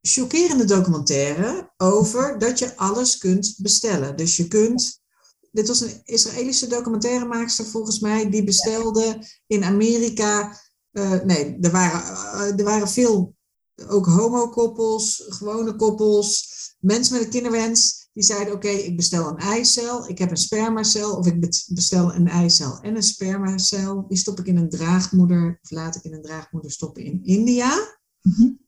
chockerende 0.02 0.66
documentaire 0.66 1.74
over 1.78 2.40
dat 2.40 2.60
je 2.60 2.78
alles 2.78 3.18
kunt 3.18 3.56
bestellen. 3.58 4.16
Dus 4.16 4.38
je 4.38 4.48
kunt 4.48 5.02
dit 5.52 5.68
was 5.68 5.82
een 5.82 6.02
Israëlische 6.04 6.68
documentairemaakster 6.68 7.66
volgens 7.66 8.00
mij, 8.00 8.30
die 8.30 8.44
bestelde 8.44 9.28
in 9.48 9.64
Amerika. 9.64 10.60
Uh, 10.92 11.22
nee, 11.24 11.58
er 11.62 11.72
waren, 11.72 12.02
uh, 12.12 12.60
er 12.60 12.64
waren 12.64 12.90
veel 12.90 13.36
ook 13.88 14.06
homokoppels, 14.06 15.24
gewone 15.28 15.76
koppels, 15.76 16.50
mensen 16.80 17.14
met 17.14 17.24
een 17.24 17.30
kinderwens. 17.30 18.10
Die 18.14 18.24
zeiden: 18.24 18.54
Oké, 18.54 18.68
ik 18.68 18.96
bestel 18.96 19.28
een 19.28 19.38
eicel, 19.38 20.10
ik 20.10 20.18
heb 20.18 20.32
een 20.32 20.38
spermacel, 20.38 21.18
of 21.18 21.28
ik 21.28 21.66
bestel 21.68 22.14
een 22.14 22.28
eicel 22.28 22.80
en 22.80 22.96
een 22.96 23.04
spermacel. 23.04 24.06
Die 24.08 24.18
stop 24.18 24.40
ik 24.40 24.48
in 24.48 24.58
een 24.58 24.70
draagmoeder, 24.70 25.60
of 25.62 25.72
laat 25.72 25.96
ik 25.96 26.04
in 26.04 26.14
een 26.14 26.22
draagmoeder 26.22 26.72
stoppen 26.72 27.04
in 27.04 27.20
India. 27.24 27.98
Mm 28.22 28.60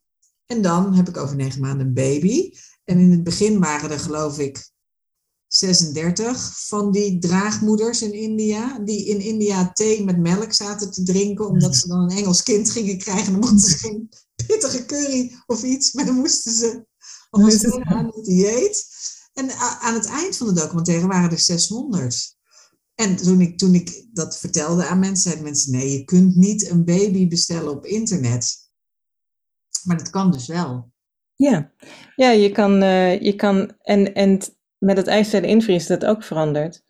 En 0.45 0.61
dan 0.61 0.93
heb 0.93 1.07
ik 1.07 1.17
over 1.17 1.35
negen 1.35 1.61
maanden 1.61 1.87
een 1.87 1.93
baby. 1.93 2.51
En 2.83 2.97
in 2.97 3.11
het 3.11 3.23
begin 3.23 3.59
waren 3.59 3.91
er, 3.91 3.99
geloof 3.99 4.39
ik, 4.39 4.71
36 5.47 6.67
van 6.67 6.91
die 6.91 7.19
draagmoeders 7.19 8.01
in 8.01 8.13
India, 8.13 8.79
die 8.79 9.05
in 9.05 9.19
India 9.19 9.71
thee 9.71 10.03
met 10.03 10.17
melk 10.17 10.53
zaten 10.53 10.91
te 10.91 11.03
drinken, 11.03 11.47
omdat 11.47 11.75
ze 11.75 11.87
dan 11.87 11.99
een 11.99 12.17
Engels 12.17 12.43
kind 12.43 12.69
gingen 12.69 12.97
krijgen. 12.97 13.31
Dan 13.31 13.39
mochten 13.39 13.59
ze 13.59 13.77
geen 13.77 14.09
pittige 14.47 14.85
curry 14.85 15.31
of 15.45 15.63
iets, 15.63 15.93
maar 15.93 16.05
dan 16.05 16.15
moesten 16.15 16.51
ze 16.51 16.85
aan 17.83 18.05
het 18.05 18.25
dieet. 18.25 18.85
En 19.33 19.51
aan 19.79 19.93
het 19.93 20.05
eind 20.05 20.37
van 20.37 20.47
de 20.47 20.53
documentaire 20.53 21.07
waren 21.07 21.31
er 21.31 21.39
600. 21.39 22.35
En 22.95 23.15
toen 23.15 23.41
ik, 23.41 23.57
toen 23.57 23.73
ik 23.73 24.05
dat 24.13 24.37
vertelde 24.37 24.85
aan 24.85 24.99
mensen, 24.99 25.21
zeiden 25.21 25.43
mensen: 25.43 25.71
nee, 25.71 25.91
je 25.91 26.03
kunt 26.03 26.35
niet 26.35 26.69
een 26.69 26.85
baby 26.85 27.27
bestellen 27.27 27.71
op 27.71 27.85
internet. 27.85 28.55
Maar 29.83 29.97
dat 29.97 30.09
kan 30.09 30.31
dus 30.31 30.47
wel. 30.47 30.91
Ja, 31.35 31.71
ja 32.15 32.31
je 32.31 32.51
kan, 32.51 32.83
uh, 32.83 33.21
je 33.21 33.35
kan 33.35 33.73
en, 33.81 34.13
en 34.13 34.39
met 34.77 34.97
het 34.97 35.07
ijscellen 35.07 35.49
invriezen 35.49 35.99
dat 35.99 36.09
ook 36.09 36.23
veranderd. 36.23 36.83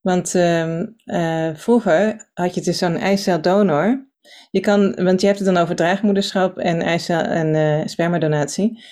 Want 0.00 0.34
uh, 0.34 0.82
uh, 1.04 1.54
vroeger 1.54 2.30
had 2.34 2.54
je 2.54 2.60
dus 2.60 2.78
zo'n 2.78 2.96
eiceldonor. 2.96 4.07
Je 4.50 4.60
kan, 4.60 4.94
want 4.94 5.20
je 5.20 5.26
hebt 5.26 5.38
het 5.38 5.48
dan 5.48 5.62
over 5.62 5.76
draagmoederschap 5.76 6.58
en 6.58 6.82
eicel 6.82 7.20
en 7.20 7.54
uh, 7.54 7.86
spermadonatie. 7.86 8.84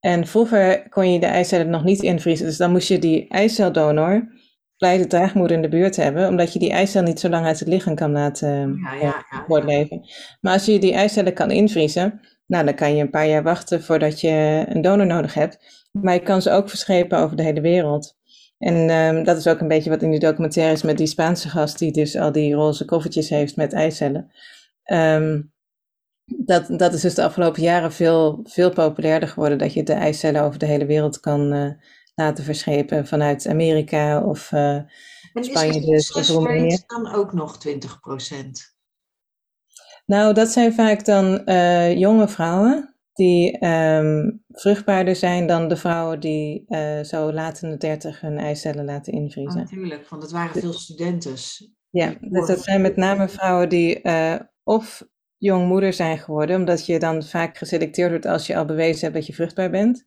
En 0.00 0.26
vroeger 0.26 0.88
kon 0.88 1.12
je 1.12 1.20
de 1.20 1.26
eicellen 1.26 1.70
nog 1.70 1.84
niet 1.84 2.02
invriezen. 2.02 2.46
Dus 2.46 2.56
dan 2.56 2.70
moest 2.70 2.88
je 2.88 2.98
die 2.98 3.28
eiceldonor 3.28 4.28
bij 4.76 4.98
de 4.98 5.06
draagmoeder 5.06 5.56
in 5.56 5.62
de 5.62 5.68
buurt 5.68 5.96
hebben, 5.96 6.28
omdat 6.28 6.52
je 6.52 6.58
die 6.58 6.70
eicel 6.70 7.02
niet 7.02 7.20
zo 7.20 7.28
lang 7.28 7.46
uit 7.46 7.58
het 7.58 7.68
lichaam 7.68 7.94
kan 7.94 8.12
laten 8.12 8.80
ja, 8.82 8.94
ja, 8.94 9.24
ja, 9.30 9.44
voortleven. 9.46 10.00
Maar 10.40 10.52
als 10.52 10.64
je 10.64 10.78
die 10.78 10.92
eicellen 10.92 11.34
kan 11.34 11.50
invriezen, 11.50 12.20
nou, 12.46 12.64
dan 12.64 12.74
kan 12.74 12.96
je 12.96 13.02
een 13.02 13.10
paar 13.10 13.26
jaar 13.26 13.42
wachten 13.42 13.82
voordat 13.82 14.20
je 14.20 14.64
een 14.68 14.82
donor 14.82 15.06
nodig 15.06 15.34
hebt. 15.34 15.88
Maar 15.92 16.14
je 16.14 16.22
kan 16.22 16.42
ze 16.42 16.50
ook 16.50 16.68
verschepen 16.68 17.18
over 17.18 17.36
de 17.36 17.42
hele 17.42 17.60
wereld. 17.60 18.18
En 18.58 18.90
um, 18.90 19.24
dat 19.24 19.36
is 19.36 19.46
ook 19.46 19.60
een 19.60 19.68
beetje 19.68 19.90
wat 19.90 20.02
in 20.02 20.10
die 20.10 20.20
documentaire 20.20 20.72
is 20.72 20.82
met 20.82 20.98
die 20.98 21.06
Spaanse 21.06 21.48
gast 21.48 21.78
die 21.78 21.92
dus 21.92 22.16
al 22.16 22.32
die 22.32 22.54
roze 22.54 22.84
koffertjes 22.84 23.28
heeft 23.28 23.56
met 23.56 23.72
eicellen. 23.72 24.30
Um, 24.84 25.52
dat, 26.24 26.78
dat 26.78 26.92
is 26.94 27.00
dus 27.00 27.14
de 27.14 27.24
afgelopen 27.24 27.62
jaren 27.62 27.92
veel, 27.92 28.40
veel 28.42 28.70
populairder 28.70 29.28
geworden, 29.28 29.58
dat 29.58 29.72
je 29.72 29.82
de 29.82 29.92
eicellen 29.92 30.42
over 30.42 30.58
de 30.58 30.66
hele 30.66 30.86
wereld 30.86 31.20
kan 31.20 31.52
uh, 31.54 31.70
laten 32.14 32.44
verschepen 32.44 33.06
vanuit 33.06 33.46
Amerika 33.46 34.22
of 34.24 34.52
uh, 34.52 34.80
Spanje 35.34 35.80
dus, 35.80 36.12
of 36.12 36.28
Roemenië. 36.28 36.78
dan 36.86 37.14
ook 37.14 37.32
nog 37.32 37.58
20% 37.68 37.72
Nou, 40.06 40.34
dat 40.34 40.48
zijn 40.48 40.72
vaak 40.74 41.04
dan 41.04 41.42
uh, 41.44 41.98
jonge 41.98 42.28
vrouwen 42.28 42.94
die 43.12 43.64
um, 43.66 44.44
vruchtbaarder 44.48 45.16
zijn 45.16 45.46
dan 45.46 45.68
de 45.68 45.76
vrouwen 45.76 46.20
die 46.20 46.64
uh, 46.68 47.00
zo 47.00 47.32
laat 47.32 47.62
in 47.62 47.70
de 47.70 47.76
dertig 47.76 48.20
hun 48.20 48.38
eicellen 48.38 48.84
laten 48.84 49.12
invriezen. 49.12 49.60
natuurlijk, 49.60 50.08
want 50.08 50.22
het 50.22 50.32
waren 50.32 50.60
veel 50.60 50.72
studenten. 50.72 51.34
Ja, 51.90 52.14
dus 52.20 52.46
dat 52.46 52.62
zijn 52.62 52.80
met 52.80 52.96
name 52.96 53.28
vrouwen 53.28 53.68
die 53.68 54.00
uh, 54.02 54.34
of 54.70 55.08
jongmoeder 55.36 55.92
zijn 55.92 56.18
geworden, 56.18 56.56
omdat 56.56 56.86
je 56.86 56.98
dan 56.98 57.22
vaak 57.22 57.58
geselecteerd 57.58 58.10
wordt 58.10 58.26
als 58.26 58.46
je 58.46 58.56
al 58.56 58.64
bewezen 58.64 59.00
hebt 59.00 59.14
dat 59.14 59.26
je 59.26 59.32
vruchtbaar 59.32 59.70
bent. 59.70 60.06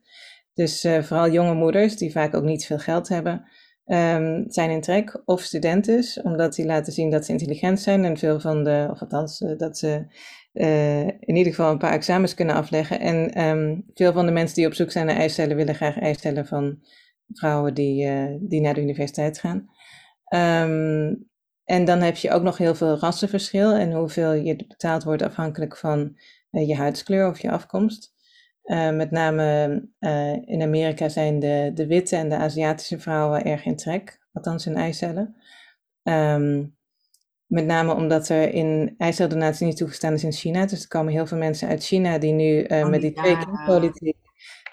Dus 0.53 0.85
uh, 0.85 1.01
vooral 1.01 1.31
jonge 1.31 1.53
moeders, 1.53 1.97
die 1.97 2.11
vaak 2.11 2.35
ook 2.35 2.43
niet 2.43 2.65
veel 2.65 2.79
geld 2.79 3.07
hebben, 3.07 3.47
um, 3.85 4.45
zijn 4.47 4.69
in 4.69 4.81
trek. 4.81 5.21
Of 5.25 5.41
studenten, 5.41 6.23
omdat 6.23 6.55
die 6.55 6.65
laten 6.65 6.93
zien 6.93 7.09
dat 7.09 7.25
ze 7.25 7.31
intelligent 7.31 7.79
zijn 7.79 8.05
en 8.05 8.17
veel 8.17 8.39
van 8.39 8.63
de, 8.63 8.87
of 8.91 9.01
althans, 9.01 9.37
dat 9.57 9.77
ze 9.77 10.05
uh, 10.53 11.01
in 11.01 11.35
ieder 11.35 11.53
geval 11.53 11.71
een 11.71 11.77
paar 11.77 11.93
examens 11.93 12.33
kunnen 12.33 12.55
afleggen. 12.55 12.99
En 12.99 13.47
um, 13.47 13.85
veel 13.93 14.13
van 14.13 14.25
de 14.25 14.31
mensen 14.31 14.55
die 14.55 14.67
op 14.67 14.73
zoek 14.73 14.91
zijn 14.91 15.05
naar 15.05 15.15
eicellen 15.15 15.55
willen 15.55 15.75
graag 15.75 15.99
eicellen 15.99 16.45
van 16.45 16.79
vrouwen 17.33 17.73
die, 17.73 18.07
die 18.39 18.61
naar 18.61 18.73
de 18.73 18.81
universiteit 18.81 19.39
gaan. 19.39 19.69
Um, 20.69 21.31
en 21.65 21.85
dan 21.85 22.01
heb 22.01 22.15
je 22.15 22.31
ook 22.31 22.43
nog 22.43 22.57
heel 22.57 22.75
veel 22.75 22.97
rassenverschil 22.97 23.73
en 23.73 23.93
hoeveel 23.93 24.33
je 24.33 24.55
betaald 24.55 25.03
wordt 25.03 25.21
afhankelijk 25.21 25.77
van 25.77 26.17
uh, 26.51 26.67
je 26.67 26.75
huidskleur 26.75 27.29
of 27.29 27.41
je 27.41 27.51
afkomst. 27.51 28.13
met 28.93 29.11
name 29.11 29.87
in 30.45 30.61
Amerika 30.61 31.09
zijn 31.09 31.39
de, 31.39 31.71
de 31.73 31.87
witte 31.87 32.15
en 32.15 32.29
de 32.29 32.35
Aziatische 32.35 32.99
vrouwen 32.99 33.43
erg 33.43 33.65
in 33.65 33.75
trek, 33.75 34.19
althans 34.33 34.65
in 34.65 34.75
eicellen. 34.75 35.35
Um, 36.03 36.75
met 37.53 37.65
name 37.65 37.93
omdat 37.93 38.29
er 38.29 38.53
in 38.53 38.95
eiceldonatie 38.97 39.65
niet 39.65 39.77
toegestaan 39.77 40.13
is 40.13 40.23
in 40.23 40.31
China. 40.31 40.65
Dus 40.65 40.81
er 40.81 40.87
komen 40.87 41.13
heel 41.13 41.27
veel 41.27 41.37
mensen 41.37 41.67
uit 41.67 41.83
China 41.83 42.17
die 42.17 42.33
nu 42.33 42.67
uh, 42.67 42.89
met 42.89 43.01
die 43.01 43.13
twee 43.13 43.37
kindpolitiek 43.37 44.17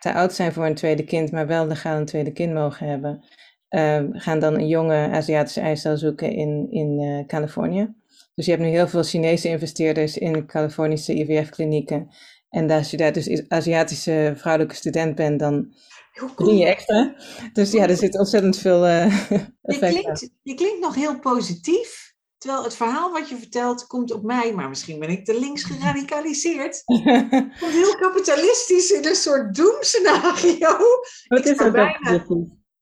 te 0.01 0.13
oud 0.13 0.33
zijn 0.33 0.53
voor 0.53 0.67
een 0.67 0.75
tweede 0.75 1.05
kind, 1.05 1.33
maar 1.33 1.47
wel 1.47 1.67
legaal 1.67 1.97
een 1.97 2.05
tweede 2.05 2.33
kind 2.33 2.53
mogen 2.53 2.89
hebben. 2.89 3.25
Uh, 3.71 4.03
gaan 4.13 4.39
dan 4.39 4.55
een 4.55 4.69
jonge 4.69 5.09
Aziatische 5.09 5.61
eicel 5.61 5.97
zoeken 5.97 6.33
in, 6.33 6.67
in 6.71 7.01
uh, 7.01 7.27
Californië. 7.27 7.95
Dus 8.35 8.45
je 8.45 8.51
hebt 8.51 8.65
nu 8.65 8.71
heel 8.71 8.89
veel 8.89 9.03
Chinese 9.03 9.49
investeerders 9.49 10.17
in 10.17 10.47
Californische 10.47 11.15
IVF-klinieken. 11.15 12.09
En 12.49 12.71
als 12.71 12.91
je 12.91 12.97
daar 12.97 13.13
dus 13.13 13.49
Aziatische 13.49 14.33
vrouwelijke 14.37 14.75
student 14.75 15.15
bent, 15.15 15.39
dan 15.39 15.75
verdien 16.13 16.57
je 16.57 16.67
extra. 16.67 17.15
Dus 17.53 17.71
ja, 17.71 17.89
er 17.89 17.97
zit 17.97 18.19
ontzettend 18.19 18.59
veel 18.59 18.87
uh, 18.89 19.21
je, 19.63 19.79
klinkt, 19.79 20.31
je 20.43 20.55
klinkt 20.55 20.81
nog 20.81 20.95
heel 20.95 21.19
positief. 21.19 22.09
Terwijl 22.39 22.65
het 22.65 22.77
verhaal 22.77 23.13
wat 23.13 23.29
je 23.29 23.37
vertelt 23.37 23.87
komt 23.87 24.13
op 24.13 24.23
mij, 24.23 24.55
maar 24.55 24.69
misschien 24.69 24.99
ben 24.99 25.09
ik 25.09 25.25
te 25.25 25.41
links 25.41 25.63
geradicaliseerd. 25.65 26.83
Komt 27.61 27.73
heel 27.73 27.97
kapitalistisch 27.97 28.91
in 28.91 29.07
een 29.07 29.15
soort 29.15 29.55
doemscenario. 29.55 30.77
Het 31.23 31.47
is 31.47 31.59
ook 31.59 31.73
bijna... 31.73 32.25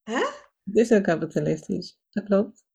Hè? 0.03 0.25
Het 0.69 0.77
is 0.77 0.93
ook 0.93 1.03
kapitalistisch, 1.03 1.99
dat 2.11 2.25
klopt. 2.25 2.67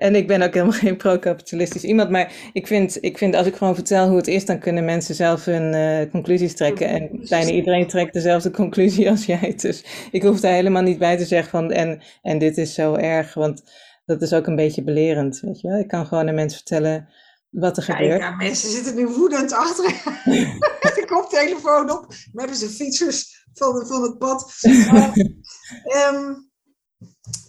En 0.00 0.14
ik 0.14 0.26
ben 0.26 0.42
ook 0.42 0.54
helemaal 0.54 0.78
geen 0.86 0.96
pro-kapitalistisch 0.96 1.84
iemand, 1.84 2.10
maar 2.10 2.32
ik 2.52 2.66
vind, 2.66 2.98
ik 3.00 3.18
vind 3.18 3.34
als 3.34 3.46
ik 3.46 3.56
gewoon 3.56 3.74
vertel 3.74 4.08
hoe 4.08 4.16
het 4.16 4.26
is, 4.26 4.44
dan 4.46 4.58
kunnen 4.58 4.84
mensen 4.84 5.14
zelf 5.14 5.44
hun 5.44 5.74
uh, 5.74 6.10
conclusies 6.10 6.54
trekken. 6.56 6.88
En 6.88 7.26
bijna 7.28 7.50
iedereen 7.50 7.88
trekt 7.88 8.12
dezelfde 8.12 8.50
conclusie 8.50 9.10
als 9.10 9.26
jij. 9.26 9.54
Dus 9.56 9.84
ik 10.10 10.22
hoef 10.22 10.40
daar 10.40 10.52
helemaal 10.52 10.82
niet 10.82 10.98
bij 10.98 11.16
te 11.16 11.24
zeggen 11.24 11.50
van 11.50 11.70
en, 11.70 12.02
en 12.22 12.38
dit 12.38 12.58
is 12.58 12.74
zo 12.74 12.94
erg, 12.94 13.34
want 13.34 13.62
dat 14.04 14.22
is 14.22 14.32
ook 14.32 14.46
een 14.46 14.56
beetje 14.56 14.82
belerend, 14.82 15.40
weet 15.40 15.60
je 15.60 15.68
wel. 15.68 15.78
Ik 15.78 15.88
kan 15.88 16.06
gewoon 16.06 16.28
aan 16.28 16.34
mensen 16.34 16.58
vertellen 16.58 17.08
wat 17.50 17.76
er 17.76 17.82
gebeurt. 17.82 18.20
Ja, 18.20 18.36
mensen 18.36 18.70
zitten 18.70 18.94
nu 18.94 19.06
woedend 19.06 19.52
achter 19.52 19.84
de 20.94 21.04
koptelefoon 21.06 21.90
op. 21.90 22.06
Met 22.32 22.56
ze 22.56 22.68
fietsers 22.68 23.46
van, 23.52 23.86
van 23.86 24.02
het 24.02 24.18
pad. 24.18 24.52
uh, 24.62 26.30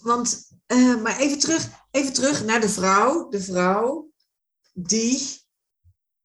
want, 0.01 0.49
uh, 0.67 1.01
maar 1.01 1.19
even 1.19 1.39
terug, 1.39 1.69
even 1.91 2.13
terug 2.13 2.45
naar 2.45 2.61
de 2.61 2.69
vrouw. 2.69 3.29
De 3.29 3.41
vrouw 3.41 4.11
die 4.73 5.39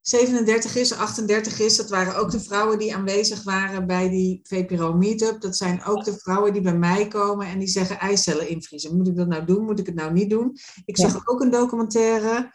37 0.01 0.77
is, 0.77 0.93
38 0.93 1.61
is. 1.61 1.77
Dat 1.77 1.89
waren 1.89 2.17
ook 2.17 2.31
de 2.31 2.41
vrouwen 2.41 2.79
die 2.79 2.95
aanwezig 2.95 3.43
waren 3.43 3.87
bij 3.87 4.09
die 4.09 4.41
VPRO 4.43 4.93
Meetup. 4.93 5.41
Dat 5.41 5.57
zijn 5.57 5.85
ook 5.85 6.05
de 6.05 6.19
vrouwen 6.19 6.53
die 6.53 6.63
bij 6.63 6.77
mij 6.77 7.09
komen 7.09 7.47
en 7.47 7.59
die 7.59 7.69
zeggen 7.69 7.99
eicellen 7.99 8.49
invriezen. 8.49 8.97
Moet 8.97 9.09
ik 9.09 9.17
dat 9.17 9.29
nou 9.29 9.45
doen? 9.45 9.65
Moet 9.65 9.79
ik 9.79 9.87
het 9.87 9.95
nou 9.95 10.13
niet 10.13 10.31
doen? 10.31 10.57
Ik 10.85 10.97
zag 10.97 11.27
ook 11.29 11.41
een 11.41 11.51
documentaire 11.51 12.53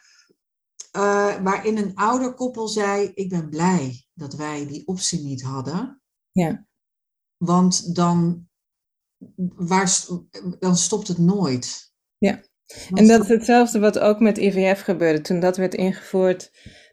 uh, 0.91 1.41
waarin 1.43 1.77
een 1.77 1.95
ouder 1.95 2.33
koppel 2.33 2.67
zei: 2.67 3.11
Ik 3.13 3.29
ben 3.29 3.49
blij 3.49 4.05
dat 4.13 4.33
wij 4.33 4.67
die 4.67 4.87
optie 4.87 5.23
niet 5.23 5.41
hadden. 5.41 6.01
Ja. 6.31 6.65
Want 7.37 7.95
dan, 7.95 8.47
waar, 9.55 9.97
dan 10.59 10.75
stopt 10.75 11.07
het 11.07 11.17
nooit. 11.17 11.93
Ja. 12.17 12.41
En 12.93 13.07
dat 13.07 13.21
is 13.21 13.27
hetzelfde 13.27 13.79
wat 13.79 13.99
ook 13.99 14.19
met 14.19 14.37
IVF 14.37 14.81
gebeurde. 14.81 15.21
Toen 15.21 15.39
dat 15.39 15.57
werd 15.57 15.73
ingevoerd 15.73 16.51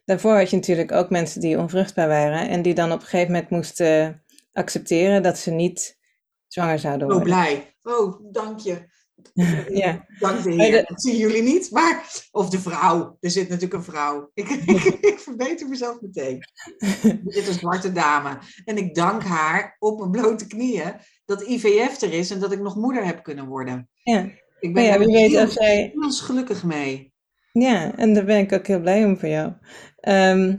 Daarvoor 0.08 0.36
had 0.36 0.50
je 0.50 0.56
natuurlijk 0.56 0.92
ook 0.92 1.10
mensen 1.10 1.40
die 1.40 1.58
onvruchtbaar 1.58 2.08
waren 2.08 2.48
en 2.48 2.62
die 2.62 2.74
dan 2.74 2.92
op 2.92 3.00
een 3.00 3.06
gegeven 3.06 3.32
moment 3.32 3.50
moesten 3.50 4.24
accepteren 4.52 5.22
dat 5.22 5.38
ze 5.38 5.50
niet 5.50 5.98
zwanger 6.46 6.78
zouden 6.78 7.08
oh, 7.08 7.14
worden. 7.14 7.32
Oh, 7.32 7.38
blij. 7.38 7.76
Oh, 7.82 8.32
dank 8.32 8.58
je. 8.58 8.78
ja. 9.82 10.06
Dank 10.18 10.42
de 10.42 10.52
heer. 10.52 10.84
Dat 10.86 11.02
zien 11.02 11.16
jullie 11.16 11.42
niet, 11.42 11.70
maar... 11.70 12.04
Of 12.30 12.50
de 12.50 12.60
vrouw. 12.60 13.16
Er 13.20 13.30
zit 13.30 13.48
natuurlijk 13.48 13.74
een 13.74 13.92
vrouw. 13.92 14.30
Ik, 14.34 14.48
ik, 14.74 14.84
ik 14.84 15.18
verbeter 15.18 15.68
mezelf 15.68 16.00
meteen. 16.00 16.38
Er 17.02 17.32
zit 17.32 17.48
een 17.48 17.52
zwarte 17.52 17.92
dame. 17.92 18.38
En 18.64 18.76
ik 18.76 18.94
dank 18.94 19.22
haar 19.22 19.76
op 19.78 19.98
mijn 19.98 20.10
blote 20.10 20.46
knieën 20.46 20.94
dat 21.28 21.42
IVF 21.42 22.02
er 22.02 22.12
is 22.12 22.30
en 22.30 22.40
dat 22.40 22.52
ik 22.52 22.60
nog 22.60 22.76
moeder 22.76 23.04
heb 23.04 23.22
kunnen 23.22 23.46
worden. 23.46 23.88
Ja. 24.02 24.28
Ik 24.60 24.74
ben 24.74 24.82
ja, 24.82 24.92
er 24.92 24.98
wie 24.98 25.08
weet 25.08 25.30
heel, 25.30 25.40
als 25.40 25.54
jij... 25.54 25.92
heel 25.94 26.10
gelukkig 26.10 26.64
mee. 26.64 27.12
Ja, 27.52 27.96
en 27.96 28.14
daar 28.14 28.24
ben 28.24 28.38
ik 28.38 28.52
ook 28.52 28.66
heel 28.66 28.80
blij 28.80 29.04
om 29.04 29.18
voor 29.18 29.28
jou. 29.28 29.52
Ehm, 30.00 30.56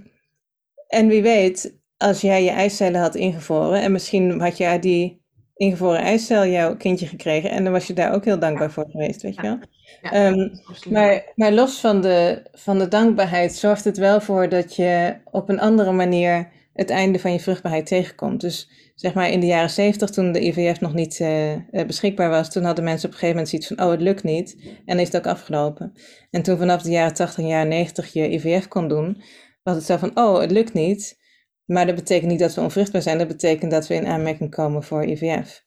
en 0.87 1.07
wie 1.07 1.21
weet, 1.21 1.79
als 1.97 2.21
jij 2.21 2.43
je 2.43 2.49
eicellen 2.49 3.01
had 3.01 3.15
ingevroren 3.15 3.81
en 3.81 3.91
misschien 3.91 4.39
had 4.39 4.57
jij 4.57 4.79
die 4.79 5.21
ingevroren 5.55 6.01
eicel 6.01 6.45
jouw 6.45 6.77
kindje 6.77 7.07
gekregen 7.07 7.49
en 7.49 7.63
dan 7.63 7.73
was 7.73 7.87
je 7.87 7.93
daar 7.93 8.13
ook 8.13 8.25
heel 8.25 8.39
dankbaar 8.39 8.71
voor 8.71 8.85
geweest, 8.89 9.21
weet 9.21 9.35
je 9.35 9.41
wel. 9.41 9.59
Ja, 10.01 10.11
Ehm, 10.11 10.49
maar, 10.89 11.31
maar 11.35 11.51
los 11.51 11.79
van 11.79 12.01
de, 12.01 12.47
van 12.51 12.79
de 12.79 12.87
dankbaarheid 12.87 13.53
zorgt 13.53 13.83
het 13.83 13.97
wel 13.97 14.21
voor 14.21 14.49
dat 14.49 14.75
je 14.75 15.15
op 15.31 15.49
een 15.49 15.59
andere 15.59 15.91
manier 15.91 16.51
het 16.73 16.89
einde 16.89 17.19
van 17.19 17.31
je 17.31 17.39
vruchtbaarheid 17.39 17.85
tegenkomt. 17.85 18.41
Dus 18.41 18.69
zeg 18.99 19.13
maar 19.13 19.29
in 19.29 19.39
de 19.39 19.45
jaren 19.45 19.69
zeventig, 19.69 20.09
toen 20.09 20.31
de 20.31 20.45
IVF 20.45 20.79
nog 20.79 20.93
niet 20.93 21.19
eh, 21.19 21.53
eh, 21.53 21.61
beschikbaar 21.87 22.29
was, 22.29 22.51
toen 22.51 22.63
hadden 22.63 22.83
mensen 22.83 23.07
op 23.07 23.13
een 23.13 23.19
gegeven 23.19 23.35
moment 23.35 23.49
zoiets 23.49 23.67
van, 23.67 23.85
oh 23.85 23.91
het 23.91 24.01
lukt 24.01 24.23
niet. 24.23 24.57
En 24.63 24.81
dan 24.85 24.99
is 24.99 25.07
het 25.07 25.17
ook 25.17 25.27
afgelopen. 25.27 25.93
En 26.31 26.41
toen 26.41 26.57
vanaf 26.57 26.81
de 26.81 26.89
jaren 26.89 27.13
tachtig 27.13 27.43
en 27.43 27.47
jaren 27.47 27.67
negentig 27.67 28.13
je 28.13 28.31
IVF 28.31 28.67
kon 28.67 28.87
doen, 28.87 29.21
was 29.63 29.75
het 29.75 29.85
zo 29.85 29.97
van, 29.97 30.11
oh 30.13 30.39
het 30.39 30.51
lukt 30.51 30.73
niet. 30.73 31.17
Maar 31.65 31.85
dat 31.85 31.95
betekent 31.95 32.31
niet 32.31 32.39
dat 32.39 32.53
we 32.53 32.61
onvruchtbaar 32.61 33.01
zijn, 33.01 33.17
dat 33.17 33.27
betekent 33.27 33.71
dat 33.71 33.87
we 33.87 33.93
in 33.93 34.07
aanmerking 34.07 34.49
komen 34.49 34.83
voor 34.83 35.05
IVF. 35.05 35.63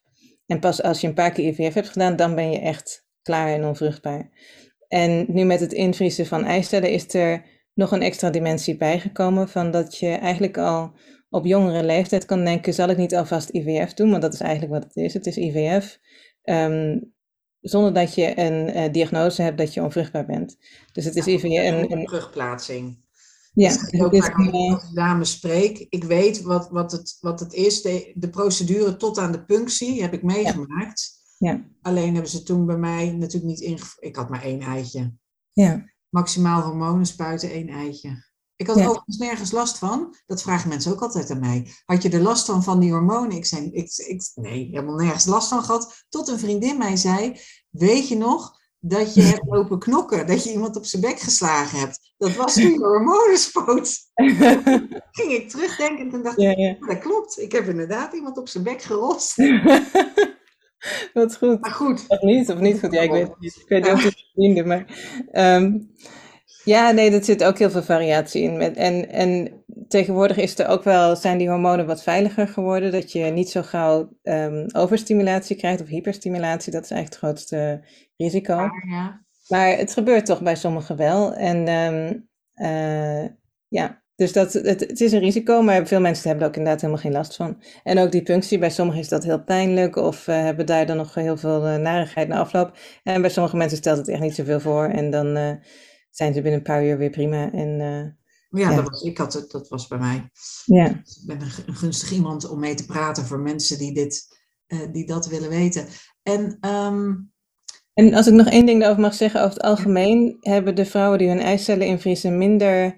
En 0.47 0.61
pas 0.61 0.83
als 0.83 1.01
je 1.01 1.07
een 1.07 1.15
paar 1.15 1.33
keer 1.33 1.49
IVF 1.49 1.75
hebt 1.75 1.89
gedaan, 1.89 2.17
dan 2.17 2.35
ben 2.35 2.51
je 2.51 2.59
echt 2.59 3.07
klaar 3.23 3.49
en 3.49 3.65
onvruchtbaar. 3.65 4.31
En 4.89 5.25
nu 5.29 5.45
met 5.45 5.61
het 5.61 5.73
invriezen 5.73 6.27
van 6.27 6.45
eicellen 6.45 6.91
is 6.91 7.15
er 7.15 7.45
nog 7.75 7.93
een 7.93 8.03
extra 8.03 8.31
dimensie 8.31 8.77
bijgekomen 8.77 9.49
van 9.49 9.71
dat 9.71 9.99
je 9.99 10.09
eigenlijk 10.09 10.59
al 10.59 10.93
op 11.33 11.47
jongere 11.47 11.85
leeftijd 11.85 12.25
kan 12.25 12.45
denken, 12.45 12.75
zal 12.75 12.89
ik 12.89 12.97
niet 12.97 13.15
alvast 13.15 13.49
IVF 13.49 13.95
doen? 13.95 14.11
Want 14.11 14.23
dat 14.23 14.33
is 14.35 14.41
eigenlijk 14.41 14.73
wat 14.73 14.85
het 14.85 14.97
is. 14.97 15.15
Het 15.15 15.27
is 15.27 15.37
IVF 15.37 15.99
ehm, 16.43 16.99
zonder 17.61 17.95
dat 17.95 18.15
je 18.15 18.39
een 18.39 18.69
eh, 18.69 18.93
diagnose 18.93 19.43
hebt 19.43 19.59
dat 19.59 19.75
je 19.75 19.83
onvruchtbaar 19.83 20.27
bent. 20.27 20.57
Dus 20.93 21.05
het 21.05 21.17
is 21.17 21.27
IVF 21.27 21.43
een, 21.43 21.53
een 21.53 21.93
een 21.93 22.05
terugplaatsing. 22.05 23.05
ja, 23.53 23.71
ook 24.05 24.13
is 24.13 24.25
vaak 24.25 24.37
als 24.37 24.47
een, 24.47 24.71
ik 24.71 24.95
dames 24.95 25.31
spreek. 25.31 25.87
Ik 25.89 26.05
weet 26.05 26.43
wat, 26.43 26.69
wat, 26.71 26.93
het, 26.93 27.19
wat 27.21 27.41
het 27.41 27.53
is. 27.53 27.83
De, 27.83 28.13
de 28.15 28.31
procedure 28.31 28.97
tot 28.97 29.19
aan 29.19 29.33
de 29.33 29.45
punctie 29.45 30.03
heb 30.03 30.13
ik 30.13 30.23
meegemaakt. 30.23 31.11
ja, 31.39 31.65
Alleen 31.83 32.13
hebben 32.13 32.31
ze 32.31 32.43
toen 32.43 32.67
bij 32.67 32.79
mij 32.79 33.13
natuurlijk 33.13 33.53
niet 33.53 33.61
ingevoerd. 33.61 34.05
Ik 34.07 34.17
had 34.17 34.29
maar 34.29 34.43
één 34.43 34.61
eitje. 34.61 35.15
ja, 35.53 35.85
Maximaal 36.09 36.63
hormonen 36.63 37.07
spuiten, 37.07 37.51
één 37.51 37.69
eitje. 37.69 38.32
Ik 38.63 38.69
had 38.69 38.77
Ja. 38.77 38.87
overigens 38.87 39.17
nergens 39.17 39.51
last 39.53 39.79
van. 39.79 40.15
Dat 40.27 40.43
vragen 40.43 40.69
mensen 40.69 40.93
ook 40.93 41.01
altijd 41.03 41.31
aan 41.31 41.41
mij. 41.41 41.67
Had 41.85 42.03
je 42.03 42.09
er 42.11 42.21
last 42.21 42.47
van 42.47 42.63
van 42.63 42.81
die 42.81 42.91
hormonen? 42.91 43.37
Ik 43.37 43.47
zei, 43.47 43.71
ik, 43.73 43.93
ik, 43.97 44.23
nee, 44.35 44.65
helemaal 44.71 44.95
nergens 44.95 45.25
last 45.27 45.49
van 45.49 45.63
gehad. 45.65 46.05
Tot 46.09 46.29
een 46.29 46.39
vriendin 46.39 46.79
mij 46.79 46.97
zei, 46.97 47.41
weet 47.71 48.09
je 48.09 48.17
nog 48.17 48.61
dat 48.79 49.15
je 49.15 49.23
hebt 49.23 49.47
lopen 49.55 49.79
knokken? 49.79 50.27
Dat 50.27 50.45
je 50.45 50.53
iemand 50.53 50.77
op 50.77 50.85
zijn 50.85 51.03
bek 51.03 51.19
geslagen 51.21 51.79
hebt? 51.79 52.13
Dat 52.19 52.35
was 52.37 52.55
toen 52.55 52.73
je 52.73 52.79
hormonen 52.79 53.39
spoot. 53.39 53.99
Ging 55.19 55.33
ik 55.33 55.49
terugdenken 55.51 56.13
en 56.13 56.23
dacht 56.23 56.39
ik, 56.39 56.43
ja, 56.43 56.51
ja. 56.51 56.77
"Ja, 56.81 56.87
dat 56.87 56.99
klopt. 56.99 57.41
Ik 57.41 57.53
heb 57.53 57.69
inderdaad 57.69 58.13
iemand 58.15 58.39
op 58.39 58.49
zijn 58.49 58.65
bek 58.65 58.83
gerost. 58.83 59.37
Wat 61.13 61.37
goed. 61.37 61.61
Maar 61.61 61.71
goed, 61.71 62.05
Of 62.09 62.21
niet, 62.21 62.51
of 62.51 62.59
niet 62.59 62.81
goed. 62.81 62.93
Ja, 62.93 63.01
ik 63.01 63.11
weet. 63.11 63.29
Ik 63.41 63.65
weet 63.69 63.89
ook 63.89 64.13
vrienden, 64.35 64.67
maar... 64.67 64.85
ehm, 65.33 65.79
ja, 66.65 66.91
nee, 66.91 67.11
er 67.11 67.25
zit 67.25 67.45
ook 67.45 67.59
heel 67.59 67.71
veel 67.71 67.83
variatie 67.83 68.43
in. 68.43 68.61
En, 68.77 69.11
en 69.11 69.65
tegenwoordig 69.89 70.37
is 70.37 70.59
er 70.59 70.67
ook 70.67 70.85
wel, 70.85 71.17
zijn 71.17 71.39
die 71.39 71.49
hormonen 71.49 71.87
wat 71.87 72.03
veiliger 72.03 72.49
geworden. 72.49 72.93
Dat 72.93 73.13
je 73.13 73.25
niet 73.25 73.51
zo 73.51 73.63
gauw 73.63 74.09
ehm, 74.23 74.67
overstimulatie 74.73 75.57
krijgt 75.57 75.81
of 75.81 75.89
hyperstimulatie. 75.89 76.73
Dat 76.73 76.85
is 76.85 76.91
eigenlijk 76.91 77.23
het 77.23 77.31
grootste 77.31 77.85
risico. 78.17 78.57
maar 78.57 78.87
ja. 78.89 79.25
Maar 79.49 79.77
het 79.77 79.93
gebeurt 79.93 80.27
toch 80.27 80.43
bij 80.43 80.57
sommigen 80.57 80.97
wel. 80.97 81.35
En 81.35 81.67
ehm, 81.67 82.15
eh, 82.55 83.31
ja, 83.69 84.03
dus 84.15 84.33
dat, 84.33 84.53
het, 84.53 84.81
het 84.81 85.01
is 85.01 85.13
een 85.13 85.21
risico, 85.21 85.63
maar 85.63 85.87
veel 85.87 86.01
mensen 86.01 86.29
hebben 86.29 86.43
er 86.43 86.51
ook 86.51 86.57
inderdaad 86.57 86.81
helemaal 86.81 87.03
geen 87.03 87.13
last 87.13 87.37
van. 87.37 87.63
En 87.83 87.99
ook 87.99 88.13
die 88.13 88.23
punctie, 88.23 88.59
bij 88.59 88.71
sommigen 88.71 89.01
is 89.01 89.09
dat 89.09 89.25
heel 89.25 89.45
pijnlijk 89.45 89.97
of 89.97 90.29
eh, 90.29 90.37
hebben 90.37 90.67
daar 90.67 90.87
dan 90.87 90.97
nog 90.97 91.15
heel 91.15 91.37
veel 91.37 91.67
eh, 91.67 91.77
narigheid 91.77 92.29
na 92.29 92.39
afloop. 92.39 92.79
En 93.03 93.21
bij 93.21 93.31
sommige 93.31 93.57
mensen 93.57 93.79
stelt 93.79 93.99
het 93.99 94.09
echt 94.09 94.21
niet 94.21 94.35
zoveel 94.35 94.61
voor 94.61 94.85
en 94.85 95.11
dan 95.11 95.59
zijn 96.13 96.35
ze 96.35 96.41
binnen 96.41 96.61
een 96.61 96.67
paar 96.67 96.85
uur 96.85 96.99
weer 96.99 97.11
prima. 97.11 97.53
En 97.53 97.81
eh, 97.81 98.61
ja, 98.61 98.71
Ja. 98.71 98.77
Dat, 98.77 98.89
was, 98.89 99.03
ik 99.03 99.19
had 99.19 99.33
het, 99.33 99.51
dat 99.51 99.69
was 99.69 99.87
bij 99.87 99.99
mij. 99.99 100.31
ja, 100.65 100.89
Ik 100.89 101.23
ben 101.27 101.41
een 101.41 101.75
gunstig 101.75 102.13
iemand 102.13 102.49
om 102.49 102.61
mee 102.61 102.75
te 102.75 102.87
praten 102.87 103.25
voor 103.25 103.41
mensen 103.41 103.79
die, 103.79 103.95
dit, 103.95 104.39
eh, 104.67 104.93
die 104.93 105.07
dat 105.07 105.27
willen 105.27 105.49
weten. 105.49 105.87
En 106.23 106.57
ehm, 106.61 107.13
En 107.95 108.15
als 108.15 108.27
ik 108.27 108.33
nog 108.33 108.49
één 108.49 108.67
ding 108.67 108.81
daarover 108.81 109.03
mag 109.03 109.15
zeggen, 109.15 109.41
over 109.41 109.55
het 109.55 109.63
algemeen 109.63 110.37
hebben 110.41 110.75
de 110.75 110.85
vrouwen 110.85 111.19
die 111.19 111.29
hun 111.29 111.41
eicellen 111.41 111.87
invriezen 111.87 112.39
minder 112.39 112.97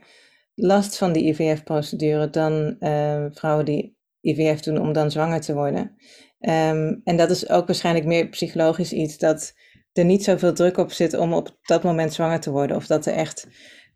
last 0.55 0.99
van 0.99 1.13
die 1.13 1.25
IVF-procedure 1.25 2.31
dan 2.31 2.77
eh, 2.79 3.27
vrouwen 3.31 3.65
die 3.65 3.97
IVF 4.21 4.61
doen 4.61 4.79
om 4.79 4.93
dan 4.93 5.11
zwanger 5.11 5.41
te 5.41 5.55
worden. 5.55 5.97
Ehm, 6.39 6.95
en 7.05 7.17
dat 7.17 7.31
is 7.31 7.49
ook 7.49 7.67
waarschijnlijk 7.67 8.07
meer 8.07 8.29
psychologisch 8.29 8.93
iets 8.93 9.19
dat 9.19 9.55
er 9.99 10.05
niet 10.05 10.25
zoveel 10.25 10.53
druk 10.53 10.77
op 10.77 10.93
zit 10.93 11.15
om 11.15 11.33
op 11.33 11.57
dat 11.63 11.83
moment 11.83 12.13
zwanger 12.13 12.41
te 12.41 12.51
worden. 12.51 12.77
Of 12.77 12.87
dat 12.87 13.07
er 13.07 13.13
echt 13.13 13.47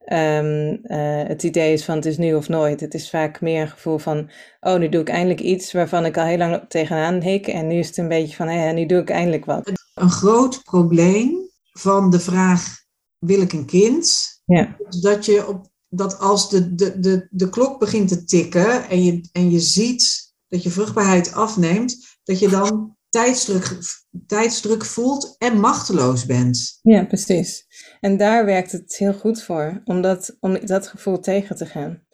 ehm, 0.04 0.76
eh, 0.82 1.28
het 1.28 1.42
idee 1.42 1.72
is 1.72 1.84
van 1.84 1.94
het 1.94 2.06
is 2.06 2.18
nu 2.18 2.34
of 2.34 2.48
nooit. 2.48 2.80
Het 2.80 2.94
is 2.94 3.10
vaak 3.10 3.40
meer 3.40 3.60
een 3.60 3.68
gevoel 3.68 3.98
van, 3.98 4.30
oh 4.60 4.78
nu 4.78 4.88
doe 4.88 5.00
ik 5.00 5.08
eindelijk 5.08 5.40
iets 5.40 5.72
waarvan 5.72 6.04
ik 6.04 6.16
al 6.16 6.24
heel 6.24 6.38
lang 6.38 6.64
tegenaan 6.68 7.22
hik. 7.22 7.46
En 7.46 7.66
nu 7.66 7.78
is 7.78 7.86
het 7.86 7.96
een 7.96 8.08
beetje 8.08 8.36
van, 8.36 8.48
hé, 8.48 8.72
nu 8.72 8.86
doe 8.86 9.00
ik 9.00 9.10
eindelijk 9.10 9.44
wat. 9.44 9.72
een 9.94 10.10
groot 10.10 10.62
probleem 10.62 11.50
van 11.72 12.10
de 12.10 12.20
vraag: 12.20 12.78
wil 13.18 13.40
ik 13.40 13.52
een 13.52 13.66
kind? 13.66 14.36
Ja. 14.44 14.76
is 14.88 15.00
Dat, 15.00 15.24
je 15.24 15.48
op, 15.48 15.66
dat 15.88 16.18
als 16.18 16.50
de, 16.50 16.74
de, 16.74 17.00
de, 17.00 17.26
de 17.30 17.48
klok 17.48 17.78
begint 17.78 18.08
te 18.08 18.24
tikken 18.24 18.88
en 18.88 19.04
je, 19.04 19.28
en 19.32 19.50
je 19.50 19.60
ziet 19.60 20.34
dat 20.48 20.62
je 20.62 20.70
vruchtbaarheid 20.70 21.32
afneemt, 21.32 22.18
dat 22.24 22.38
je 22.38 22.48
dan 22.48 22.96
tijdsdruk, 23.08 23.78
tijdsdruk 24.26 24.84
voelt 24.84 25.34
en 25.38 25.60
machteloos 25.60 26.26
bent. 26.26 26.78
Ja, 26.82 27.04
precies. 27.04 27.66
En 28.00 28.16
daar 28.16 28.44
werkt 28.44 28.72
het 28.72 28.96
heel 28.96 29.14
goed 29.14 29.42
voor, 29.42 29.80
om 29.84 30.00
dat, 30.00 30.36
om 30.40 30.66
dat 30.66 30.88
gevoel 30.88 31.20
tegen 31.20 31.56
te 31.56 31.66
gaan. 31.66 32.06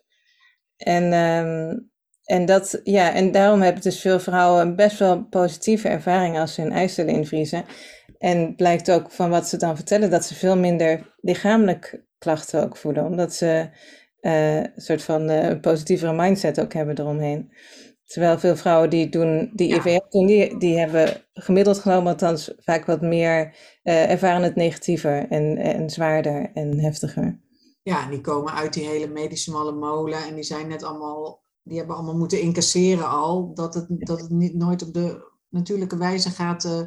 En, 0.76 1.12
ehm, 1.12 1.78
en, 2.24 2.46
dat, 2.46 2.80
ja, 2.82 3.12
en 3.12 3.32
daarom 3.32 3.60
hebben 3.60 3.82
dus 3.82 4.00
veel 4.00 4.20
vrouwen 4.20 4.76
best 4.76 4.98
wel 4.98 5.24
positieve 5.24 5.88
ervaring 5.88 6.38
als 6.38 6.54
ze 6.54 6.60
hun 6.60 6.72
eicellen 6.72 7.14
invriezen. 7.14 7.64
En 8.18 8.54
blijkt 8.56 8.90
ook 8.90 9.10
van 9.10 9.30
wat 9.30 9.48
ze 9.48 9.56
dan 9.56 9.76
vertellen 9.76 10.10
dat 10.10 10.24
ze 10.24 10.34
veel 10.34 10.56
minder 10.56 11.14
lichamelijk 11.20 12.04
klachten 12.18 12.62
ook 12.62 12.76
voelen, 12.76 13.04
omdat 13.04 13.34
ze 13.34 13.68
eh, 14.20 14.56
een 14.56 14.72
soort 14.76 15.02
van 15.02 15.28
een 15.28 15.60
positievere 15.60 16.12
mindset 16.12 16.60
ook 16.60 16.72
hebben 16.72 16.98
eromheen. 16.98 17.52
Terwijl 18.04 18.38
veel 18.38 18.56
vrouwen 18.56 18.90
die 18.90 19.08
doen, 19.08 19.50
die 19.54 19.68
Ja. 19.68 19.76
IVF 19.76 20.08
doen, 20.08 20.26
die, 20.26 20.58
die 20.58 20.78
hebben 20.78 21.24
gemiddeld 21.32 21.78
genomen 21.78 22.12
althans 22.12 22.54
vaak 22.58 22.86
wat 22.86 23.00
meer, 23.00 23.56
eh, 23.82 24.10
ervaren 24.10 24.42
het 24.42 24.54
negatiever 24.54 25.28
en, 25.28 25.56
en 25.56 25.90
zwaarder 25.90 26.50
en 26.54 26.78
heftiger. 26.80 27.40
Ja, 27.82 28.04
en 28.04 28.10
die 28.10 28.20
komen 28.20 28.52
uit 28.52 28.72
die 28.72 28.86
hele 28.86 29.08
medische 29.08 29.50
malle 29.50 29.72
molen 29.72 30.24
en 30.24 30.34
die 30.34 30.44
zijn 30.44 30.68
net 30.68 30.82
allemaal, 30.82 31.42
die 31.62 31.78
hebben 31.78 31.96
allemaal 31.96 32.16
moeten 32.16 32.40
incasseren 32.40 33.08
al, 33.08 33.54
dat 33.54 33.74
het, 33.74 33.86
dat 33.88 34.20
het 34.20 34.30
niet, 34.30 34.54
nooit 34.54 34.82
op 34.82 34.94
de 34.94 35.32
natuurlijke 35.48 35.96
wijze 35.96 36.30
gaat 36.30 36.64
eh, 36.64 36.80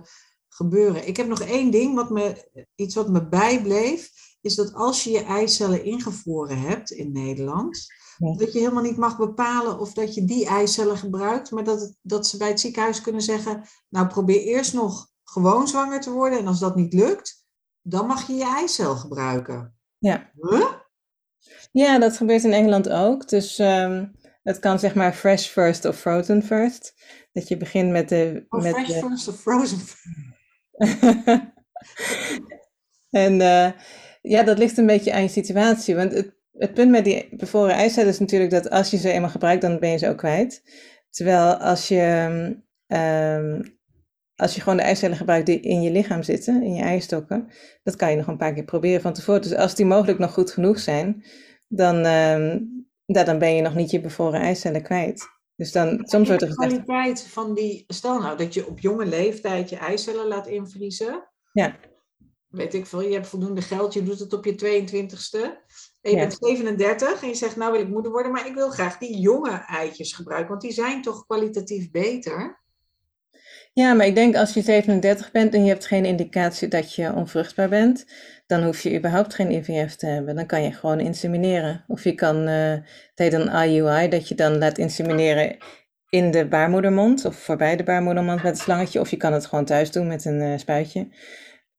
gebeuren. 0.49 1.07
Ik 1.07 1.18
heb 1.18 1.28
nog 1.28 1.41
één 1.41 1.72
ding, 1.72 1.95
wat 1.95 2.09
me, 2.09 2.49
iets 2.76 2.95
wat 2.95 3.09
me 3.09 3.28
bijbleef, 3.28 4.11
is 4.41 4.55
dat 4.55 4.74
als 4.74 5.03
je 5.03 5.09
je 5.11 5.24
eicellen 5.24 5.84
ingevroren 5.84 6.59
hebt 6.59 6.91
in 6.91 7.11
Nederland, 7.11 7.86
Dat 8.18 8.53
je 8.53 8.59
helemaal 8.59 8.84
niet 8.84 8.97
mag 8.97 9.18
bepalen 9.18 9.80
of 9.80 9.93
dat 9.93 10.13
je 10.13 10.26
die 10.26 10.45
eicellen 10.45 10.97
gebruikt, 10.97 11.51
maar 11.51 11.63
dat, 11.63 11.82
het, 11.82 11.97
dat 12.01 12.28
ze 12.28 12.38
bij 12.38 12.47
het 12.47 12.59
ziekenhuis 12.59 13.01
kunnen 13.01 13.22
zeggen, 13.22 13.63
nou 13.89 14.07
probeer 14.07 14.41
eerst 14.41 14.74
nog 14.74 15.07
gewoon 15.24 15.68
zwanger 15.68 16.01
te 16.01 16.11
worden 16.11 16.39
en 16.39 16.47
als 16.47 16.59
dat 16.59 16.76
niet 16.76 16.93
lukt, 16.93 17.45
dan 17.82 18.07
mag 18.07 18.28
je 18.28 18.34
je 18.34 18.45
eicel 18.45 18.95
gebruiken. 18.95 19.78
Ja. 19.97 20.32
Huh? 20.34 20.72
Ja, 21.72 21.99
dat 21.99 22.18
gebeurt 22.18 22.43
in 22.43 22.53
Engeland 22.53 22.89
ook. 22.89 23.30
Dus 23.30 23.59
ehm 23.59 24.05
het 24.47 24.59
kan 24.59 24.80
zeg 24.80 24.95
maar 24.95 25.13
fresh 25.13 25.47
first 25.47 25.86
of 25.86 25.99
frozen 25.99 26.43
first. 26.43 26.93
Dat 27.32 27.47
je 27.47 27.57
begint 27.57 27.91
met 27.91 28.09
de... 28.09 28.45
Oh, 28.49 28.61
met 28.61 28.74
fresh 28.74 28.88
de... 28.88 28.93
first 28.93 29.28
of 29.28 29.39
frozen 29.39 29.80
first? 29.80 30.05
en 33.09 33.41
eh, 33.41 33.72
ja, 34.22 34.43
dat 34.43 34.57
ligt 34.57 34.78
een 34.78 34.86
beetje 34.86 35.13
aan 35.13 35.22
je 35.22 35.28
situatie. 35.28 35.95
Want 35.95 36.13
het, 36.13 36.36
het 36.57 36.73
punt 36.73 36.91
met 36.91 37.05
die 37.05 37.27
bevroren 37.31 37.75
eicellen 37.75 38.09
is 38.09 38.19
natuurlijk 38.19 38.51
dat 38.51 38.69
als 38.69 38.91
je 38.91 38.97
ze 38.97 39.11
eenmaal 39.11 39.29
gebruikt, 39.29 39.61
dan 39.61 39.79
ben 39.79 39.89
je 39.89 39.97
ze 39.97 40.09
ook 40.09 40.17
kwijt. 40.17 40.63
Terwijl 41.09 41.55
als 41.55 41.87
je, 41.87 42.01
ehm, 42.87 43.61
als 44.35 44.55
je 44.55 44.61
gewoon 44.61 44.77
de 44.77 44.83
eicellen 44.83 45.17
gebruikt 45.17 45.45
die 45.45 45.59
in 45.59 45.81
je 45.81 45.91
lichaam 45.91 46.23
zitten, 46.23 46.63
in 46.63 46.73
je 46.73 46.83
eierstokken, 46.83 47.47
dat 47.83 47.95
kan 47.95 48.09
je 48.09 48.17
nog 48.17 48.27
een 48.27 48.37
paar 48.37 48.53
keer 48.53 48.63
proberen 48.63 49.01
van 49.01 49.13
tevoren. 49.13 49.41
Dus 49.41 49.55
als 49.55 49.75
die 49.75 49.85
mogelijk 49.85 50.19
nog 50.19 50.33
goed 50.33 50.51
genoeg 50.51 50.79
zijn, 50.79 51.25
dan, 51.67 51.95
ja, 53.05 53.23
dan 53.23 53.39
ben 53.39 53.55
je 53.55 53.61
nog 53.61 53.75
niet 53.75 53.91
je 53.91 54.01
bevroren 54.01 54.39
eicellen 54.39 54.81
kwijt. 54.81 55.35
Dus 55.57 55.71
dan, 55.71 56.01
soms 56.03 56.27
wordt 56.27 56.41
er 56.41 56.47
de 56.47 56.53
gezegd, 56.53 56.83
kwaliteit 56.83 57.21
van 57.21 57.53
die, 57.53 57.83
stel 57.87 58.19
nou 58.19 58.37
dat 58.37 58.53
je 58.53 58.67
op 58.67 58.79
jonge 58.79 59.05
leeftijd 59.05 59.69
je 59.69 59.75
eicellen 59.75 60.27
laat 60.27 60.47
invriezen. 60.47 61.29
Ja. 61.51 61.75
weet 62.47 62.73
ik 62.73 62.85
veel, 62.85 63.01
je 63.01 63.13
hebt 63.13 63.27
voldoende 63.27 63.61
geld, 63.61 63.93
je 63.93 64.03
doet 64.03 64.19
het 64.19 64.33
op 64.33 64.45
je 64.45 64.55
22ste. 64.55 65.66
En 66.07 66.13
je 66.13 66.19
bent 66.19 66.37
37 66.39 67.21
en 67.21 67.27
je 67.27 67.35
zegt, 67.35 67.55
nou 67.55 67.71
wil 67.71 67.81
ik 67.81 67.87
moeder 67.87 68.11
worden, 68.11 68.31
maar 68.31 68.47
ik 68.47 68.53
wil 68.53 68.69
graag 68.69 68.97
die 68.97 69.19
jonge 69.19 69.63
eitjes 69.67 70.13
gebruiken, 70.13 70.49
want 70.49 70.61
die 70.61 70.71
zijn 70.71 71.01
toch 71.01 71.25
kwalitatief 71.25 71.91
beter? 71.91 72.65
Ja, 73.73 73.93
maar 73.93 74.05
ik 74.05 74.15
denk 74.15 74.35
als 74.35 74.53
je 74.53 74.61
37 74.61 75.31
bent 75.31 75.53
en 75.53 75.63
je 75.63 75.69
hebt 75.69 75.85
geen 75.85 76.05
indicatie 76.05 76.67
dat 76.67 76.95
je 76.95 77.13
onvruchtbaar 77.13 77.69
bent, 77.69 78.05
dan 78.45 78.63
hoef 78.63 78.81
je 78.81 78.97
überhaupt 78.97 79.33
geen 79.33 79.51
IVF 79.51 79.95
te 79.95 80.05
hebben. 80.05 80.35
Dan 80.35 80.45
kan 80.45 80.63
je 80.63 80.71
gewoon 80.71 80.99
insemineren. 80.99 81.83
Of 81.87 82.03
je 82.03 82.15
kan, 82.15 82.47
uh, 82.47 82.71
het 82.71 83.11
heet 83.15 83.31
dan 83.31 83.63
IUI, 83.63 84.09
dat 84.09 84.27
je 84.27 84.35
dan 84.35 84.57
laat 84.57 84.77
insemineren 84.77 85.57
in 86.09 86.31
de 86.31 86.47
baarmoedermond 86.47 87.25
of 87.25 87.35
voorbij 87.35 87.75
de 87.75 87.83
baarmoedermond 87.83 88.43
met 88.43 88.51
een 88.51 88.57
slangetje. 88.57 88.99
Of 88.99 89.09
je 89.09 89.17
kan 89.17 89.33
het 89.33 89.45
gewoon 89.45 89.65
thuis 89.65 89.91
doen 89.91 90.07
met 90.07 90.25
een 90.25 90.41
uh, 90.41 90.57
spuitje. 90.57 90.99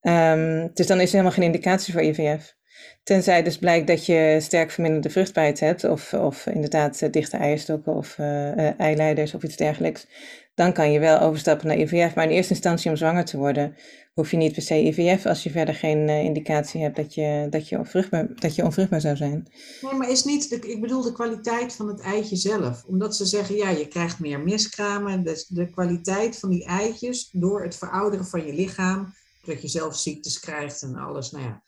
Um, 0.01 0.69
dus 0.73 0.87
dan 0.87 0.99
is 0.99 1.05
er 1.05 1.11
helemaal 1.11 1.31
geen 1.31 1.43
indicatie 1.43 1.93
voor 1.93 2.01
IVF. 2.01 2.57
Tenzij 3.03 3.43
dus 3.43 3.57
blijkt 3.57 3.87
dat 3.87 4.05
je 4.05 4.37
sterk 4.41 4.71
verminderde 4.71 5.09
vruchtbaarheid 5.09 5.59
hebt, 5.59 5.83
of, 5.83 6.13
of 6.13 6.45
inderdaad 6.45 7.01
uh, 7.01 7.11
dichte 7.11 7.37
eierstokken 7.37 7.93
of 7.93 8.17
uh, 8.17 8.79
eileiders 8.79 9.33
of 9.33 9.43
iets 9.43 9.55
dergelijks. 9.55 10.07
Dan 10.55 10.73
kan 10.73 10.91
je 10.91 10.99
wel 10.99 11.19
overstappen 11.19 11.67
naar 11.67 11.77
IVF. 11.77 12.15
Maar 12.15 12.25
in 12.25 12.29
eerste 12.29 12.53
instantie 12.53 12.89
om 12.89 12.97
zwanger 12.97 13.25
te 13.25 13.37
worden, 13.37 13.75
hoef 14.13 14.31
je 14.31 14.37
niet 14.37 14.53
per 14.53 14.61
se 14.61 14.75
IVF 14.75 15.25
als 15.25 15.43
je 15.43 15.49
verder 15.49 15.75
geen 15.75 16.09
indicatie 16.09 16.81
hebt 16.81 16.95
dat 16.95 17.13
je, 17.13 17.47
dat, 17.49 17.69
je 17.69 17.77
onvruchtbaar, 17.77 18.27
dat 18.35 18.55
je 18.55 18.63
onvruchtbaar 18.63 19.01
zou 19.01 19.15
zijn. 19.15 19.47
Nee, 19.81 19.93
maar 19.93 20.09
is 20.09 20.23
niet, 20.23 20.51
ik 20.51 20.81
bedoel 20.81 21.01
de 21.01 21.11
kwaliteit 21.11 21.73
van 21.73 21.87
het 21.87 21.99
eitje 21.99 22.35
zelf. 22.35 22.83
Omdat 22.85 23.15
ze 23.15 23.25
zeggen, 23.25 23.55
ja, 23.55 23.69
je 23.69 23.87
krijgt 23.87 24.19
meer 24.19 24.39
miskramen. 24.39 25.23
Dus 25.23 25.45
de 25.47 25.69
kwaliteit 25.69 26.39
van 26.39 26.49
die 26.49 26.65
eitjes 26.65 27.29
door 27.31 27.63
het 27.63 27.75
verouderen 27.75 28.25
van 28.25 28.45
je 28.45 28.53
lichaam 28.53 29.13
dat 29.45 29.61
je 29.61 29.67
zelf 29.67 29.95
ziektes 29.97 30.39
krijgt 30.39 30.81
en 30.81 30.95
alles. 30.95 31.31
Nou 31.31 31.43
ja, 31.43 31.63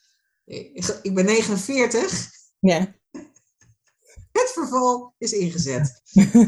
ik 1.01 1.15
ben 1.15 1.25
49. 1.25 2.29
Ja. 2.59 2.95
Het 4.31 4.51
verval 4.53 5.15
is 5.17 5.31
ingezet. 5.31 6.01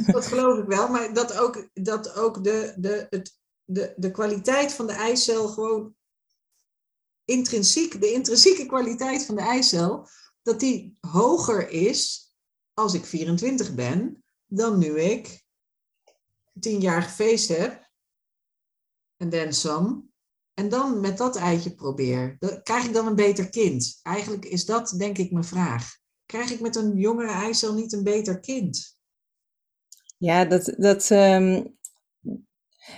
dat 0.06 0.26
geloof 0.26 0.58
ik 0.58 0.68
wel, 0.68 0.88
maar 0.88 1.14
dat 1.14 1.38
ook, 1.38 1.70
dat 1.74 2.16
ook 2.16 2.44
de, 2.44 2.74
de, 2.78 3.08
het, 3.10 3.40
de, 3.64 3.94
de 3.96 4.12
kwaliteit 4.12 4.74
van 4.74 4.88
de 4.88 4.94
eicel 4.94 5.48
gewoon 5.48 5.96
intrinsiek, 7.26 8.02
de 8.02 8.12
intrinsieke 8.12 8.66
kwaliteit 8.66 9.26
van 9.26 9.36
de 9.36 9.42
eicel, 9.42 10.08
dat 10.42 10.60
die 10.60 10.98
hoger 11.00 11.70
is 11.70 12.32
als 12.74 12.94
ik 12.94 13.06
24 13.06 13.76
ben 13.76 14.24
dan 14.46 14.78
nu 14.78 15.00
ik 15.00 15.46
tien 16.60 16.80
jaar 16.80 17.02
gefeest 17.02 17.48
heb. 17.48 17.92
En 19.18 19.30
then 19.30 19.54
some. 19.54 20.13
En 20.54 20.70
dan 20.70 21.00
met 21.00 21.18
dat 21.18 21.36
eitje 21.36 21.76
probeer. 21.76 22.38
Krijg 22.64 22.86
ik 22.86 22.94
dan 22.94 23.08
een 23.08 23.16
beter 23.16 23.50
kind? 23.50 24.00
Eigenlijk 24.04 24.46
is 24.46 24.66
dat 24.66 24.96
denk 24.98 25.18
ik 25.18 25.32
mijn 25.32 25.44
vraag. 25.44 25.96
Krijg 26.26 26.52
ik 26.52 26.60
met 26.60 26.76
een 26.76 26.98
jongere 26.98 27.32
eicel 27.32 27.74
niet 27.74 27.94
een 27.94 28.04
beter 28.04 28.40
kind? 28.40 28.98
Ja, 30.18 30.46
dat. 30.46 30.74
dat 30.78 31.10
um... 31.10 31.78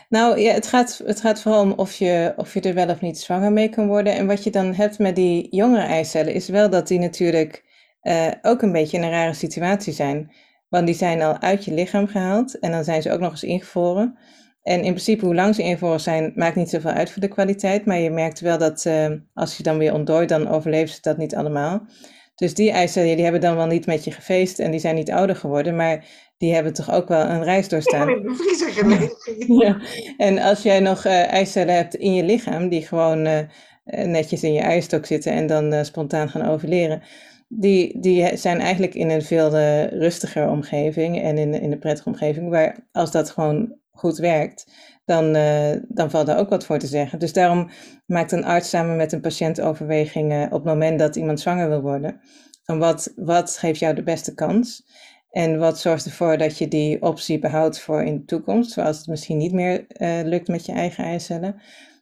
Nou 0.09 0.39
ja, 0.39 0.53
het 0.53 0.67
gaat, 0.67 1.01
het 1.05 1.21
gaat 1.21 1.41
vooral 1.41 1.61
om 1.61 1.71
of 1.71 1.93
je, 1.93 2.33
of 2.35 2.53
je 2.53 2.61
er 2.61 2.73
wel 2.73 2.89
of 2.89 3.01
niet 3.01 3.19
zwanger 3.19 3.51
mee 3.51 3.69
kan 3.69 3.87
worden. 3.87 4.13
En 4.13 4.27
wat 4.27 4.43
je 4.43 4.49
dan 4.49 4.73
hebt 4.73 4.99
met 4.99 5.15
die 5.15 5.55
jongere 5.55 5.85
eicellen 5.85 6.33
is 6.33 6.47
wel 6.47 6.69
dat 6.69 6.87
die 6.87 6.99
natuurlijk 6.99 7.63
uh, 8.01 8.31
ook 8.41 8.61
een 8.61 8.71
beetje 8.71 8.97
in 8.97 9.03
een 9.03 9.09
rare 9.09 9.33
situatie 9.33 9.93
zijn. 9.93 10.31
Want 10.69 10.85
die 10.85 10.95
zijn 10.95 11.21
al 11.21 11.39
uit 11.39 11.65
je 11.65 11.73
lichaam 11.73 12.07
gehaald 12.07 12.59
en 12.59 12.71
dan 12.71 12.83
zijn 12.83 13.01
ze 13.01 13.11
ook 13.11 13.19
nog 13.19 13.31
eens 13.31 13.43
ingevroren. 13.43 14.17
En 14.65 14.83
in 14.83 14.91
principe, 14.91 15.25
hoe 15.25 15.35
lang 15.35 15.55
ze 15.55 15.63
invoeren 15.63 15.99
zijn, 15.99 16.31
maakt 16.35 16.55
niet 16.55 16.69
zoveel 16.69 16.91
uit 16.91 17.11
voor 17.11 17.21
de 17.21 17.27
kwaliteit. 17.27 17.85
Maar 17.85 17.99
je 17.99 18.09
merkt 18.09 18.39
wel 18.39 18.57
dat 18.57 18.85
uh, 18.85 19.07
als 19.33 19.57
je 19.57 19.63
dan 19.63 19.77
weer 19.77 19.93
ontdooit, 19.93 20.29
dan 20.29 20.47
overleven 20.47 20.95
ze 20.95 21.01
dat 21.01 21.17
niet 21.17 21.35
allemaal. 21.35 21.87
Dus 22.35 22.53
die 22.53 22.71
eisen, 22.71 23.03
die 23.03 23.23
hebben 23.23 23.41
dan 23.41 23.55
wel 23.55 23.65
niet 23.65 23.85
met 23.85 24.03
je 24.03 24.11
gefeest 24.11 24.59
en 24.59 24.71
die 24.71 24.79
zijn 24.79 24.95
niet 24.95 25.11
ouder 25.11 25.35
geworden, 25.35 25.75
maar 25.75 26.05
die 26.37 26.53
hebben 26.53 26.73
toch 26.73 26.91
ook 26.91 27.07
wel 27.07 27.25
een 27.25 27.43
reis 27.43 27.69
doorstaan. 27.69 28.09
Ja, 28.09 28.15
in 28.15 28.21
de 28.21 28.35
vriezer 28.35 28.69
gelegen. 28.69 29.55
ja. 29.65 29.81
En 30.17 30.39
als 30.39 30.63
jij 30.63 30.79
nog 30.79 31.05
uh, 31.05 31.31
eicellen 31.31 31.75
hebt 31.75 31.95
in 31.95 32.13
je 32.13 32.23
lichaam, 32.23 32.69
die 32.69 32.87
gewoon 32.87 33.27
uh, 33.27 33.39
netjes 33.83 34.43
in 34.43 34.53
je 34.53 34.61
eierstok 34.61 35.05
zitten 35.05 35.31
en 35.31 35.47
dan 35.47 35.85
spontaan 35.85 36.29
gaan 36.29 36.45
overleren, 36.49 37.01
die, 37.47 37.99
die 37.99 38.37
zijn 38.37 38.59
eigenlijk 38.59 38.93
in 38.93 39.09
een 39.09 39.21
veel 39.21 39.57
rustiger 39.89 40.49
omgeving 40.49 41.21
en 41.21 41.37
in, 41.37 41.53
in 41.53 41.71
een 41.71 41.79
prettige 41.79 42.09
omgeving, 42.09 42.49
waar 42.49 42.87
als 42.91 43.11
dat 43.11 43.29
gewoon 43.29 43.83
goed 43.95 44.17
werkt, 44.17 44.71
dan, 45.05 45.35
uh, 45.35 45.71
dan 45.87 46.09
valt 46.09 46.25
daar 46.25 46.39
ook 46.39 46.49
wat 46.49 46.65
voor 46.65 46.79
te 46.79 46.87
zeggen. 46.87 47.19
Dus 47.19 47.33
daarom 47.33 47.69
maakt 48.05 48.31
een 48.31 48.45
arts 48.45 48.69
samen 48.69 48.95
met 48.95 49.11
een 49.11 49.21
patiënt 49.21 49.61
overwegingen 49.61 50.45
op 50.45 50.51
het 50.51 50.63
moment 50.63 50.99
dat 50.99 51.15
iemand 51.15 51.39
zwanger 51.39 51.69
wil 51.69 51.81
worden. 51.81 52.21
Van 52.63 52.79
wat, 52.79 53.13
wat 53.15 53.57
geeft 53.57 53.79
jou 53.79 53.95
de 53.95 54.03
beste 54.03 54.33
kans? 54.33 54.83
En 55.29 55.57
wat 55.57 55.79
zorgt 55.79 56.05
ervoor 56.05 56.37
dat 56.37 56.57
je 56.57 56.67
die 56.67 57.01
optie 57.01 57.39
behoudt 57.39 57.79
voor 57.79 58.03
in 58.03 58.17
de 58.17 58.25
toekomst, 58.25 58.71
zoals 58.71 58.97
het 58.97 59.07
misschien 59.07 59.37
niet 59.37 59.53
meer 59.53 59.85
uh, 59.87 60.19
lukt 60.23 60.47
met 60.47 60.65
je 60.65 60.71
eigen 60.71 61.03
eicellen. 61.03 61.61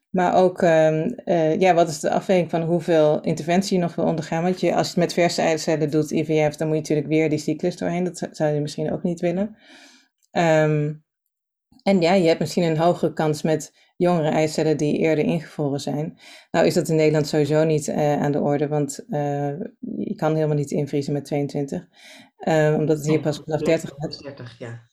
Maar 0.10 0.36
ook, 0.36 0.62
uh, 0.62 1.60
ja, 1.60 1.74
wat 1.74 1.90
is 1.90 2.00
de 2.00 2.10
afweging 2.10 2.50
van 2.50 2.62
hoeveel 2.62 3.22
interventie 3.22 3.78
je 3.78 3.84
nog 3.84 3.96
wil 3.96 4.06
ondergaan? 4.06 4.44
Want 4.44 4.60
je, 4.60 4.76
als 4.76 4.88
je 4.88 4.94
het 4.94 5.00
met 5.00 5.14
verse 5.14 5.42
eicellen 5.42 5.90
doet, 5.92 6.12
IVF, 6.12 6.56
dan 6.56 6.68
moet 6.68 6.76
je 6.76 6.82
natuurlijk 6.82 7.08
weer 7.08 7.30
die 7.30 7.40
cyclus 7.40 7.78
doorheen. 7.78 8.04
Dat 8.04 8.30
zou 8.32 8.54
je 8.54 8.62
misschien 8.62 8.92
ook 8.92 9.04
niet 9.04 9.20
willen. 9.20 9.58
Um, 10.32 11.03
en 11.84 12.02
ja, 12.02 12.14
je 12.14 12.28
hebt 12.28 12.40
misschien 12.40 12.64
een 12.64 12.78
hogere 12.78 13.14
kans 13.14 13.42
met 13.42 13.74
jongere 13.98 14.30
eicellen 14.30 14.78
die 14.78 14.98
eerder 14.98 15.26
ingevroren 15.26 15.80
zijn. 15.80 16.18
Nou 16.52 16.66
is 16.66 16.74
dat 16.74 16.88
in 16.88 16.96
Nederland 16.96 17.28
sowieso 17.28 17.64
niet 17.64 17.88
uh, 17.88 18.22
aan 18.22 18.32
de 18.32 18.40
orde, 18.40 18.68
want 18.68 19.06
uh, 19.10 19.60
je 19.80 20.14
kan 20.16 20.36
helemaal 20.36 20.56
niet 20.56 20.72
invriezen 20.72 21.14
met 21.14 21.26
22. 21.26 21.88
Uh, 22.48 22.68
eh, 22.68 22.80
omdat 22.80 22.98
het 22.98 23.08
hier 23.08 23.20
pas 23.20 23.42
vanaf 23.44 23.62
30 23.62 23.90
gaat. 23.98 24.20
30, 24.24 24.60
ja. 24.60 24.92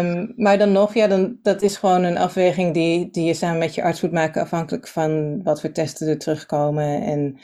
Um, 0.00 0.32
maar 0.36 0.58
dan 0.58 0.72
nog, 0.72 0.94
ja, 0.94 1.06
dan, 1.06 1.38
dat 1.42 1.62
is 1.62 1.76
gewoon 1.76 2.02
een 2.02 2.18
afweging 2.18 2.74
die, 2.74 3.10
die 3.10 3.24
je 3.24 3.34
samen 3.34 3.58
met 3.58 3.74
je 3.74 3.82
arts 3.82 4.00
moet 4.00 4.12
maken, 4.12 4.42
afhankelijk 4.42 4.88
van 4.88 5.42
wat 5.42 5.60
voor 5.60 5.72
testen 5.72 6.08
er 6.08 6.18
terugkomen. 6.18 7.02
En 7.02 7.38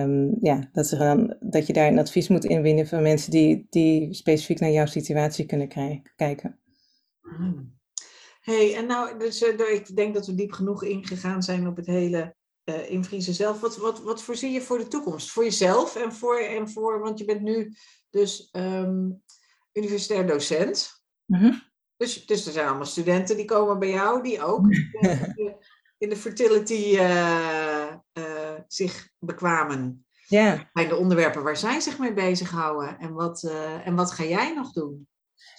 um, 0.00 0.36
ja, 0.40 0.68
dat, 0.72 0.90
er 0.90 0.98
dan, 0.98 1.36
dat 1.40 1.66
je 1.66 1.72
daar 1.72 1.88
een 1.88 1.98
advies 1.98 2.28
moet 2.28 2.44
inwinnen 2.44 2.86
van 2.86 3.02
mensen 3.02 3.30
die, 3.30 3.66
die 3.70 4.14
specifiek 4.14 4.60
naar 4.60 4.70
jouw 4.70 4.86
situatie 4.86 5.46
kunnen 5.46 5.68
kijken. 6.16 6.58
Hmm 7.20 7.77
hey, 8.48 8.76
en 8.76 8.86
nou, 8.86 9.18
dus, 9.18 9.42
uh, 9.42 9.72
ik 9.72 9.96
denk 9.96 10.14
dat 10.14 10.26
we 10.26 10.34
diep 10.34 10.52
genoeg 10.52 10.82
ingegaan 10.82 11.42
zijn 11.42 11.66
op 11.66 11.76
het 11.76 11.86
hele 11.86 12.36
uh, 12.64 12.90
invriezen 12.90 13.34
zelf. 13.34 13.60
Wat, 13.60 13.76
wat, 13.76 14.02
wat 14.02 14.22
voorzie 14.22 14.50
je 14.50 14.60
voor 14.60 14.78
de 14.78 14.88
toekomst? 14.88 15.30
Voor 15.30 15.44
jezelf 15.44 15.96
en 15.96 16.12
voor, 16.12 16.38
en 16.38 16.70
voor 16.70 17.00
want 17.00 17.18
je 17.18 17.24
bent 17.24 17.42
nu 17.42 17.74
dus 18.10 18.48
um, 18.52 19.22
universitair 19.72 20.26
docent. 20.26 21.02
Mm 21.24 21.38
-hmm. 21.38 21.62
dus, 21.96 22.26
dus 22.26 22.46
er 22.46 22.52
zijn 22.52 22.66
allemaal 22.66 22.86
studenten 22.86 23.36
die 23.36 23.44
komen 23.44 23.78
bij 23.78 23.90
jou, 23.90 24.22
die 24.22 24.42
ook 24.42 24.66
in 25.98 26.08
de 26.08 26.16
fertility 26.16 26.96
uh, 26.96 27.94
zich 28.66 29.08
bekwamen. 29.18 30.06
Ja. 30.26 30.70
Bij 30.72 30.88
de 30.88 30.96
onderwerpen 30.96 31.42
waar 31.42 31.56
zij 31.56 31.80
zich 31.80 31.98
mee 31.98 32.12
bezighouden. 32.12 32.98
En 32.98 33.12
wat, 33.12 33.42
en 33.84 33.94
wat 33.94 34.10
ga 34.10 34.24
jij 34.24 34.54
nog 34.54 34.72
doen? 34.72 35.08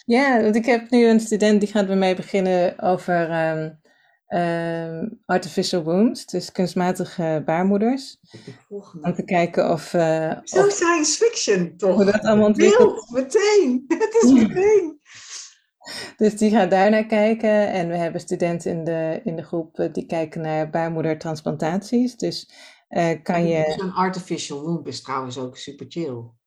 Ja, 0.10 0.42
want 0.42 0.56
ik 0.56 0.66
heb 0.66 0.90
nu 0.90 1.08
een 1.08 1.20
student 1.20 1.60
die 1.60 1.70
gaat 1.70 1.88
bij 1.88 1.96
mij 1.96 2.16
beginnen 2.16 2.80
over 2.80 3.50
um, 3.52 3.80
um, 4.40 5.22
artificial 5.26 5.84
wombs, 5.84 6.26
dus 6.26 6.52
kunstmatige 6.52 7.42
baarmoeders. 7.46 8.18
Om 9.02 9.14
te 9.14 9.24
kijken 9.24 9.72
of... 9.72 9.94
Uh, 9.94 10.32
Zo 10.44 10.66
of, 10.66 10.72
science 10.72 11.26
fiction, 11.26 11.78
toch? 11.78 11.96
Hoe 11.96 12.06
dat 12.06 12.22
allemaal 12.22 12.48
ontwikkelt. 12.48 13.10
meteen. 13.10 13.86
Het 14.04 14.24
is 14.24 14.32
meteen. 14.32 15.00
Dus 16.18 16.38
die 16.38 16.52
gaat 16.52 16.72
daar 16.72 16.90
naar 16.90 17.06
kijken. 17.06 17.72
En 17.72 17.88
we 17.88 17.96
hebben 17.98 18.22
studenten 18.22 18.72
in 18.72 18.84
de, 18.84 19.22
in 19.24 19.36
de 19.36 19.44
groep 19.44 19.80
uh, 19.80 19.94
die 19.94 20.06
kijken 20.06 20.42
naar 20.42 20.70
baarmoedertransplantaties. 20.70 22.16
Dus 22.16 22.52
uh, 22.90 23.24
kan 23.24 23.48
je... 23.48 23.76
Zo'n 23.78 23.94
artificial 23.94 24.62
womb 24.62 24.88
is 24.88 25.02
trouwens 25.02 25.38
ook 25.38 25.58
super 25.58 25.86
chill 25.90 26.38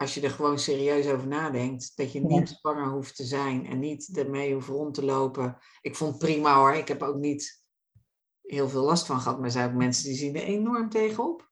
als 0.00 0.14
je 0.14 0.20
er 0.20 0.30
gewoon 0.30 0.58
serieus 0.58 1.06
over 1.06 1.28
nadenkt, 1.28 1.92
dat 1.94 2.12
je 2.12 2.20
niet 2.20 2.48
zwanger 2.48 2.88
hoeft 2.88 3.16
te 3.16 3.24
zijn 3.24 3.66
en 3.66 3.78
niet 3.78 4.16
ermee 4.16 4.54
hoeft 4.54 4.68
rond 4.68 4.94
te 4.94 5.04
lopen. 5.04 5.56
Ik 5.80 5.96
vond 5.96 6.10
het 6.10 6.18
prima 6.18 6.54
hoor. 6.54 6.74
Ik 6.74 6.88
heb 6.88 7.02
ook 7.02 7.16
niet 7.16 7.64
heel 8.42 8.68
veel 8.68 8.82
last 8.82 9.06
van 9.06 9.20
gehad, 9.20 9.36
maar 9.36 9.46
er 9.46 9.52
zijn 9.52 9.68
ook 9.68 9.76
mensen 9.76 10.04
die 10.04 10.16
zien 10.16 10.36
er 10.36 10.42
enorm 10.42 10.90
tegenop. 10.90 11.50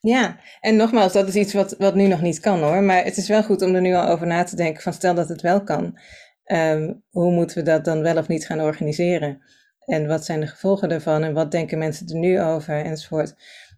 Ja, 0.00 0.40
en 0.60 0.76
nogmaals, 0.76 1.12
dat 1.12 1.28
is 1.28 1.34
iets 1.34 1.52
wat, 1.52 1.76
wat 1.78 1.94
nu 1.94 2.06
nog 2.06 2.20
niet 2.20 2.40
kan 2.40 2.62
hoor. 2.62 2.82
Maar 2.82 3.04
het 3.04 3.16
is 3.16 3.28
wel 3.28 3.42
goed 3.42 3.62
om 3.62 3.74
er 3.74 3.80
nu 3.80 3.94
al 3.94 4.08
over 4.08 4.26
na 4.26 4.44
te 4.44 4.56
denken 4.56 4.82
van 4.82 4.92
stel 4.92 5.14
dat 5.14 5.28
het 5.28 5.40
wel 5.40 5.62
kan. 5.62 5.98
Um, 6.44 7.02
hoe 7.10 7.32
moeten 7.32 7.56
we 7.56 7.62
dat 7.62 7.84
dan 7.84 8.02
wel 8.02 8.16
of 8.16 8.28
niet 8.28 8.46
gaan 8.46 8.60
organiseren? 8.60 9.42
En 9.78 10.06
wat 10.06 10.24
zijn 10.24 10.40
de 10.40 10.46
gevolgen 10.46 10.88
daarvan? 10.88 11.22
En 11.22 11.34
wat 11.34 11.50
denken 11.50 11.78
mensen 11.78 12.08
er 12.08 12.18
nu 12.18 12.40
over? 12.40 12.84
Enzovoort. 12.84 13.34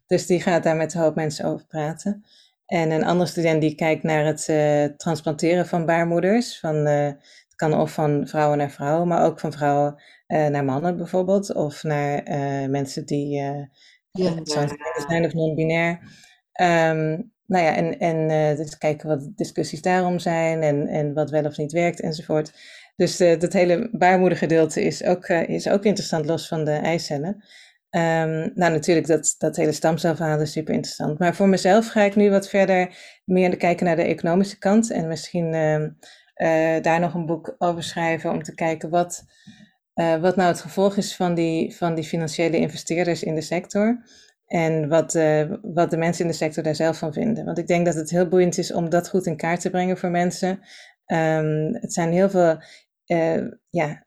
Dus 0.07 0.27
die 0.27 0.41
gaat 0.41 0.63
daar 0.63 0.77
met 0.77 0.95
een 0.95 1.01
hoop 1.01 1.15
mensen 1.15 1.45
over 1.45 1.67
praten. 1.67 2.25
En 2.69 2.91
een 2.91 3.05
andere 3.05 3.31
student 3.31 3.61
die 3.61 3.75
kijkt 3.75 4.03
naar 4.03 4.25
het 4.25 4.49
uh, 4.51 4.85
transplanteren 4.85 5.67
van 5.67 5.87
baarmoeders. 5.87 6.59
Van, 6.59 6.87
uh, 6.87 7.05
het 7.05 7.55
kan 7.55 7.75
of 7.75 7.93
van 7.93 8.27
vrouwen 8.27 8.59
naar 8.59 8.71
vrouwen, 8.71 9.09
maar 9.09 9.25
ook 9.25 9.41
van 9.41 9.53
vrouwen 9.53 10.03
uh, 10.27 10.47
naar 10.47 10.65
mannen 10.65 10.97
bijvoorbeeld. 10.97 11.55
Of 11.55 11.83
naar 11.83 12.23
mensen 12.71 13.07
die 13.07 13.43
Gender. 14.13 14.77
zijn 15.09 15.25
of 15.25 15.33
non-binair. 15.35 15.99
Um, 16.61 17.33
nou 17.47 17.65
ja, 17.65 17.75
en, 17.75 17.99
en 17.99 18.57
dus 18.57 18.79
kijken 18.79 19.09
wat 19.09 19.31
discussies 19.35 19.83
daarom 19.83 20.19
zijn 20.19 20.63
en, 20.63 20.87
en 20.87 21.15
wat 21.15 21.31
wel 21.31 21.45
of 21.45 21.57
niet 21.57 21.73
werkt 21.73 22.01
enzovoort. 22.01 22.53
Dus 22.97 23.17
dat 23.17 23.53
hele 23.53 23.89
baarmoedergedeelte 23.93 24.83
is 24.83 25.05
ook, 25.05 25.29
is 25.29 25.69
ook 25.69 25.85
interessant 25.85 26.27
los 26.27 26.49
van 26.49 26.65
de 26.65 26.73
eicellen. 26.73 27.45
Um, 27.91 28.51
nou, 28.55 28.73
natuurlijk, 28.73 29.07
dat, 29.07 29.35
dat 29.39 29.57
hele 29.57 29.73
stamcelverhaal 29.73 30.41
is 30.41 30.53
super 30.53 30.75
interessant. 30.75 31.19
Maar 31.19 31.35
voor 31.35 31.49
mezelf 31.49 31.89
ga 31.89 32.03
ik 32.03 32.17
nu 32.17 32.31
wat 32.31 32.49
verder 32.49 32.97
meer 33.25 33.57
kijken 33.57 33.87
naar 33.87 33.97
de 33.97 34.03
economische 34.03 34.59
kant. 34.59 34.91
En 34.91 35.09
misschien 35.09 35.55
uh, 35.55 36.83
daar 36.83 37.01
nog 37.01 37.15
een 37.15 37.27
boek 37.27 37.55
over 37.59 37.83
schrijven 37.83 38.31
om 38.31 38.43
te 38.43 38.55
kijken 38.55 38.91
wat, 38.91 39.25
wat 39.95 40.37
nou 40.37 40.49
het 40.49 40.61
gevolg 40.61 40.97
is 40.97 41.17
van 41.17 41.35
die, 41.35 41.77
van 41.77 41.95
die 41.95 42.05
financiële 42.05 42.57
investeerders 42.57 43.23
in 43.23 43.35
de 43.35 43.41
sector. 43.41 44.03
En 44.47 44.89
wat, 44.89 45.15
uh, 45.15 45.53
wat 45.63 45.91
de 45.91 45.97
mensen 45.97 46.25
in 46.25 46.31
de 46.31 46.37
sector 46.37 46.63
daar 46.63 46.75
zelf 46.75 46.99
van 46.99 47.13
vinden. 47.13 47.45
Want 47.45 47.59
ik 47.59 47.67
denk 47.67 47.87
dat 47.87 47.95
het 47.95 48.11
heel 48.11 48.29
boeiend 48.29 48.59
is 48.59 48.73
om 48.73 48.89
dat 48.91 49.09
goed 49.09 49.27
in 49.27 49.37
kaart 49.37 49.61
te 49.61 49.71
brengen 49.71 49.99
voor 49.99 50.11
mensen. 50.11 50.61
Um, 51.07 51.75
het 51.75 51.93
zijn 51.93 52.13
heel 52.13 52.31
veel 52.31 52.63
ja, 53.71 54.07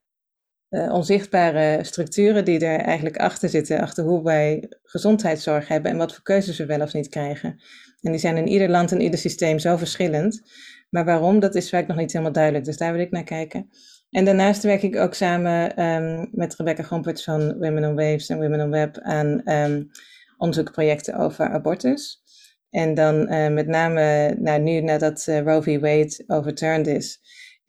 uh, 0.72 0.94
onzichtbare 0.94 1.80
structuren 1.84 2.46
die 2.46 2.66
er 2.66 2.80
eigenlijk 2.80 3.18
achter 3.18 3.50
zitten. 3.50 3.80
Achter 3.80 4.04
hoe 4.04 4.24
wij 4.24 4.72
gezondheidszorg 4.84 5.68
hebben 5.68 5.92
en 5.92 5.98
wat 5.98 6.14
voor 6.14 6.24
keuzes 6.24 6.58
we 6.58 6.66
wel 6.66 6.82
of 6.82 6.94
niet 6.94 7.10
krijgen. 7.10 7.62
En 8.02 8.12
die 8.12 8.20
zijn 8.20 8.38
in 8.38 8.48
ieder 8.48 8.70
land 8.70 8.92
en 8.92 9.02
ieder 9.02 9.20
systeem 9.20 9.60
zo 9.60 9.78
verschillend. 9.78 10.42
Maar 10.90 11.06
waarom, 11.06 11.40
dat 11.40 11.56
is 11.56 11.70
vaak 11.70 11.88
nog 11.88 11.98
niet 11.98 12.12
helemaal 12.12 12.34
duidelijk. 12.34 12.66
Dus 12.66 12.78
daar 12.78 12.92
wil 12.92 13.02
ik 13.02 13.12
naar 13.12 13.24
kijken. 13.24 13.70
En 14.10 14.26
daarnaast 14.26 14.64
werk 14.64 14.82
ik 14.82 14.96
ook 14.96 15.14
samen 15.14 15.86
um, 15.86 16.30
met 16.32 16.56
Rebecca 16.56 16.84
Gomperts 16.84 17.24
van 17.24 17.58
Women 17.58 17.86
on 17.86 17.96
Waves 17.96 18.30
en 18.30 18.40
Women 18.40 18.62
on 18.62 18.70
Web 18.70 19.00
aan 19.02 19.42
um, 19.50 19.90
onderzoekprojecten 20.38 21.18
over 21.18 21.50
abortus. 21.50 22.22
En 22.70 22.94
dan 22.94 23.34
uh, 23.34 23.48
met 23.48 23.68
name 23.68 24.36
nou, 24.40 24.62
nu 24.62 24.82
nadat 24.82 25.26
uh, 25.30 25.42
Roe 25.42 25.62
v. 25.62 25.80
Wade 25.80 26.24
overturned 26.28 26.88
is, 26.88 27.20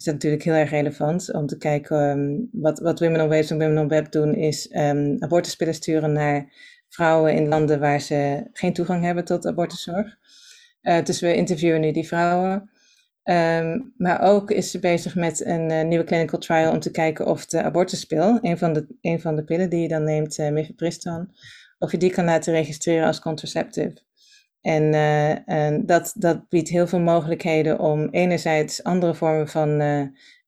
is 0.06 0.12
natuurlijk 0.12 0.42
heel 0.42 0.54
erg 0.54 0.70
relevant 0.70 1.32
om 1.32 1.46
te 1.46 1.58
kijken 1.58 2.10
um, 2.10 2.48
wat, 2.52 3.00
Women 3.00 3.20
on 3.20 3.28
Waves 3.28 3.50
en 3.50 3.58
Women 3.58 3.78
on 3.78 3.88
Web 3.88 4.12
doen, 4.12 4.34
is 4.34 4.70
um, 4.76 5.16
abortuspillen 5.18 5.74
sturen 5.74 6.12
naar 6.12 6.52
vrouwen 6.88 7.34
in 7.34 7.48
landen 7.48 7.80
waar 7.80 8.00
ze 8.00 8.48
geen 8.52 8.72
toegang 8.72 9.04
hebben 9.04 9.24
tot 9.24 9.46
abortuszorg. 9.46 10.16
Uh, 10.82 11.02
dus 11.02 11.20
we 11.20 11.34
interviewen 11.34 11.80
nu 11.80 11.92
die 11.92 12.06
vrouwen. 12.06 12.70
Um, 13.24 13.94
maar 13.96 14.20
ook 14.20 14.50
is 14.50 14.70
ze 14.70 14.78
bezig 14.78 15.14
met 15.14 15.44
een 15.44 15.70
uh, 15.70 15.82
nieuwe 15.82 16.04
clinical 16.04 16.38
trial 16.38 16.72
om 16.72 16.80
te 16.80 16.90
kijken 16.90 17.26
of 17.26 17.46
de 17.46 17.62
abortuspil, 17.62 18.38
een 18.40 18.58
van 18.58 18.72
de, 18.72 18.86
een 19.00 19.20
van 19.20 19.36
de 19.36 19.44
pillen 19.44 19.70
die 19.70 19.80
je 19.80 19.88
dan 19.88 20.04
neemt, 20.04 20.38
uh, 20.38 21.18
of 21.78 21.90
je 21.90 21.98
die 21.98 22.10
kan 22.10 22.24
laten 22.24 22.52
registreren 22.52 23.06
als 23.06 23.20
contraceptive. 23.20 23.98
En, 24.62 24.82
uh, 24.82 25.48
en 25.48 25.86
dat, 25.86 26.12
dat 26.16 26.48
biedt 26.48 26.68
heel 26.68 26.86
veel 26.86 27.00
mogelijkheden 27.00 27.78
om 27.78 28.08
enerzijds 28.08 28.82
andere 28.82 29.14
vormen 29.14 29.48
van 29.48 29.80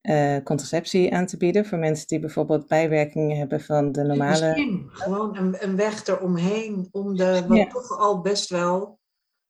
uh, 0.03 0.37
contraceptie 0.45 1.15
aan 1.15 1.27
te 1.27 1.37
bieden 1.37 1.67
voor 1.67 1.79
mensen 1.79 2.07
die 2.07 2.21
bijvoorbeeld 2.21 2.67
bijwerkingen 2.67 3.39
hebben 3.39 3.61
van 3.61 3.93
de 3.93 4.03
normale. 4.03 4.47
Misschien 4.47 4.89
gewoon 4.91 5.37
een, 5.37 5.57
een 5.59 5.77
weg 5.77 6.07
eromheen 6.07 6.89
om 6.91 7.17
de 7.17 7.45
wat 7.49 7.59
ja. 7.59 7.67
toch 7.67 7.99
al 7.99 8.21
best 8.21 8.51
wel. 8.51 8.99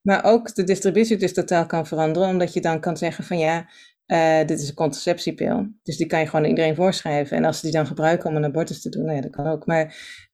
Maar 0.01 0.23
ook 0.23 0.55
de 0.55 0.63
distributie 0.63 1.17
dus 1.17 1.33
totaal 1.33 1.65
kan 1.65 1.87
veranderen, 1.87 2.29
omdat 2.29 2.53
je 2.53 2.61
dan 2.61 2.79
kan 2.79 2.97
zeggen 2.97 3.23
van 3.23 3.37
ja, 3.37 3.69
uh, 4.07 4.47
dit 4.47 4.59
is 4.59 4.69
een 4.69 4.75
contraceptiepil. 4.75 5.67
Dus 5.83 5.97
die 5.97 6.07
kan 6.07 6.19
je 6.19 6.27
gewoon 6.27 6.45
iedereen 6.45 6.75
voorschrijven. 6.75 7.37
En 7.37 7.45
als 7.45 7.59
ze 7.59 7.65
die 7.65 7.75
dan 7.75 7.87
gebruiken 7.87 8.29
om 8.29 8.35
een 8.35 8.45
abortus 8.45 8.81
te 8.81 8.89
doen, 8.89 9.03
nou 9.03 9.15
ja, 9.15 9.21
dat 9.21 9.31
kan 9.31 9.47
ook. 9.47 9.65
Maar 9.65 9.83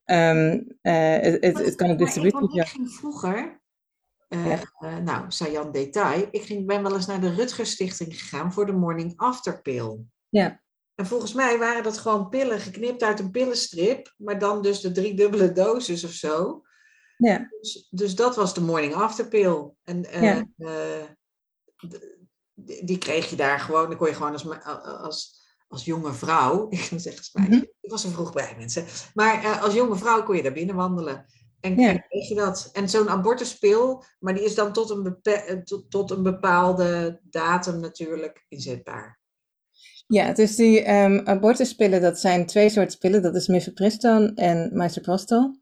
um, 0.04 0.66
uh, 0.82 1.16
het, 1.20 1.44
het, 1.44 1.64
het, 1.64 1.74
kan 1.74 1.90
ook 1.90 1.98
distributie 1.98 2.60
Ik 2.60 2.66
ging 2.66 2.90
vroeger, 2.90 3.61
uh, 4.34 4.62
ja. 4.80 4.98
nou, 4.98 5.24
Sajan 5.28 5.72
Detail, 5.72 6.28
ik 6.30 6.42
ging, 6.42 6.66
ben 6.66 6.82
wel 6.82 6.94
eens 6.94 7.06
naar 7.06 7.20
de 7.20 7.34
Rutger 7.34 7.66
Stichting 7.66 8.20
gegaan 8.20 8.52
voor 8.52 8.66
de 8.66 8.72
Morning 8.72 9.12
After 9.16 9.62
Pill. 9.62 9.98
Ja. 10.28 10.60
En 10.94 11.06
volgens 11.06 11.32
mij 11.32 11.58
waren 11.58 11.82
dat 11.82 11.98
gewoon 11.98 12.28
pillen 12.28 12.60
geknipt 12.60 13.02
uit 13.02 13.20
een 13.20 13.30
pillenstrip, 13.30 14.14
maar 14.16 14.38
dan 14.38 14.62
dus 14.62 14.80
de 14.80 14.92
drie 14.92 15.14
dubbele 15.14 15.52
doses 15.52 16.04
of 16.04 16.10
zo. 16.10 16.62
Ja. 17.16 17.48
Dus, 17.60 17.88
dus 17.90 18.14
dat 18.14 18.36
was 18.36 18.54
de 18.54 18.60
Morning 18.60 18.94
After 18.94 19.28
Pill. 19.28 19.70
En 19.82 20.06
ja 20.10 20.46
die 22.64 22.98
kreeg 22.98 23.30
je 23.30 23.36
daar 23.36 23.60
gewoon, 23.60 23.88
dan 23.88 23.96
kon 23.96 24.08
je 24.08 24.14
gewoon 24.14 24.32
als, 24.32 24.46
als, 24.84 25.40
als 25.68 25.84
jonge 25.84 26.12
vrouw, 26.12 26.66
ik 26.70 26.90
moet 26.90 27.02
zeggen, 27.02 27.24
mm 27.32 27.44
-hmm. 27.46 27.66
ik 27.80 27.90
was 27.90 28.04
er 28.04 28.10
vroeg 28.10 28.32
bij 28.32 28.54
mensen, 28.58 28.84
maar 29.14 29.60
als 29.60 29.74
jonge 29.74 29.96
vrouw 29.96 30.22
kon 30.22 30.36
je 30.36 30.42
daar 30.42 30.52
binnen 30.52 30.74
wandelen. 30.74 31.26
En 31.62 31.80
ja. 31.80 32.04
je 32.08 32.34
dat. 32.34 32.70
En 32.72 32.88
zo'n 32.88 33.08
abortuspil, 33.08 34.04
maar 34.18 34.34
die 34.34 34.44
is 34.44 34.54
dan 34.54 34.72
tot 34.72 34.90
een, 34.90 35.16
tot, 35.64 35.90
tot 35.90 36.10
een 36.10 36.22
bepaalde 36.22 37.20
datum 37.22 37.80
natuurlijk 37.80 38.44
inzetbaar. 38.48 39.20
Ja, 40.06 40.32
dus 40.32 40.56
die 40.56 40.90
um, 40.90 41.20
abortuspillen, 41.24 42.00
dat 42.00 42.20
zijn 42.20 42.46
twee 42.46 42.68
soorten 42.68 42.98
pillen. 42.98 43.22
Dat 43.22 43.34
is 43.34 43.46
mifepriston 43.46 44.34
en 44.34 44.70
misoprostol. 44.72 45.60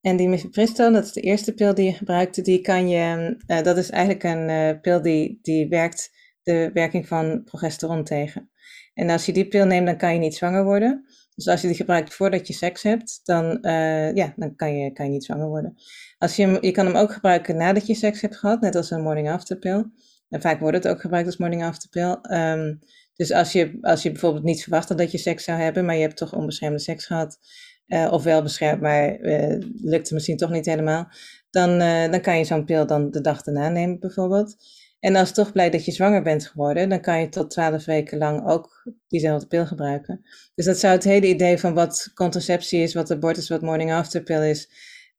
En 0.00 0.16
die 0.16 0.28
mifepriston, 0.28 0.92
dat 0.92 1.04
is 1.04 1.12
de 1.12 1.20
eerste 1.20 1.54
pil 1.54 1.74
die 1.74 1.84
je 1.84 1.92
gebruikt, 1.92 2.44
die 2.44 2.60
kan 2.60 2.88
je, 2.88 3.36
uh, 3.46 3.62
dat 3.62 3.76
is 3.76 3.90
eigenlijk 3.90 4.24
een 4.24 4.48
uh, 4.48 4.80
pil 4.80 5.02
die, 5.02 5.38
die 5.42 5.68
werkt 5.68 6.10
de 6.42 6.70
werking 6.72 7.08
van 7.08 7.44
progesteron 7.44 8.04
tegen. 8.04 8.50
En 8.94 9.10
als 9.10 9.26
je 9.26 9.32
die 9.32 9.48
pil 9.48 9.64
neemt, 9.64 9.86
dan 9.86 9.96
kan 9.96 10.12
je 10.12 10.18
niet 10.18 10.34
zwanger 10.34 10.64
worden. 10.64 11.06
Dus 11.34 11.48
als 11.48 11.60
je 11.60 11.66
die 11.66 11.76
gebruikt 11.76 12.14
voordat 12.14 12.46
je 12.46 12.52
seks 12.52 12.82
hebt, 12.82 13.20
dan, 13.24 13.58
uh, 13.62 14.14
ja, 14.14 14.32
dan 14.36 14.56
kan, 14.56 14.76
je, 14.76 14.92
kan 14.92 15.06
je 15.06 15.12
niet 15.12 15.24
zwanger 15.24 15.48
worden. 15.48 15.74
Als 16.18 16.36
je, 16.36 16.58
je 16.60 16.70
kan 16.70 16.86
hem 16.86 16.96
ook 16.96 17.12
gebruiken 17.12 17.56
nadat 17.56 17.86
je 17.86 17.94
seks 17.94 18.20
hebt 18.20 18.36
gehad, 18.36 18.60
net 18.60 18.74
als 18.74 18.90
een 18.90 19.02
morning 19.02 19.30
after 19.30 19.58
pil. 19.58 19.84
En 20.28 20.40
vaak 20.40 20.60
wordt 20.60 20.76
het 20.76 20.88
ook 20.88 21.00
gebruikt 21.00 21.26
als 21.26 21.36
morning 21.36 21.64
after 21.64 21.88
pil. 21.88 22.18
Um, 22.32 22.78
dus 23.14 23.32
als 23.32 23.52
je, 23.52 23.78
als 23.80 24.02
je 24.02 24.10
bijvoorbeeld 24.10 24.44
niet 24.44 24.62
verwacht 24.62 24.98
dat 24.98 25.10
je 25.10 25.18
seks 25.18 25.44
zou 25.44 25.60
hebben, 25.60 25.84
maar 25.84 25.94
je 25.94 26.00
hebt 26.00 26.16
toch 26.16 26.34
onbeschermde 26.34 26.78
seks 26.78 27.06
gehad, 27.06 27.38
uh, 27.86 28.08
of 28.12 28.22
wel 28.22 28.42
beschermd, 28.42 28.80
maar 28.80 29.20
uh, 29.20 29.58
lukt 29.74 30.04
het 30.04 30.10
misschien 30.10 30.36
toch 30.36 30.50
niet 30.50 30.66
helemaal, 30.66 31.08
dan, 31.50 31.78
dan 32.10 32.20
kan 32.20 32.38
je 32.38 32.44
zo'n 32.44 32.64
pil 32.64 32.86
dan 32.86 33.10
de 33.10 33.20
dag 33.20 33.42
daarna 33.42 33.68
nemen 33.68 34.00
bijvoorbeeld. 34.00 34.56
En 35.04 35.16
als 35.16 35.32
toch 35.32 35.52
blijkt 35.52 35.72
dat 35.72 35.84
je 35.84 35.92
zwanger 35.92 36.22
bent 36.22 36.46
geworden, 36.46 36.88
dan 36.88 37.00
kan 37.00 37.20
je 37.20 37.28
tot 37.28 37.50
twaalf 37.50 37.84
weken 37.84 38.18
lang 38.18 38.48
ook 38.48 38.86
diezelfde 39.08 39.46
pil 39.46 39.66
gebruiken. 39.66 40.20
Dus 40.54 40.64
dat 40.64 40.78
zou 40.78 40.94
het 40.94 41.04
hele 41.04 41.26
idee 41.26 41.58
van 41.58 41.74
wat 41.74 42.10
contraceptie 42.14 42.82
is, 42.82 42.94
wat 42.94 43.10
abortus, 43.10 43.48
wat 43.48 43.62
morning 43.62 43.92
after 43.92 44.22
pil 44.22 44.42
is, 44.42 44.70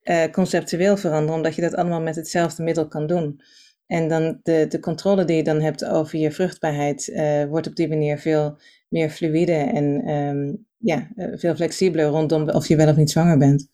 uh, 0.02 0.24
conceptueel 0.32 0.96
veranderen, 0.96 1.34
omdat 1.34 1.54
je 1.54 1.62
dat 1.62 1.74
allemaal 1.74 2.00
met 2.00 2.16
hetzelfde 2.16 2.62
middel 2.62 2.88
kan 2.88 3.06
doen. 3.06 3.40
En 3.86 4.08
dan 4.08 4.40
de, 4.42 4.66
de 4.68 4.80
controle 4.80 5.24
die 5.24 5.36
je 5.36 5.42
dan 5.42 5.60
hebt 5.60 5.84
over 5.84 6.18
je 6.18 6.32
vruchtbaarheid, 6.32 7.08
uh, 7.08 7.44
wordt 7.44 7.66
op 7.66 7.76
die 7.76 7.88
manier 7.88 8.18
veel 8.18 8.58
meer 8.88 9.10
fluïde 9.10 9.52
en 9.52 10.08
um, 10.08 10.66
ja, 10.76 11.08
uh, 11.16 11.38
veel 11.38 11.54
flexibeler 11.54 12.06
rondom 12.06 12.48
of 12.48 12.68
je 12.68 12.76
wel 12.76 12.88
of 12.88 12.96
niet 12.96 13.10
zwanger 13.10 13.38
bent. 13.38 13.68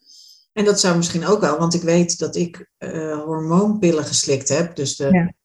En 0.53 0.65
dat 0.65 0.81
zou 0.81 0.97
misschien 0.97 1.27
ook 1.27 1.41
wel, 1.41 1.59
want 1.59 1.75
ik 1.75 1.83
weet 1.83 2.19
dat 2.19 2.37
ik 2.37 2.71
hormoonpillen 3.25 4.05
geslikt 4.05 4.49
heb. 4.49 4.77
Dus 4.77 4.97
de 4.97 5.09
ja 5.13 5.41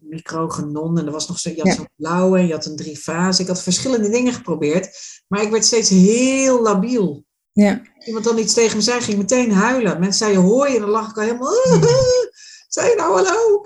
microgenon 0.00 0.98
en 0.98 1.06
er 1.06 1.12
was 1.12 1.28
nog 1.28 1.38
zo, 1.38 1.50
je 1.50 1.56
had 1.56 1.66
ja. 1.66 1.74
zo'n 1.74 1.88
blauwe 1.96 2.38
en 2.38 2.46
je 2.46 2.52
had 2.52 2.66
een 2.66 2.76
driefase. 2.76 3.42
Ik 3.42 3.48
had 3.48 3.62
verschillende 3.62 4.10
dingen 4.10 4.32
geprobeerd, 4.32 4.98
maar 5.28 5.42
ik 5.42 5.50
werd 5.50 5.64
steeds 5.64 5.88
heel 5.88 6.62
labiel. 6.62 7.24
Ja. 7.52 7.82
Iemand 8.04 8.24
dan 8.24 8.38
iets 8.38 8.54
tegen 8.54 8.76
me 8.76 8.82
zei, 8.82 9.00
ging 9.00 9.18
meteen 9.18 9.52
huilen. 9.52 10.00
Mensen 10.00 10.18
zeiden 10.18 10.42
hoi 10.42 10.74
en 10.74 10.80
dan 10.80 10.90
lag 10.90 11.10
ik 11.10 11.16
al 11.16 11.22
helemaal, 11.22 11.52
zei 12.68 12.88
je 12.88 12.96
nou 12.96 13.12
hallo? 13.14 13.64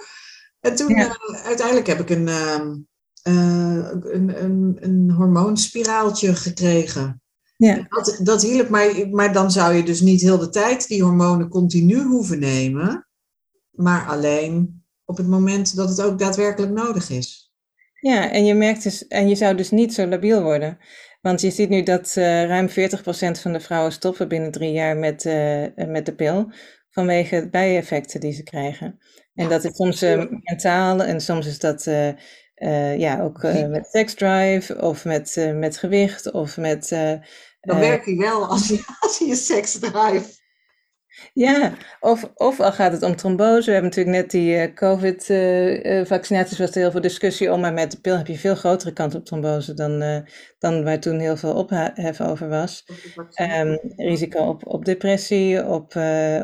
En 0.60 0.74
toen 0.74 0.88
ja. 0.88 1.06
uh, 1.06 1.44
uiteindelijk 1.44 1.86
heb 1.86 2.00
ik 2.00 2.10
een, 2.10 2.26
uh, 2.26 2.60
uh, 3.28 3.88
een, 3.90 4.44
een, 4.44 4.76
een 4.80 5.10
hormoonspiraaltje 5.10 6.34
gekregen. 6.34 7.22
Ja. 7.56 7.86
Dat, 7.88 8.18
dat 8.22 8.42
hielp, 8.42 8.68
maar, 8.68 9.08
maar 9.10 9.32
dan 9.32 9.50
zou 9.50 9.74
je 9.74 9.82
dus 9.82 10.00
niet 10.00 10.20
heel 10.20 10.38
de 10.38 10.48
tijd 10.48 10.88
die 10.88 11.02
hormonen 11.02 11.48
continu 11.48 12.02
hoeven 12.02 12.38
nemen, 12.38 13.08
maar 13.70 14.06
alleen 14.06 14.83
op 15.04 15.16
het 15.16 15.26
moment 15.26 15.76
dat 15.76 15.88
het 15.88 16.02
ook 16.02 16.18
daadwerkelijk 16.18 16.72
nodig 16.72 17.10
is. 17.10 17.52
Ja, 18.00 18.30
en 18.30 18.44
je 18.44 18.54
merkt 18.54 18.82
dus, 18.82 19.06
en 19.06 19.28
je 19.28 19.34
zou 19.34 19.56
dus 19.56 19.70
niet 19.70 19.94
zo 19.94 20.06
labiel 20.06 20.42
worden. 20.42 20.78
Want 21.20 21.40
je 21.40 21.50
ziet 21.50 21.68
nu 21.68 21.82
dat 21.82 22.14
uh, 22.18 22.44
ruim 22.44 22.68
40% 22.68 22.72
van 23.40 23.52
de 23.52 23.60
vrouwen 23.60 23.92
stoppen 23.92 24.28
binnen 24.28 24.50
drie 24.50 24.72
jaar 24.72 24.96
met, 24.96 25.24
uh, 25.24 25.66
met 25.74 26.06
de 26.06 26.14
pil. 26.14 26.52
Vanwege 26.90 27.48
bijeffecten 27.50 28.20
die 28.20 28.32
ze 28.32 28.42
krijgen. 28.42 28.86
En 29.34 29.44
ja, 29.44 29.48
dat 29.48 29.64
is 29.64 29.76
soms 29.76 30.02
uh, 30.02 30.24
mentaal 30.42 31.02
en 31.02 31.20
soms 31.20 31.46
is 31.46 31.58
dat 31.58 31.84
ja, 32.96 33.20
ook 33.22 33.42
met 33.42 33.86
seksdrive 33.90 34.80
of 34.80 35.04
met, 35.04 35.52
met 35.54 35.76
gewicht 35.76 36.30
of 36.32 36.56
met. 36.56 36.88
Dan 37.60 37.78
werkt 37.78 38.04
hij 38.04 38.16
wel 38.16 38.46
als 38.46 38.68
je, 38.68 38.84
als 39.00 39.18
je 39.18 39.34
seksdrive 39.34 40.42
Ja, 41.34 41.72
of, 42.00 42.30
of 42.34 42.60
al 42.60 42.72
gaat 42.72 42.92
het 42.92 43.02
om 43.02 43.16
trombose. 43.16 43.66
We 43.66 43.72
hebben 43.72 43.90
natuurlijk 43.90 44.16
net 44.16 44.30
die 44.30 44.56
uh, 44.56 44.74
COVID-vaccinaties, 44.74 46.52
uh, 46.52 46.66
was 46.66 46.74
er 46.74 46.80
heel 46.80 46.90
veel 46.90 47.00
discussie 47.00 47.52
om. 47.52 47.60
Maar 47.60 47.72
met 47.72 47.90
de 47.90 48.00
pil 48.00 48.16
heb 48.16 48.26
je 48.26 48.38
veel 48.38 48.54
grotere 48.54 48.92
kans 48.92 49.14
op 49.14 49.24
trombose 49.24 49.74
dan, 49.74 50.02
uh, 50.02 50.18
dan 50.58 50.84
waar 50.84 51.00
toen 51.00 51.18
heel 51.18 51.36
veel 51.36 51.54
ophef 51.54 52.20
over 52.20 52.48
was. 52.48 52.84
Um, 53.40 53.78
risico 53.96 54.38
op, 54.38 54.66
op 54.66 54.84
depressie, 54.84 55.66
op, 55.66 55.94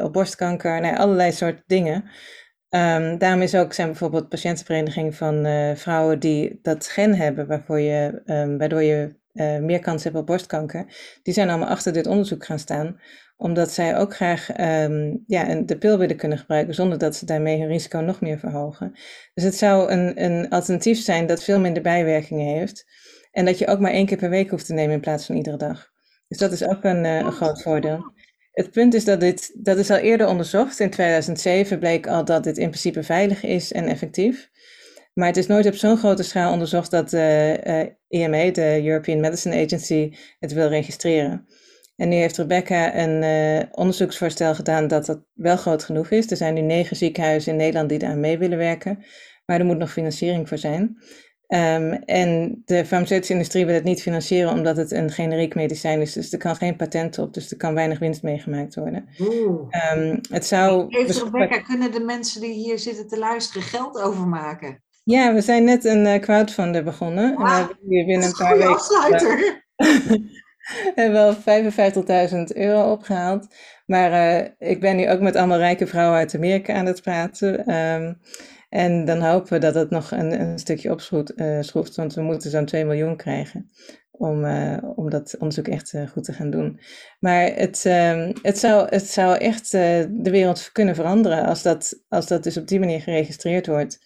op 0.02 0.12
borstkanker, 0.12 0.80
nou, 0.80 0.96
allerlei 0.96 1.32
soorten 1.32 1.64
dingen. 1.66 2.04
Um, 2.68 3.18
daarom 3.18 3.42
is 3.42 3.54
ook, 3.54 3.72
zijn 3.72 3.88
bijvoorbeeld 3.88 4.28
patiëntenvereniging 4.28 5.14
van 5.14 5.46
vrouwen 5.76 6.18
die 6.18 6.58
dat 6.62 6.86
gen 6.86 7.14
hebben, 7.14 7.46
waarvoor 7.46 7.80
je, 7.80 8.22
um, 8.26 8.58
waardoor 8.58 8.82
je 8.82 9.18
meer 9.60 9.80
kans 9.80 10.04
hebt 10.04 10.16
op 10.16 10.26
borstkanker. 10.26 10.86
Die 11.22 11.34
zijn 11.34 11.48
allemaal 11.48 11.68
achter 11.68 11.92
dit 11.92 12.06
onderzoek 12.06 12.44
gaan 12.44 12.58
staan 12.58 13.00
omdat 13.40 13.72
zij 13.72 13.96
ook 13.96 14.14
graag 14.14 14.60
um, 14.60 15.24
ja, 15.26 15.54
de 15.54 15.78
pil 15.78 15.98
willen 15.98 16.16
kunnen 16.16 16.38
gebruiken 16.38 16.74
zonder 16.74 16.98
dat 16.98 17.16
ze 17.16 17.26
daarmee 17.26 17.58
hun 17.58 17.68
risico 17.68 18.00
nog 18.00 18.20
meer 18.20 18.38
verhogen. 18.38 18.92
Dus 19.34 19.44
het 19.44 19.54
zou 19.54 19.90
een, 19.90 20.24
een 20.24 20.48
alternatief 20.48 21.00
zijn 21.02 21.26
dat 21.26 21.44
veel 21.44 21.60
minder 21.60 21.82
bijwerkingen 21.82 22.46
heeft. 22.46 22.84
En 23.30 23.44
dat 23.44 23.58
je 23.58 23.66
ook 23.66 23.80
maar 23.80 23.92
één 23.92 24.06
keer 24.06 24.18
per 24.18 24.30
week 24.30 24.50
hoeft 24.50 24.66
te 24.66 24.72
nemen 24.72 24.94
in 24.94 25.00
plaats 25.00 25.26
van 25.26 25.36
iedere 25.36 25.56
dag. 25.56 25.90
Dus 26.28 26.38
dat 26.38 26.52
is 26.52 26.64
ook 26.66 26.84
een, 26.84 27.04
een 27.04 27.32
groot 27.32 27.62
voordeel. 27.62 28.12
Het 28.52 28.70
punt 28.70 28.94
is 28.94 29.04
dat 29.04 29.20
dit, 29.20 29.50
dat 29.54 29.78
is 29.78 29.90
al 29.90 29.96
eerder 29.96 30.26
onderzocht. 30.26 30.80
In 30.80 30.90
2007 30.90 31.78
bleek 31.78 32.06
al 32.06 32.24
dat 32.24 32.44
dit 32.44 32.58
in 32.58 32.68
principe 32.68 33.02
veilig 33.02 33.42
is 33.42 33.72
en 33.72 33.86
effectief. 33.86 34.50
Maar 35.14 35.26
het 35.26 35.36
is 35.36 35.46
nooit 35.46 35.66
op 35.66 35.74
zo'n 35.74 35.96
grote 35.96 36.22
schaal 36.22 36.52
onderzocht 36.52 36.90
dat 36.90 37.10
de 37.10 37.60
uh, 38.10 38.22
EMA, 38.22 38.50
de 38.50 38.80
European 38.84 39.20
Medicine 39.20 39.64
Agency, 39.64 40.12
het 40.38 40.52
wil 40.52 40.68
registreren. 40.68 41.46
En 42.00 42.08
nu 42.08 42.16
heeft 42.16 42.36
Rebecca 42.36 42.96
een 42.96 43.22
uh, 43.22 43.62
onderzoeksvoorstel 43.70 44.54
gedaan 44.54 44.88
dat 44.88 45.06
dat 45.06 45.20
wel 45.34 45.56
groot 45.56 45.84
genoeg 45.84 46.10
is. 46.10 46.30
Er 46.30 46.36
zijn 46.36 46.54
nu 46.54 46.60
negen 46.60 46.96
ziekenhuizen 46.96 47.52
in 47.52 47.58
Nederland 47.58 47.88
die 47.88 47.98
daar 47.98 48.16
mee 48.16 48.38
willen 48.38 48.58
werken. 48.58 49.04
Maar 49.46 49.58
er 49.58 49.64
moet 49.64 49.78
nog 49.78 49.92
financiering 49.92 50.48
voor 50.48 50.58
zijn. 50.58 50.82
Um, 51.48 51.92
en 51.92 52.62
de 52.64 52.84
farmaceutische 52.86 53.32
industrie 53.32 53.66
wil 53.66 53.74
het 53.74 53.84
niet 53.84 54.02
financieren 54.02 54.52
omdat 54.52 54.76
het 54.76 54.90
een 54.90 55.10
generiek 55.10 55.54
medicijn 55.54 56.00
is. 56.00 56.12
Dus 56.12 56.32
er 56.32 56.38
kan 56.38 56.56
geen 56.56 56.76
patent 56.76 57.18
op, 57.18 57.34
dus 57.34 57.50
er 57.50 57.56
kan 57.56 57.74
weinig 57.74 57.98
winst 57.98 58.22
meegemaakt 58.22 58.74
worden. 58.74 59.08
Um, 59.94 60.20
het 60.30 60.46
zou 60.46 60.86
Heeft 60.88 61.22
Rebecca, 61.22 61.60
kunnen 61.60 61.92
de 61.92 62.00
mensen 62.00 62.40
die 62.40 62.52
hier 62.52 62.78
zitten 62.78 63.08
te 63.08 63.18
luisteren 63.18 63.62
geld 63.62 64.00
overmaken? 64.00 64.82
Ja, 65.04 65.34
we 65.34 65.40
zijn 65.40 65.64
net 65.64 65.84
een 65.84 66.06
uh, 66.06 66.14
crowdfunder 66.14 66.84
begonnen. 66.84 67.34
Wow, 67.34 67.46
en 67.46 67.52
we 67.52 67.56
hebben 67.56 67.76
hier 67.88 68.06
binnen 68.06 68.28
een 68.28 68.36
paar 68.36 68.56
weken. 68.56 68.74
Afsluiter. 68.74 69.64
hebben 70.94 71.12
wel 71.12 71.34
55.000 72.30 72.56
euro 72.56 72.92
opgehaald. 72.92 73.46
Maar 73.86 74.10
uh, 74.10 74.46
ik 74.58 74.80
ben 74.80 74.96
nu 74.96 75.10
ook 75.10 75.20
met 75.20 75.36
allemaal 75.36 75.58
rijke 75.58 75.86
vrouwen 75.86 76.18
uit 76.18 76.34
Amerika 76.34 76.74
aan 76.74 76.86
het 76.86 77.02
praten. 77.02 77.74
Um, 77.74 78.18
en 78.68 79.04
dan 79.04 79.20
hopen 79.20 79.52
we 79.52 79.58
dat 79.58 79.74
het 79.74 79.90
nog 79.90 80.10
een, 80.10 80.40
een 80.40 80.58
stukje 80.58 80.90
opschroeft, 80.90 81.34
schroeft, 81.60 81.96
want 81.96 82.14
we 82.14 82.22
moeten 82.22 82.50
zo'n 82.50 82.64
2 82.64 82.84
miljoen 82.84 83.16
krijgen. 83.16 83.70
Om, 84.10 84.44
uh, 84.44 84.76
om 84.96 85.10
dat 85.10 85.34
onderzoek 85.38 85.68
echt 85.68 85.94
goed 86.12 86.24
te 86.24 86.32
gaan 86.32 86.50
doen. 86.50 86.80
Maar 87.20 87.54
het, 87.54 87.84
uh, 87.86 88.28
het, 88.42 88.58
zou, 88.58 88.86
het 88.88 89.06
zou 89.06 89.36
echt 89.38 89.70
de 89.72 90.30
wereld 90.30 90.70
kunnen 90.72 90.94
veranderen 90.94 91.44
als 91.44 91.62
dat, 91.62 92.02
als 92.08 92.26
dat 92.26 92.42
dus 92.42 92.56
op 92.56 92.68
die 92.68 92.78
manier 92.78 93.00
geregistreerd 93.00 93.66
wordt 93.66 93.98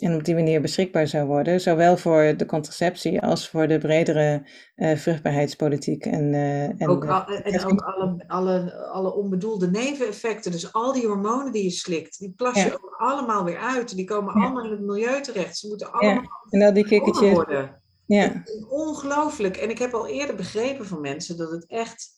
en 0.00 0.14
op 0.14 0.24
die 0.24 0.34
manier 0.34 0.60
beschikbaar 0.60 1.06
zou 1.06 1.26
worden, 1.26 1.60
zowel 1.60 1.96
voor 1.96 2.34
de 2.36 2.46
contraceptie 2.46 3.20
als 3.20 3.48
voor 3.48 3.68
de 3.68 3.78
bredere 3.78 4.48
uh, 4.76 4.96
vruchtbaarheidspolitiek. 4.96 6.06
En, 6.06 6.32
uh, 6.32 6.80
en, 6.80 6.88
ook, 6.88 7.06
al, 7.06 7.24
en 7.26 7.64
ook 7.64 7.80
alle, 7.80 8.24
alle, 8.26 8.74
alle 8.74 9.14
onbedoelde 9.14 9.70
neveneffecten, 9.70 10.52
dus 10.52 10.72
al 10.72 10.92
die 10.92 11.06
hormonen 11.06 11.52
die 11.52 11.62
je 11.62 11.70
slikt, 11.70 12.18
die 12.18 12.32
plas 12.36 12.54
je 12.54 12.68
ja. 12.68 12.72
ook 12.72 12.94
allemaal 12.96 13.44
weer 13.44 13.58
uit. 13.58 13.96
Die 13.96 14.04
komen 14.04 14.38
ja. 14.38 14.44
allemaal 14.44 14.64
in 14.64 14.70
het 14.70 14.80
milieu 14.80 15.20
terecht. 15.20 15.58
Ze 15.58 15.68
moeten 15.68 15.92
allemaal 15.92 16.22
ja. 16.22 16.30
en 16.50 16.62
al 16.62 16.72
die 16.72 16.86
kikkertjes. 16.86 17.32
worden. 17.32 17.82
Ja. 18.06 18.42
Ongelooflijk. 18.68 19.56
En 19.56 19.70
ik 19.70 19.78
heb 19.78 19.94
al 19.94 20.06
eerder 20.06 20.36
begrepen 20.36 20.86
van 20.86 21.00
mensen 21.00 21.36
dat 21.36 21.50
het 21.50 21.66
echt, 21.66 22.08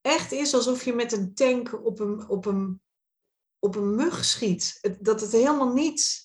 echt 0.00 0.32
is 0.32 0.54
alsof 0.54 0.84
je 0.84 0.92
met 0.92 1.12
een 1.12 1.34
tank 1.34 1.84
op 1.84 2.00
een, 2.00 2.28
op 2.28 2.46
een, 2.46 2.80
op 3.58 3.76
een 3.76 3.94
mug 3.94 4.24
schiet. 4.24 4.96
Dat 5.00 5.20
het 5.20 5.32
helemaal 5.32 5.72
niet 5.72 6.23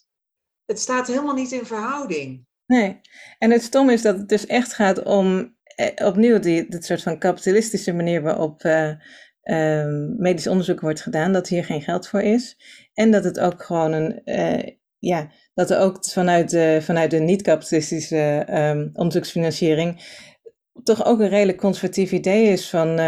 het 0.70 0.80
staat 0.80 1.08
helemaal 1.08 1.34
niet 1.34 1.52
in 1.52 1.66
verhouding. 1.66 2.46
Nee, 2.66 3.02
en 3.38 3.52
het 3.52 3.64
stom 3.64 3.90
is 3.90 4.02
dat 4.02 4.18
het 4.18 4.30
dus 4.30 4.46
echt 4.46 4.74
gaat 4.74 5.04
om 5.04 5.56
eh, 5.76 6.06
opnieuw 6.08 6.40
die, 6.40 6.70
dit 6.70 6.86
soort 6.86 7.02
van 7.02 7.20
kapitalistische 7.20 7.94
manier 7.94 8.22
waarop 8.22 8.64
uh, 8.64 8.92
uh, 9.44 9.86
medisch 10.18 10.48
onderzoek 10.48 10.80
wordt 10.80 11.02
gedaan, 11.02 11.34
dat 11.34 11.48
hier 11.48 11.66
geen 11.66 11.82
geld 11.82 12.08
voor 12.08 12.22
is. 12.22 12.58
En 12.94 13.12
dat 13.12 13.24
het 13.24 13.40
ook 13.40 13.64
gewoon 13.64 13.92
een, 13.92 14.22
uh, 14.26 14.76
ja, 15.00 15.32
dat 15.54 15.72
er 15.72 15.80
ook 15.80 16.06
vanuit 16.06 16.50
de, 16.50 16.80
vanuit 16.82 17.12
de 17.12 17.20
niet-kapitalistische 17.20 18.46
um, 18.50 18.90
onderzoeksfinanciering 18.94 20.02
toch 20.84 21.06
ook 21.06 21.20
een 21.20 21.30
redelijk 21.30 21.58
conservatief 21.58 22.12
idee 22.12 22.52
is 22.52 22.70
van, 22.70 23.00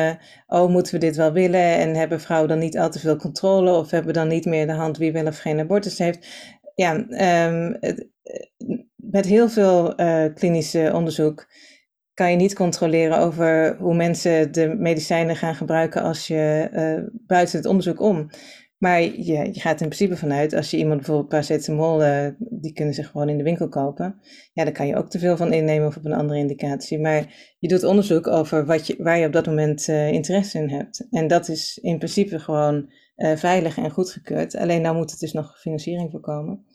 oh, 0.47 0.69
moeten 0.69 0.93
we 0.93 0.99
dit 0.99 1.15
wel 1.15 1.31
willen 1.31 1.77
en 1.77 1.95
hebben 1.95 2.21
vrouwen 2.21 2.49
dan 2.49 2.59
niet 2.59 2.77
al 2.77 2.89
te 2.89 2.99
veel 2.99 3.15
controle 3.15 3.71
of 3.71 3.91
hebben 3.91 4.13
dan 4.13 4.27
niet 4.27 4.45
meer 4.45 4.67
de 4.67 4.73
hand 4.73 4.97
wie 4.97 5.11
wel 5.11 5.25
of 5.25 5.37
geen 5.37 5.59
abortus 5.59 5.97
heeft 5.97 6.27
ja, 6.75 6.95
um, 7.47 7.77
het, 7.79 8.09
met 8.95 9.25
heel 9.25 9.49
veel 9.49 9.99
uh, 9.99 10.25
klinische 10.33 10.91
onderzoek 10.93 11.47
kan 12.13 12.31
je 12.31 12.37
niet 12.37 12.55
controleren 12.55 13.17
over 13.17 13.77
hoe 13.79 13.95
mensen 13.95 14.51
de 14.51 14.75
medicijnen 14.77 15.35
gaan 15.35 15.55
gebruiken 15.55 16.01
als 16.01 16.27
je 16.27 16.69
buiten 17.11 17.57
het 17.57 17.67
onderzoek 17.67 17.99
om. 17.99 18.29
Maar 18.81 19.01
je, 19.01 19.49
je 19.51 19.59
gaat 19.59 19.81
in 19.81 19.87
principe 19.87 20.17
vanuit, 20.17 20.53
als 20.53 20.71
je 20.71 20.77
iemand 20.77 20.97
bijvoorbeeld 20.97 21.29
paracetamol, 21.29 22.01
uh, 22.01 22.27
die 22.39 22.73
kunnen 22.73 22.93
ze 22.93 23.03
gewoon 23.03 23.29
in 23.29 23.37
de 23.37 23.43
winkel 23.43 23.69
kopen. 23.69 24.19
Ja, 24.53 24.63
daar 24.63 24.73
kan 24.73 24.87
je 24.87 24.95
ook 24.95 25.09
te 25.09 25.19
veel 25.19 25.37
van 25.37 25.53
innemen 25.53 25.87
of 25.87 25.97
op 25.97 26.05
een 26.05 26.13
andere 26.13 26.39
indicatie. 26.39 26.99
Maar 26.99 27.53
je 27.59 27.67
doet 27.67 27.83
onderzoek 27.83 28.27
over 28.27 28.65
wat 28.65 28.87
je, 28.87 28.95
waar 28.97 29.17
je 29.17 29.25
op 29.25 29.33
dat 29.33 29.45
moment 29.45 29.87
interesse 29.87 30.57
in 30.57 30.69
hebt. 30.69 31.07
En 31.09 31.27
dat 31.27 31.47
is 31.47 31.79
in 31.81 31.97
principe 31.97 32.39
gewoon 32.39 32.89
uh, 33.15 33.35
veilig 33.35 33.77
en 33.77 33.91
goedgekeurd. 33.91 34.55
Alleen 34.55 34.81
nou 34.81 34.95
moet 34.95 35.11
er 35.11 35.17
dus 35.17 35.33
nog 35.33 35.59
financiering 35.59 36.11
voor 36.11 36.19
komen. 36.19 36.65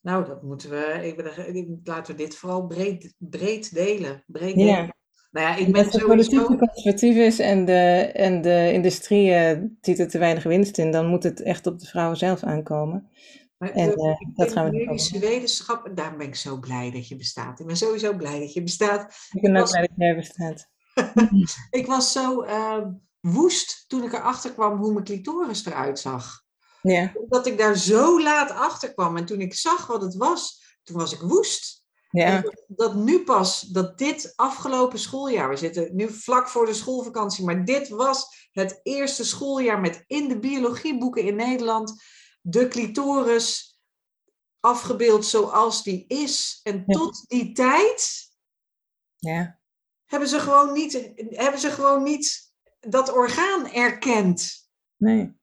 Nou, 0.00 0.26
dat 0.26 0.42
moeten 0.42 0.70
we. 0.70 1.00
Ik 1.02 1.16
ben, 1.16 1.80
laten 1.84 2.16
we 2.16 2.22
dit 2.22 2.36
vooral 2.36 2.66
breed, 2.66 3.14
breed 3.18 3.74
delen. 3.74 4.24
Breed 4.26 4.54
delen. 4.54 4.96
Nou 5.30 5.46
ja, 5.46 5.56
ik 5.56 5.72
ben 5.72 5.84
Als 5.84 5.94
de 5.94 6.04
politiek 6.04 6.44
conservatief 6.44 7.16
is 7.16 7.38
en 7.38 7.64
de, 7.64 8.10
en 8.12 8.40
de 8.42 8.72
industrie 8.72 9.30
uh, 9.30 9.62
ziet 9.80 9.98
er 9.98 10.08
te 10.08 10.18
weinig 10.18 10.42
winst 10.42 10.78
in, 10.78 10.90
dan 10.90 11.06
moet 11.06 11.22
het 11.22 11.42
echt 11.42 11.66
op 11.66 11.78
de 11.78 11.86
vrouwen 11.86 12.16
zelf 12.16 12.42
aankomen. 12.42 13.10
Maar 13.58 13.70
en, 13.70 13.88
uh, 14.00 14.16
dat 14.34 14.52
gaan 14.52 14.70
we 14.70 14.76
medische 14.76 15.18
wetenschap, 15.18 15.90
daar 15.94 16.16
ben 16.16 16.26
ik 16.26 16.34
zo 16.34 16.58
blij 16.58 16.90
dat 16.90 17.08
je 17.08 17.16
bestaat. 17.16 17.60
Ik 17.60 17.66
ben 17.66 17.76
sowieso 17.76 18.16
blij 18.16 18.38
dat 18.40 18.52
je 18.52 18.62
bestaat. 18.62 19.28
Ik 19.32 19.42
ben 19.42 19.56
ook 19.56 19.70
blij 19.70 19.80
dat 19.80 19.96
jij 19.96 20.16
bestaat. 20.16 20.68
ik 21.80 21.86
was 21.86 22.12
zo 22.12 22.44
uh, 22.44 22.86
woest 23.20 23.84
toen 23.86 24.02
ik 24.02 24.12
erachter 24.12 24.52
kwam 24.52 24.78
hoe 24.78 24.92
mijn 24.92 25.04
clitoris 25.04 25.66
eruit 25.66 25.98
zag. 25.98 26.42
Ja. 26.82 27.12
Omdat 27.14 27.46
ik 27.46 27.58
daar 27.58 27.76
zo 27.76 28.22
laat 28.22 28.50
achter 28.50 28.94
kwam. 28.94 29.16
En 29.16 29.24
toen 29.24 29.40
ik 29.40 29.54
zag 29.54 29.86
wat 29.86 30.02
het 30.02 30.14
was, 30.14 30.62
toen 30.82 30.96
was 30.96 31.12
ik 31.12 31.20
woest. 31.20 31.86
Ja. 32.10 32.40
Dat, 32.40 32.64
dat, 32.66 32.94
nu 32.94 33.24
pas, 33.24 33.60
dat 33.60 33.98
dit 33.98 34.32
afgelopen 34.36 34.98
schooljaar, 34.98 35.48
we 35.48 35.56
zitten 35.56 35.96
nu 35.96 36.12
vlak 36.12 36.48
voor 36.48 36.66
de 36.66 36.74
schoolvakantie, 36.74 37.44
maar 37.44 37.64
dit 37.64 37.88
was 37.88 38.48
het 38.52 38.80
eerste 38.82 39.24
schooljaar 39.24 39.80
met 39.80 40.04
in 40.06 40.28
de 40.28 40.38
biologieboeken 40.38 41.22
in 41.22 41.36
Nederland 41.36 42.02
de 42.40 42.68
clitoris 42.68 43.78
afgebeeld 44.60 45.26
zoals 45.26 45.82
die 45.82 46.04
is. 46.06 46.60
En 46.62 46.84
tot 46.86 47.24
die 47.26 47.52
tijd 47.52 48.28
ja. 49.16 49.60
hebben, 50.04 50.28
ze 50.28 50.40
gewoon 50.40 50.72
niet, 50.72 51.12
hebben 51.16 51.60
ze 51.60 51.70
gewoon 51.70 52.02
niet 52.02 52.47
dat 52.80 53.12
orgaan 53.12 53.72
erkend. 53.72 54.68
Nee. 54.96 55.36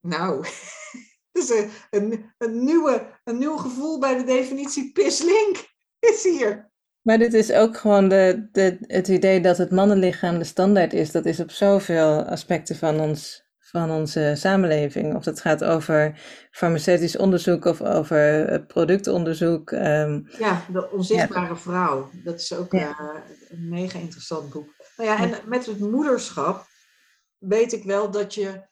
Nou, 0.00 0.46
dus 1.32 1.50
een, 1.50 1.70
een, 1.90 2.34
een, 2.38 2.64
nieuwe, 2.64 3.06
een 3.24 3.38
nieuw 3.38 3.56
gevoel 3.56 3.98
bij 3.98 4.16
de 4.16 4.24
definitie 4.24 4.92
pislink 4.92 5.74
is 5.98 6.24
hier. 6.24 6.70
Maar 7.06 7.18
dit 7.18 7.34
is 7.34 7.52
ook 7.52 7.76
gewoon 7.76 8.08
de, 8.08 8.48
de, 8.52 8.76
het 8.80 9.08
idee 9.08 9.40
dat 9.40 9.58
het 9.58 9.70
mannenlichaam 9.70 10.38
de 10.38 10.44
standaard 10.44 10.92
is. 10.92 11.10
Dat 11.10 11.26
is 11.26 11.40
op 11.40 11.50
zoveel 11.50 12.24
aspecten 12.24 12.76
van, 12.76 13.00
ons, 13.00 13.44
van 13.58 13.90
onze 13.90 14.32
samenleving. 14.36 15.14
Of 15.14 15.24
het 15.24 15.40
gaat 15.40 15.64
over 15.64 16.20
farmaceutisch 16.50 17.16
onderzoek 17.16 17.64
of 17.64 17.82
over 17.82 18.48
eh, 18.48 18.66
productonderzoek. 18.66 19.70
Um, 19.70 20.28
ja, 20.38 20.64
de 20.72 20.90
onzichtbare 20.90 21.46
ja. 21.46 21.56
vrouw. 21.56 22.10
Dat 22.12 22.40
is 22.40 22.54
ook 22.54 22.72
ja. 22.72 22.88
uh, 23.00 23.08
een 23.48 23.68
mega 23.68 23.98
interessant 23.98 24.50
boek. 24.50 24.74
Nou 24.96 25.10
ja, 25.10 25.18
en 25.18 25.48
met 25.48 25.66
het 25.66 25.78
moederschap 25.78 26.66
weet 27.38 27.72
ik 27.72 27.84
wel 27.84 28.10
dat 28.10 28.34
je 28.34 28.62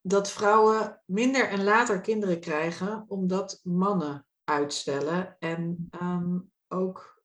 dat 0.00 0.30
vrouwen 0.30 1.00
minder 1.06 1.48
en 1.48 1.64
later 1.64 2.00
kinderen 2.00 2.40
krijgen 2.40 3.04
omdat 3.08 3.60
mannen 3.62 4.26
uitstellen 4.44 5.36
en 5.38 5.88
um, 6.02 6.50
ook 6.68 7.22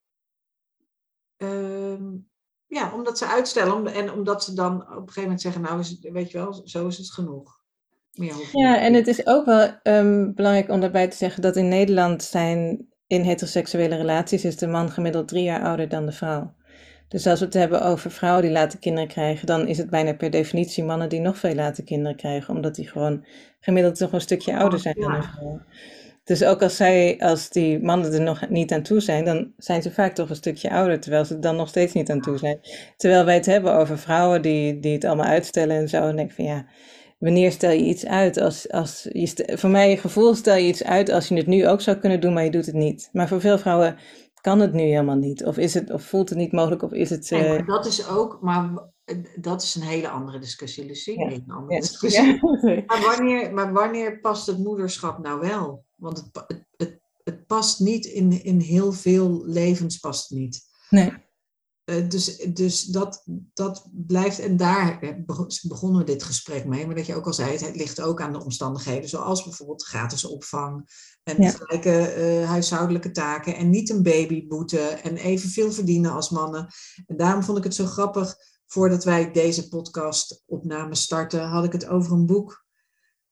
um, 1.37 2.29
ja, 2.67 2.93
omdat 2.93 3.17
ze 3.17 3.27
uitstellen 3.27 3.87
en 3.87 4.11
omdat 4.11 4.43
ze 4.43 4.53
dan 4.53 4.81
op 4.81 4.87
een 4.87 4.97
gegeven 4.97 5.21
moment 5.21 5.41
zeggen, 5.41 5.61
nou 5.61 5.79
is 5.79 5.89
het, 5.89 6.11
weet 6.11 6.31
je 6.31 6.37
wel, 6.37 6.61
zo 6.65 6.87
is 6.87 6.97
het 6.97 7.11
genoeg. 7.11 7.55
Ja, 8.51 8.79
en 8.79 8.93
het 8.93 9.07
is 9.07 9.27
ook 9.27 9.45
wel 9.45 9.79
um, 9.83 10.33
belangrijk 10.33 10.69
om 10.69 10.79
daarbij 10.79 11.07
te 11.07 11.17
zeggen 11.17 11.41
dat 11.41 11.55
in 11.55 11.67
Nederland 11.67 12.23
zijn 12.23 12.87
in 13.07 13.21
heteroseksuele 13.21 13.95
relaties 13.95 14.45
is 14.45 14.57
de 14.57 14.67
man 14.67 14.91
gemiddeld 14.91 15.27
drie 15.27 15.43
jaar 15.43 15.63
ouder 15.63 15.89
dan 15.89 16.05
de 16.05 16.11
vrouw. 16.11 16.55
Dus 17.07 17.27
als 17.27 17.39
we 17.39 17.45
het 17.45 17.53
hebben 17.53 17.81
over 17.81 18.11
vrouwen 18.11 18.43
die 18.43 18.51
later 18.51 18.79
kinderen 18.79 19.07
krijgen, 19.07 19.47
dan 19.47 19.67
is 19.67 19.77
het 19.77 19.89
bijna 19.89 20.13
per 20.13 20.29
definitie 20.29 20.83
mannen 20.83 21.09
die 21.09 21.19
nog 21.19 21.37
veel 21.37 21.55
later 21.55 21.83
kinderen 21.83 22.17
krijgen, 22.17 22.55
omdat 22.55 22.75
die 22.75 22.87
gewoon 22.87 23.25
gemiddeld 23.59 23.97
toch 23.97 24.11
een 24.11 24.21
stukje 24.21 24.51
oh, 24.51 24.57
ouder 24.57 24.79
zijn 24.79 24.95
dan 24.99 25.13
een 25.13 25.23
vrouw. 25.23 25.61
Dus 26.23 26.43
ook 26.43 26.61
als, 26.61 26.75
zij, 26.75 27.15
als 27.19 27.49
die 27.49 27.79
mannen 27.79 28.13
er 28.13 28.21
nog 28.21 28.49
niet 28.49 28.71
aan 28.71 28.81
toe 28.81 28.99
zijn, 28.99 29.25
dan 29.25 29.51
zijn 29.57 29.81
ze 29.81 29.91
vaak 29.91 30.15
toch 30.15 30.29
een 30.29 30.35
stukje 30.35 30.69
ouder, 30.69 30.99
terwijl 30.99 31.25
ze 31.25 31.33
er 31.33 31.41
dan 31.41 31.55
nog 31.55 31.67
steeds 31.67 31.93
niet 31.93 32.09
aan 32.09 32.21
toe 32.21 32.37
zijn. 32.37 32.59
Terwijl 32.97 33.25
wij 33.25 33.35
het 33.35 33.45
hebben 33.45 33.73
over 33.73 33.99
vrouwen 33.99 34.41
die, 34.41 34.79
die 34.79 34.93
het 34.93 35.05
allemaal 35.05 35.25
uitstellen 35.25 35.77
en 35.77 35.89
zo. 35.89 36.07
En 36.07 36.15
denk 36.15 36.31
van 36.31 36.45
ja, 36.45 36.65
wanneer 37.19 37.51
stel 37.51 37.71
je 37.71 37.83
iets 37.83 38.05
uit? 38.05 38.37
Als, 38.39 38.71
als 38.71 39.07
je 39.11 39.53
voor 39.55 39.69
mijn 39.69 39.97
gevoel 39.97 40.35
stel 40.35 40.55
je 40.55 40.67
iets 40.67 40.83
uit 40.83 41.09
als 41.09 41.27
je 41.27 41.35
het 41.35 41.47
nu 41.47 41.67
ook 41.67 41.81
zou 41.81 41.97
kunnen 41.97 42.19
doen, 42.19 42.33
maar 42.33 42.43
je 42.43 42.51
doet 42.51 42.65
het 42.65 42.75
niet. 42.75 43.09
Maar 43.11 43.27
voor 43.27 43.41
veel 43.41 43.57
vrouwen 43.57 43.95
kan 44.41 44.59
het 44.59 44.73
nu 44.73 44.81
helemaal 44.81 45.15
niet. 45.15 45.45
Of, 45.45 45.57
is 45.57 45.73
het, 45.73 45.91
of 45.91 46.03
voelt 46.03 46.29
het 46.29 46.37
niet 46.37 46.51
mogelijk, 46.51 46.81
of 46.81 46.91
is 46.91 47.09
het... 47.09 47.31
Eh, 47.31 47.67
dat 47.67 47.85
is 47.85 48.07
ook, 48.07 48.41
maar 48.41 48.91
dat 49.35 49.61
is 49.61 49.75
een 49.75 49.81
hele 49.81 50.09
andere 50.09 50.39
discussie, 50.39 50.85
Lucie. 50.85 51.19
Ja. 51.19 51.31
Een 51.31 51.43
andere 51.47 51.79
discussie. 51.79 52.39
Maar, 52.87 53.01
wanneer, 53.01 53.53
maar 53.53 53.73
wanneer 53.73 54.19
past 54.19 54.47
het 54.47 54.57
moederschap 54.57 55.17
nou 55.17 55.39
wel? 55.39 55.85
Want 55.95 56.17
het, 56.17 56.43
het, 56.47 56.65
het, 56.77 56.99
het 57.23 57.45
past 57.45 57.79
niet 57.79 58.05
in, 58.05 58.43
in 58.43 58.59
heel 58.59 58.91
veel 58.91 59.45
levens, 59.45 59.97
past 59.97 60.31
niet. 60.31 60.61
Nee. 60.89 61.25
Uh, 61.85 62.09
dus 62.09 62.37
dus 62.37 62.83
dat, 62.83 63.23
dat 63.53 63.89
blijft, 63.91 64.39
en 64.39 64.57
daar 64.57 64.99
begonnen 65.67 65.99
we 65.99 66.05
dit 66.05 66.23
gesprek 66.23 66.65
mee, 66.65 66.85
maar 66.85 66.95
dat 66.95 67.05
je 67.05 67.15
ook 67.15 67.25
al 67.25 67.33
zei, 67.33 67.57
het 67.57 67.75
ligt 67.75 68.01
ook 68.01 68.21
aan 68.21 68.31
de 68.31 68.43
omstandigheden, 68.43 69.09
zoals 69.09 69.43
bijvoorbeeld 69.43 69.83
gratis 69.83 70.25
opvang 70.25 70.89
en 71.27 71.41
ja. 71.41 71.49
gelijke 71.49 72.15
uh, 72.17 72.49
huishoudelijke 72.49 73.11
taken 73.11 73.55
en 73.55 73.69
niet 73.69 73.89
een 73.89 74.03
babyboete 74.03 74.79
en 74.79 75.17
evenveel 75.17 75.71
verdienen 75.71 76.11
als 76.11 76.29
mannen. 76.29 76.67
En 77.05 77.17
daarom 77.17 77.43
vond 77.43 77.57
ik 77.57 77.63
het 77.63 77.75
zo 77.75 77.85
grappig, 77.85 78.35
voordat 78.65 79.03
wij 79.03 79.31
deze 79.31 79.67
podcast 79.67 80.43
opname 80.45 80.95
starten, 80.95 81.47
had 81.47 81.63
ik 81.63 81.71
het 81.71 81.87
over 81.87 82.11
een 82.11 82.25
boek 82.25 82.65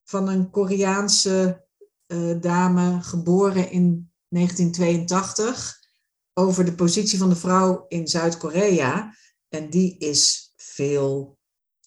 van 0.04 0.30
een 0.30 0.50
Koreaanse 0.50 1.66
uh, 2.08 2.42
dame, 2.42 3.02
geboren 3.02 3.72
in 3.72 4.12
1982, 4.28 5.80
over 6.34 6.66
de 6.66 6.76
positie 6.76 7.18
van 7.18 7.30
de 7.30 7.36
vrouw 7.36 7.86
in 7.88 8.08
Zuid-Korea. 8.08 9.16
En 9.50 9.70
die 9.70 9.98
is 9.98 10.54
veel, 10.56 11.38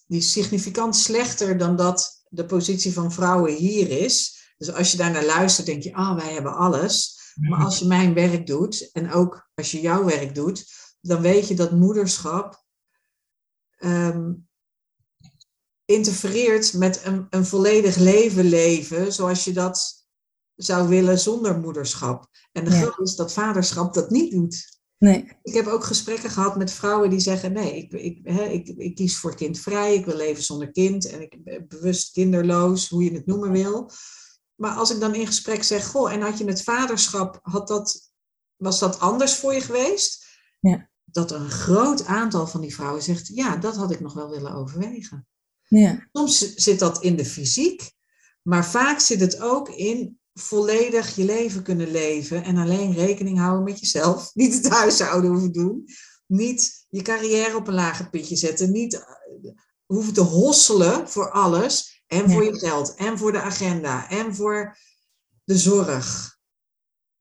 die 0.06 0.18
is 0.18 0.32
significant 0.32 0.96
slechter 0.96 1.58
dan 1.58 1.76
dat 1.76 2.24
de 2.28 2.44
positie 2.46 2.92
van 2.92 3.12
vrouwen 3.12 3.54
hier 3.54 3.90
is. 3.90 4.37
Dus 4.58 4.72
als 4.72 4.90
je 4.90 4.96
daar 4.96 5.10
naar 5.10 5.24
luistert, 5.24 5.66
denk 5.66 5.82
je, 5.82 5.94
ah, 5.94 6.16
wij 6.16 6.32
hebben 6.32 6.54
alles. 6.54 7.16
Maar 7.34 7.64
als 7.64 7.78
je 7.78 7.86
mijn 7.86 8.14
werk 8.14 8.46
doet 8.46 8.90
en 8.92 9.12
ook 9.12 9.50
als 9.54 9.70
je 9.70 9.80
jouw 9.80 10.04
werk 10.04 10.34
doet, 10.34 10.64
dan 11.00 11.20
weet 11.20 11.48
je 11.48 11.54
dat 11.54 11.72
moederschap 11.72 12.64
um, 13.78 14.48
interfereert 15.84 16.72
met 16.74 17.04
een, 17.04 17.26
een 17.30 17.46
volledig 17.46 17.96
leven 17.96 18.44
leven, 18.44 19.12
zoals 19.12 19.44
je 19.44 19.52
dat 19.52 20.06
zou 20.54 20.88
willen 20.88 21.18
zonder 21.18 21.58
moederschap. 21.58 22.26
En 22.52 22.64
de 22.64 22.70
ja. 22.70 22.98
is 23.02 23.14
dat 23.14 23.32
vaderschap 23.32 23.94
dat 23.94 24.10
niet 24.10 24.32
doet. 24.32 24.76
Nee. 24.98 25.38
Ik 25.42 25.54
heb 25.54 25.66
ook 25.66 25.84
gesprekken 25.84 26.30
gehad 26.30 26.56
met 26.56 26.72
vrouwen 26.72 27.10
die 27.10 27.20
zeggen: 27.20 27.52
nee, 27.52 27.76
ik, 27.76 27.92
ik, 27.92 28.20
hè, 28.22 28.44
ik, 28.44 28.68
ik 28.68 28.94
kies 28.94 29.16
voor 29.16 29.34
kindvrij, 29.34 29.94
ik 29.94 30.04
wil 30.04 30.16
leven 30.16 30.42
zonder 30.42 30.70
kind 30.70 31.10
en 31.10 31.20
ik 31.20 31.44
ben 31.44 31.68
bewust 31.68 32.12
kinderloos, 32.12 32.88
hoe 32.88 33.04
je 33.04 33.12
het 33.12 33.26
noemen 33.26 33.52
wil. 33.52 33.90
Maar 34.58 34.74
als 34.74 34.90
ik 34.90 35.00
dan 35.00 35.14
in 35.14 35.26
gesprek 35.26 35.62
zeg: 35.62 35.86
Goh, 35.86 36.12
en 36.12 36.20
had 36.20 36.38
je 36.38 36.44
het 36.44 36.62
vaderschap, 36.62 37.38
had 37.42 37.68
dat, 37.68 38.10
was 38.56 38.78
dat 38.78 39.00
anders 39.00 39.34
voor 39.34 39.54
je 39.54 39.60
geweest? 39.60 40.26
Ja. 40.60 40.90
Dat 41.04 41.30
een 41.30 41.50
groot 41.50 42.04
aantal 42.04 42.46
van 42.46 42.60
die 42.60 42.74
vrouwen 42.74 43.02
zegt: 43.02 43.26
Ja, 43.26 43.56
dat 43.56 43.76
had 43.76 43.90
ik 43.90 44.00
nog 44.00 44.14
wel 44.14 44.30
willen 44.30 44.54
overwegen. 44.54 45.26
Ja. 45.62 46.08
Soms 46.12 46.54
zit 46.54 46.78
dat 46.78 47.02
in 47.02 47.16
de 47.16 47.24
fysiek, 47.24 47.92
maar 48.42 48.66
vaak 48.66 49.00
zit 49.00 49.20
het 49.20 49.40
ook 49.40 49.68
in 49.68 50.18
volledig 50.32 51.16
je 51.16 51.24
leven 51.24 51.62
kunnen 51.62 51.90
leven 51.90 52.44
en 52.44 52.56
alleen 52.56 52.94
rekening 52.94 53.38
houden 53.38 53.64
met 53.64 53.80
jezelf. 53.80 54.30
Niet 54.34 54.54
het 54.54 54.68
huishouden 54.68 55.30
hoeven 55.30 55.52
doen. 55.52 55.84
Niet 56.26 56.86
je 56.88 57.02
carrière 57.02 57.56
op 57.56 57.68
een 57.68 57.74
lager 57.74 58.10
pitje 58.10 58.36
zetten. 58.36 58.72
Niet 58.72 58.94
eh, 58.94 59.00
hoeven 59.86 60.12
te 60.12 60.20
hosselen 60.20 61.08
voor 61.08 61.30
alles. 61.30 61.97
En 62.08 62.30
voor 62.30 62.44
je 62.44 62.58
geld. 62.58 62.94
En 62.94 63.18
voor 63.18 63.32
de 63.32 63.40
agenda. 63.40 64.10
En 64.10 64.34
voor 64.34 64.76
de 65.44 65.58
zorg. 65.58 66.36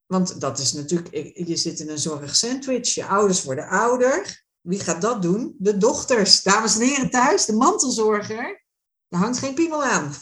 Want 0.05 0.41
dat 0.41 0.59
is 0.59 0.73
natuurlijk, 0.73 1.09
je 1.47 1.55
zit 1.55 1.79
in 1.79 1.89
een 1.89 1.99
zorgsandwich. 1.99 2.93
Je 2.93 3.05
ouders 3.05 3.43
worden 3.43 3.67
ouder. 3.67 4.45
Wie 4.61 4.79
gaat 4.79 5.01
dat 5.01 5.21
doen? 5.21 5.55
De 5.57 5.77
dochters. 5.77 6.43
Dames 6.43 6.75
en 6.75 6.81
heren 6.81 7.09
thuis, 7.09 7.45
de 7.45 7.53
mantelzorger. 7.53 8.65
Daar 9.07 9.21
hangt 9.21 9.37
geen 9.37 9.53
piemel 9.53 9.83
aan. 9.83 10.13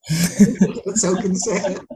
dat 0.84 0.98
zou 0.98 1.20
kunnen 1.20 1.38
zeggen. 1.38 1.86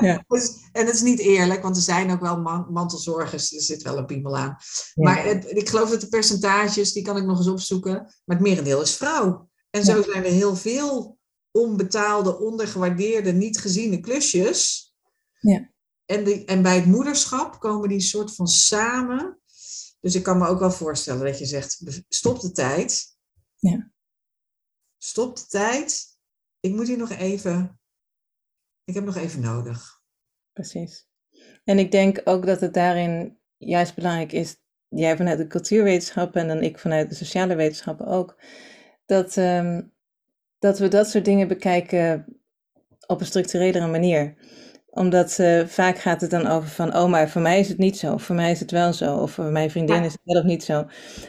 Ja. 0.00 0.24
Dus, 0.28 0.68
en 0.72 0.86
het 0.86 0.94
is 0.94 1.00
niet 1.00 1.18
eerlijk, 1.18 1.62
want 1.62 1.76
er 1.76 1.82
zijn 1.82 2.10
ook 2.10 2.20
wel 2.20 2.40
mantelzorgers, 2.70 3.52
er 3.52 3.62
zit 3.62 3.82
wel 3.82 3.98
een 3.98 4.06
piemel 4.06 4.36
aan. 4.36 4.56
Maar 4.94 5.24
het, 5.24 5.50
ik 5.50 5.68
geloof 5.68 5.90
dat 5.90 6.00
de 6.00 6.08
percentages, 6.08 6.92
die 6.92 7.02
kan 7.02 7.16
ik 7.16 7.24
nog 7.24 7.38
eens 7.38 7.48
opzoeken, 7.48 7.94
maar 8.24 8.36
het 8.36 8.46
merendeel 8.46 8.82
is 8.82 8.96
vrouw. 8.96 9.50
En 9.70 9.84
zo 9.84 10.02
zijn 10.02 10.24
er 10.24 10.30
heel 10.30 10.56
veel 10.56 11.18
onbetaalde, 11.52 12.38
ondergewaardeerde, 12.38 13.32
niet 13.32 13.58
geziene 13.58 14.00
klusjes. 14.00 14.92
Ja. 15.40 15.70
En, 16.04 16.24
die, 16.24 16.44
en 16.44 16.62
bij 16.62 16.76
het 16.76 16.86
moederschap 16.86 17.60
komen 17.60 17.88
die 17.88 18.00
soort 18.00 18.34
van 18.34 18.46
samen. 18.46 19.40
Dus 20.00 20.14
ik 20.14 20.22
kan 20.22 20.38
me 20.38 20.46
ook 20.46 20.58
wel 20.58 20.70
voorstellen 20.70 21.24
dat 21.24 21.38
je 21.38 21.46
zegt, 21.46 22.04
stop 22.08 22.40
de 22.40 22.52
tijd. 22.52 23.16
Ja. 23.56 23.90
Stop 24.98 25.36
de 25.36 25.46
tijd. 25.46 26.18
Ik 26.60 26.72
moet 26.72 26.86
hier 26.86 26.98
nog 26.98 27.10
even 27.10 27.82
ik 28.84 28.94
heb 28.94 29.04
nog 29.04 29.16
even 29.16 29.40
nodig. 29.40 30.00
Precies. 30.52 31.08
En 31.64 31.78
ik 31.78 31.90
denk 31.90 32.20
ook 32.24 32.46
dat 32.46 32.60
het 32.60 32.74
daarin 32.74 33.38
juist 33.56 33.94
belangrijk 33.94 34.32
is, 34.32 34.56
jij 34.88 35.16
vanuit 35.16 35.38
de 35.38 35.46
cultuurwetenschappen 35.46 36.40
en 36.40 36.48
dan 36.48 36.62
ik 36.62 36.78
vanuit 36.78 37.08
de 37.08 37.14
sociale 37.14 37.54
wetenschappen 37.54 38.06
ook, 38.06 38.42
dat, 39.06 39.36
um, 39.36 39.92
dat 40.62 40.78
we 40.78 40.88
dat 40.88 41.08
soort 41.08 41.24
dingen 41.24 41.48
bekijken 41.48 42.24
op 43.06 43.20
een 43.20 43.26
structurelere 43.26 43.86
manier 43.86 44.34
omdat 44.90 45.38
uh, 45.40 45.66
vaak 45.66 45.98
gaat 45.98 46.20
het 46.20 46.30
dan 46.30 46.46
over 46.46 46.68
van, 46.68 46.96
oh, 46.96 47.08
maar 47.08 47.28
voor 47.28 47.40
mij 47.40 47.60
is 47.60 47.68
het 47.68 47.78
niet 47.78 47.98
zo, 47.98 48.16
voor 48.16 48.34
mij 48.34 48.50
is 48.50 48.60
het 48.60 48.70
wel 48.70 48.92
zo, 48.92 49.16
of 49.16 49.30
voor 49.30 49.44
mijn 49.44 49.70
vriendin 49.70 50.04
is 50.04 50.12
het 50.12 50.20
wel 50.24 50.40
of 50.40 50.46
niet 50.46 50.64
zo. 50.64 50.86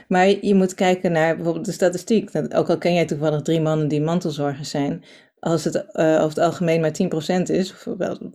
Maar 0.07 0.27
je 0.45 0.55
moet 0.55 0.73
kijken 0.73 1.11
naar 1.11 1.35
bijvoorbeeld 1.35 1.65
de 1.65 1.71
statistiek. 1.71 2.31
Dat, 2.31 2.53
ook 2.53 2.69
al 2.69 2.77
ken 2.77 2.93
jij 2.93 3.05
toevallig 3.05 3.41
drie 3.41 3.61
mannen 3.61 3.87
die 3.87 4.01
mantelzorgers 4.01 4.69
zijn, 4.69 5.03
als 5.39 5.63
het 5.63 5.75
uh, 5.75 5.83
over 6.13 6.27
het 6.27 6.37
algemeen 6.37 6.81
maar 6.81 6.91
10% 7.39 7.41
is, 7.43 7.71
of 7.71 7.83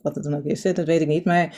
wat 0.02 0.14
het 0.14 0.24
dan 0.24 0.36
ook 0.36 0.44
is, 0.44 0.62
dat 0.62 0.78
weet 0.78 1.00
ik 1.00 1.08
niet. 1.08 1.24
Maar 1.24 1.56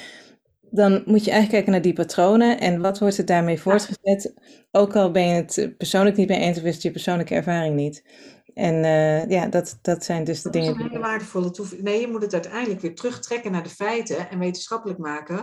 dan 0.71 0.93
moet 0.93 1.25
je 1.25 1.31
eigenlijk 1.31 1.51
kijken 1.51 1.73
naar 1.73 1.83
die 1.83 1.93
patronen 1.93 2.61
en 2.61 2.81
wat 2.81 2.99
wordt 2.99 3.19
er 3.19 3.25
daarmee 3.25 3.61
voortgezet. 3.61 4.35
Ook 4.71 4.97
al 4.97 5.11
ben 5.11 5.27
je 5.27 5.35
het 5.35 5.75
persoonlijk 5.79 6.17
niet 6.17 6.29
mee 6.29 6.41
eens 6.41 6.59
of 6.59 6.65
is 6.65 6.75
het 6.75 6.83
je 6.83 6.91
persoonlijke 6.91 7.35
ervaring 7.35 7.75
niet. 7.75 8.05
En 8.55 8.75
uh, 8.75 9.29
ja, 9.29 9.47
dat, 9.47 9.79
dat 9.83 10.05
zijn 10.05 10.25
dus 10.25 10.43
de 10.43 10.51
dingen. 10.51 10.69
Dat 10.69 10.77
is 10.79 10.83
een 10.85 10.91
hele 10.91 11.03
waardevolle 11.03 11.51
toevoeging. 11.51 11.89
Nee, 11.89 12.01
je 12.01 12.09
moet 12.09 12.23
het 12.23 12.33
uiteindelijk 12.33 12.81
weer 12.81 12.95
terugtrekken 12.95 13.53
naar 13.53 13.63
de 13.63 13.69
feiten 13.69 14.31
en 14.31 14.39
wetenschappelijk 14.39 14.99
maken. 14.99 15.37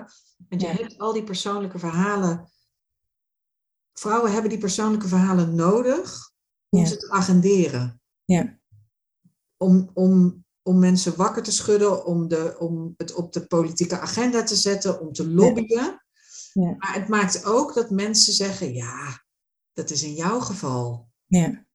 Want 0.49 0.61
je 0.61 0.67
hebt 0.67 0.97
al 0.97 1.13
die 1.13 1.23
persoonlijke 1.23 1.79
verhalen. 1.79 2.51
Vrouwen 3.93 4.31
hebben 4.31 4.49
die 4.49 4.59
persoonlijke 4.59 5.07
verhalen 5.07 5.55
nodig 5.55 6.31
om 6.69 6.85
ze 6.85 6.97
te 6.97 7.09
agenderen. 7.09 8.01
Ja 8.25 8.57
om, 9.57 9.89
om, 9.93 10.45
om 10.61 10.79
mensen 10.79 11.15
wakker 11.15 11.43
te 11.43 11.51
schudden, 11.51 12.05
om, 12.05 12.27
de, 12.27 12.55
om 12.59 12.93
het 12.97 13.13
op 13.13 13.33
de 13.33 13.47
politieke 13.47 13.99
agenda 13.99 14.43
te 14.43 14.55
zetten, 14.55 15.01
om 15.01 15.13
te 15.13 15.29
lobbyen. 15.29 16.05
Ja. 16.53 16.75
Maar 16.77 16.93
het 16.93 17.07
maakt 17.07 17.45
ook 17.45 17.73
dat 17.73 17.89
mensen 17.89 18.33
zeggen, 18.33 18.73
ja, 18.73 19.23
dat 19.73 19.89
is 19.89 20.03
in 20.03 20.13
jouw 20.13 20.39
geval. 20.39 21.09
Ja. 21.25 21.65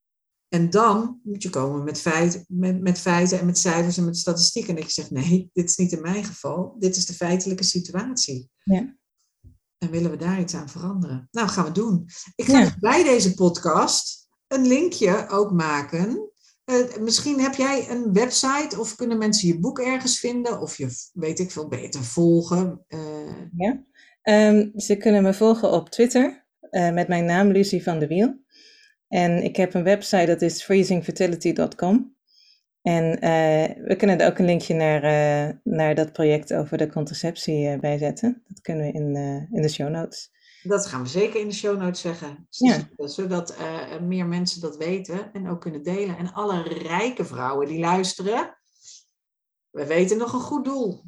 En 0.53 0.71
dan 0.71 1.21
moet 1.23 1.43
je 1.43 1.51
komen 1.51 1.85
met, 1.85 2.01
feit, 2.01 2.45
met, 2.49 2.81
met 2.81 2.99
feiten 2.99 3.39
en 3.39 3.47
met 3.47 3.59
cijfers 3.59 3.97
en 3.97 4.05
met 4.05 4.17
statistieken. 4.17 4.71
En 4.71 4.77
dat 4.77 4.85
je 4.85 5.03
zegt, 5.03 5.11
nee, 5.11 5.51
dit 5.53 5.69
is 5.69 5.77
niet 5.77 5.93
in 5.93 6.01
mijn 6.01 6.25
geval. 6.25 6.77
Dit 6.79 6.97
is 6.97 7.07
de 7.07 7.15
feitelijke 7.15 7.65
situatie. 7.65 8.51
Ja. 8.65 8.97
En 9.79 9.91
willen 9.91 10.11
we 10.11 10.17
daar 10.17 10.41
iets 10.41 10.55
aan 10.55 10.69
veranderen? 10.69 11.29
Nou, 11.31 11.49
gaan 11.49 11.65
we 11.65 11.73
doen. 11.73 12.07
Ik 12.35 12.45
ga 12.45 12.77
bij 12.81 13.03
deze 13.03 13.35
podcast 13.35 14.29
een 14.47 14.67
linkje 14.67 15.29
ook 15.29 15.53
maken 15.53 16.33
uh, 16.67 16.97
misschien 17.01 17.41
heb 17.41 17.55
jij 17.55 17.91
een 17.91 18.13
website 18.13 18.79
of 18.79 18.97
kunnen 18.97 19.19
mensen 19.19 19.49
je 19.49 19.59
boek 19.59 19.79
ergens 19.79 20.19
vinden 20.19 20.61
of 20.61 20.77
je, 20.77 20.89
weet 21.13 21.39
ik 21.39 21.51
veel, 21.51 21.69
beter 21.69 22.05
volgen? 22.05 22.85
Uh... 22.89 23.01
Ja, 23.57 23.85
um, 24.23 24.73
ze 24.75 24.97
kunnen 24.97 25.23
me 25.23 25.35
volgen 25.35 25.71
op 25.71 25.91
Twitter 25.91 26.47
uh, 26.71 26.93
met 26.93 27.09
mijn 27.09 27.25
naam 27.25 27.51
Lucie 27.51 27.83
van 27.83 27.99
de 27.99 28.07
Wiel. 28.07 28.42
En 29.13 29.43
ik 29.43 29.57
heb 29.57 29.75
een 29.75 29.83
website 29.83 30.27
dat 30.27 30.43
is 30.43 30.63
freezingfertility.com. 30.63 32.17
En 32.83 33.21
we 33.85 33.95
kunnen 33.99 34.19
er 34.19 34.27
ook 34.31 34.39
een 34.39 34.45
linkje 34.45 34.75
naar, 34.75 35.61
naar 35.65 35.95
dat 35.95 36.13
project 36.13 36.55
over 36.55 36.79
de 36.79 36.91
contraceptie 36.91 37.79
bij 37.79 37.99
zetten. 37.99 38.43
Dat 38.49 38.61
kunnen 38.61 38.87
we 38.87 38.93
in, 38.93 39.17
in 39.51 39.63
de 39.63 39.69
show 39.69 39.89
notes. 39.89 40.31
Dat 40.63 40.87
gaan 40.87 41.03
we 41.03 41.09
zeker 41.09 41.41
in 41.41 41.49
de 41.49 41.55
show 41.55 41.79
notes 41.79 42.01
zeggen. 42.01 42.47
Ja. 42.51 42.89
Zodat 42.97 43.57
meer 44.01 44.27
mensen 44.27 44.61
dat 44.61 44.77
weten 44.77 45.33
en 45.33 45.49
ook 45.49 45.61
kunnen 45.61 45.83
delen. 45.83 46.17
En 46.19 46.33
alle 46.33 46.63
rijke 46.63 47.25
vrouwen 47.25 47.67
die 47.67 47.79
luisteren, 47.79 48.57
we 49.71 49.87
weten 49.87 50.19
nog 50.19 50.33
een 50.33 50.41
goed 50.41 50.65
doel. 50.65 51.03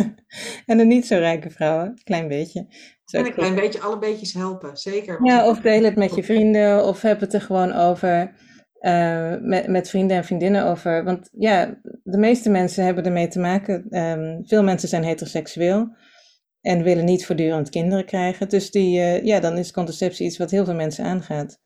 en 0.66 0.78
de 0.78 0.84
niet 0.84 1.06
zo 1.06 1.16
rijke 1.16 1.50
vrouwen, 1.50 1.86
een 1.86 2.02
klein 2.02 2.28
beetje. 2.28 2.66
En 3.10 3.26
een 3.26 3.32
klein 3.32 3.54
beetje, 3.54 3.80
alle 3.80 3.98
beetjes 3.98 4.32
helpen, 4.32 4.76
zeker. 4.76 5.18
Ja, 5.22 5.48
of 5.48 5.60
deel 5.60 5.82
het 5.82 5.96
met 5.96 6.14
je 6.14 6.22
vrienden, 6.22 6.84
of 6.84 7.02
heb 7.02 7.20
het 7.20 7.34
er 7.34 7.40
gewoon 7.40 7.72
over, 7.72 8.32
uh, 8.80 9.34
met, 9.40 9.66
met 9.66 9.88
vrienden 9.88 10.16
en 10.16 10.24
vriendinnen 10.24 10.64
over. 10.64 11.04
Want 11.04 11.28
ja, 11.32 11.80
de 12.02 12.18
meeste 12.18 12.50
mensen 12.50 12.84
hebben 12.84 13.04
ermee 13.04 13.28
te 13.28 13.38
maken. 13.38 13.86
Um, 13.98 14.46
veel 14.46 14.62
mensen 14.62 14.88
zijn 14.88 15.04
heteroseksueel 15.04 15.96
en 16.60 16.82
willen 16.82 17.04
niet 17.04 17.26
voortdurend 17.26 17.70
kinderen 17.70 18.04
krijgen. 18.04 18.48
Dus 18.48 18.70
die, 18.70 18.98
uh, 18.98 19.24
ja, 19.24 19.40
dan 19.40 19.58
is 19.58 19.72
contraceptie 19.72 20.26
iets 20.26 20.38
wat 20.38 20.50
heel 20.50 20.64
veel 20.64 20.74
mensen 20.74 21.04
aangaat. 21.04 21.58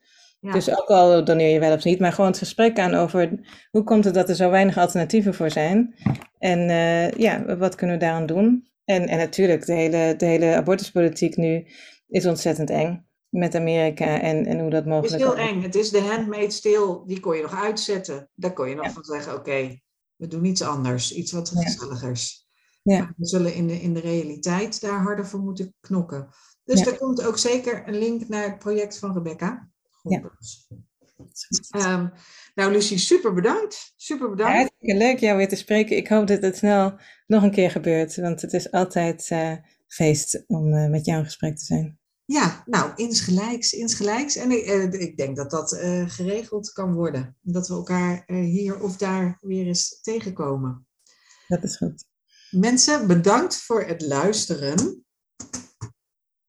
Dus 0.53 0.71
ook 0.71 0.89
al 0.89 1.25
doneer 1.25 1.53
je 1.53 1.61
wel 1.61 1.73
of 1.73 1.85
niet, 1.85 1.99
maar 1.99 2.13
gewoon 2.13 2.31
het 2.31 2.39
gesprek 2.39 2.79
aan 2.79 2.95
over 2.95 3.31
hoe 3.71 3.85
komt 3.85 4.05
het 4.05 4.15
dat 4.15 4.29
er 4.29 4.35
zo 4.35 4.51
weinig 4.51 4.79
alternatieven 4.79 5.35
voor 5.35 5.51
zijn. 5.51 5.95
En 6.39 6.59
uh, 6.69 7.11
ja, 7.11 7.57
wat 7.57 7.75
kunnen 7.75 7.97
we 7.97 8.05
daaraan 8.05 8.27
doen? 8.27 8.69
En, 8.85 9.09
en 9.09 9.18
natuurlijk, 9.18 9.66
de 9.66 9.72
hele, 9.72 10.14
de 10.16 10.26
hele 10.26 10.55
abortuspolitiek 10.55 11.37
nu 11.37 11.66
is 12.09 12.26
ontzettend 12.26 12.70
eng 12.70 13.07
met 13.28 13.55
Amerika 13.55 14.20
en, 14.20 14.47
en 14.47 14.61
hoe 14.61 14.70
dat 14.70 14.87
mogelijk 14.87 15.22
is. 15.22 15.28
Het 15.28 15.39
is 15.39 15.43
heel 15.43 15.49
eng. 15.49 15.62
Het 15.62 15.74
is 15.74 15.91
de 15.91 16.01
handmade 16.01 16.51
steel, 16.51 17.07
die 17.07 17.20
kon 17.20 17.37
je 17.37 17.43
nog 17.43 17.62
uitzetten. 17.62 18.30
Daar 18.35 18.53
kon 18.53 18.68
je 18.68 18.74
nog 18.74 18.93
van 18.93 19.05
zeggen, 19.05 19.35
oké, 19.35 19.80
we 20.16 20.26
doen 20.26 20.45
iets 20.45 20.62
anders, 20.62 21.14
iets 21.14 21.32
wat 21.32 21.49
gezelligers. 21.49 22.47
Ja. 22.82 23.14
We 23.16 23.26
zullen 23.26 23.55
in 23.55 23.66
de, 23.66 23.80
in 23.80 23.95
de 23.95 24.01
realiteit 24.01 24.80
daar 24.80 25.03
harder 25.03 25.26
voor 25.26 25.41
moeten 25.41 25.74
knokken. 25.80 26.28
Dus 26.64 26.80
ja. 26.80 26.87
er 26.87 26.99
komt 26.99 27.26
ook 27.26 27.39
zeker 27.39 27.89
een 27.89 27.99
link 27.99 28.28
naar 28.28 28.45
het 28.45 28.59
project 28.59 28.99
van 28.99 29.12
Rebecca. 29.12 29.68
Ja. 30.03 30.30
Um, 31.76 32.12
nou, 32.55 32.73
Lucie, 32.73 32.99
super 32.99 33.33
bedankt. 33.33 33.93
Super 33.97 34.31
bedankt. 34.31 34.57
Hartstikke 34.57 34.97
leuk 34.97 35.19
jou 35.19 35.37
weer 35.37 35.49
te 35.49 35.57
spreken. 35.57 35.97
Ik 35.97 36.09
hoop 36.09 36.27
dat 36.27 36.43
het 36.43 36.57
snel 36.57 36.99
nog 37.27 37.43
een 37.43 37.51
keer 37.51 37.71
gebeurt, 37.71 38.17
want 38.17 38.43
het 38.43 38.53
is 38.53 38.71
altijd 38.71 39.31
uh, 39.31 39.53
feest 39.87 40.45
om 40.47 40.75
uh, 40.75 40.91
met 40.91 41.07
jou 41.07 41.19
in 41.19 41.25
gesprek 41.25 41.57
te 41.57 41.65
zijn. 41.65 41.99
Ja, 42.25 42.63
nou, 42.67 42.93
insgelijks, 42.95 43.73
insgelijks. 43.73 44.37
En 44.37 44.51
ik, 44.51 44.67
uh, 44.67 45.01
ik 45.01 45.17
denk 45.17 45.37
dat 45.37 45.51
dat 45.51 45.77
geregeld 46.07 46.73
kan 46.73 46.95
worden. 46.95 47.37
Dat 47.41 47.69
we 47.69 47.75
elkaar 47.75 48.25
hier 48.27 48.81
of 48.81 48.97
daar 48.97 49.39
weer 49.41 49.67
eens 49.67 50.01
tegenkomen. 50.01 50.87
Dat 51.49 51.65
is 51.65 51.77
goed. 51.77 52.05
Mensen, 52.51 53.07
bedankt 53.07 53.57
voor 53.57 53.83
het 53.83 54.03
luisteren. 54.03 55.05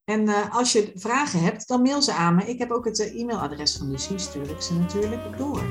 En 0.06 0.22
uh, 0.22 0.56
als 0.56 0.72
je 0.72 0.92
vragen 0.96 1.40
hebt, 1.40 1.68
dan 1.68 1.82
mail 1.82 2.02
ze 2.02 2.14
aan 2.14 2.36
me. 2.36 2.44
Ik 2.44 2.60
heb 2.60 2.72
ook 2.72 2.86
het 2.86 3.00
uh, 3.00 3.20
e-mailadres 3.20 3.78
van 3.78 3.92
Lucie, 3.92 4.18
stuur 4.18 4.50
ik 4.50 4.62
ze 4.62 4.74
natuurlijk 4.74 5.38
door. 5.38 5.64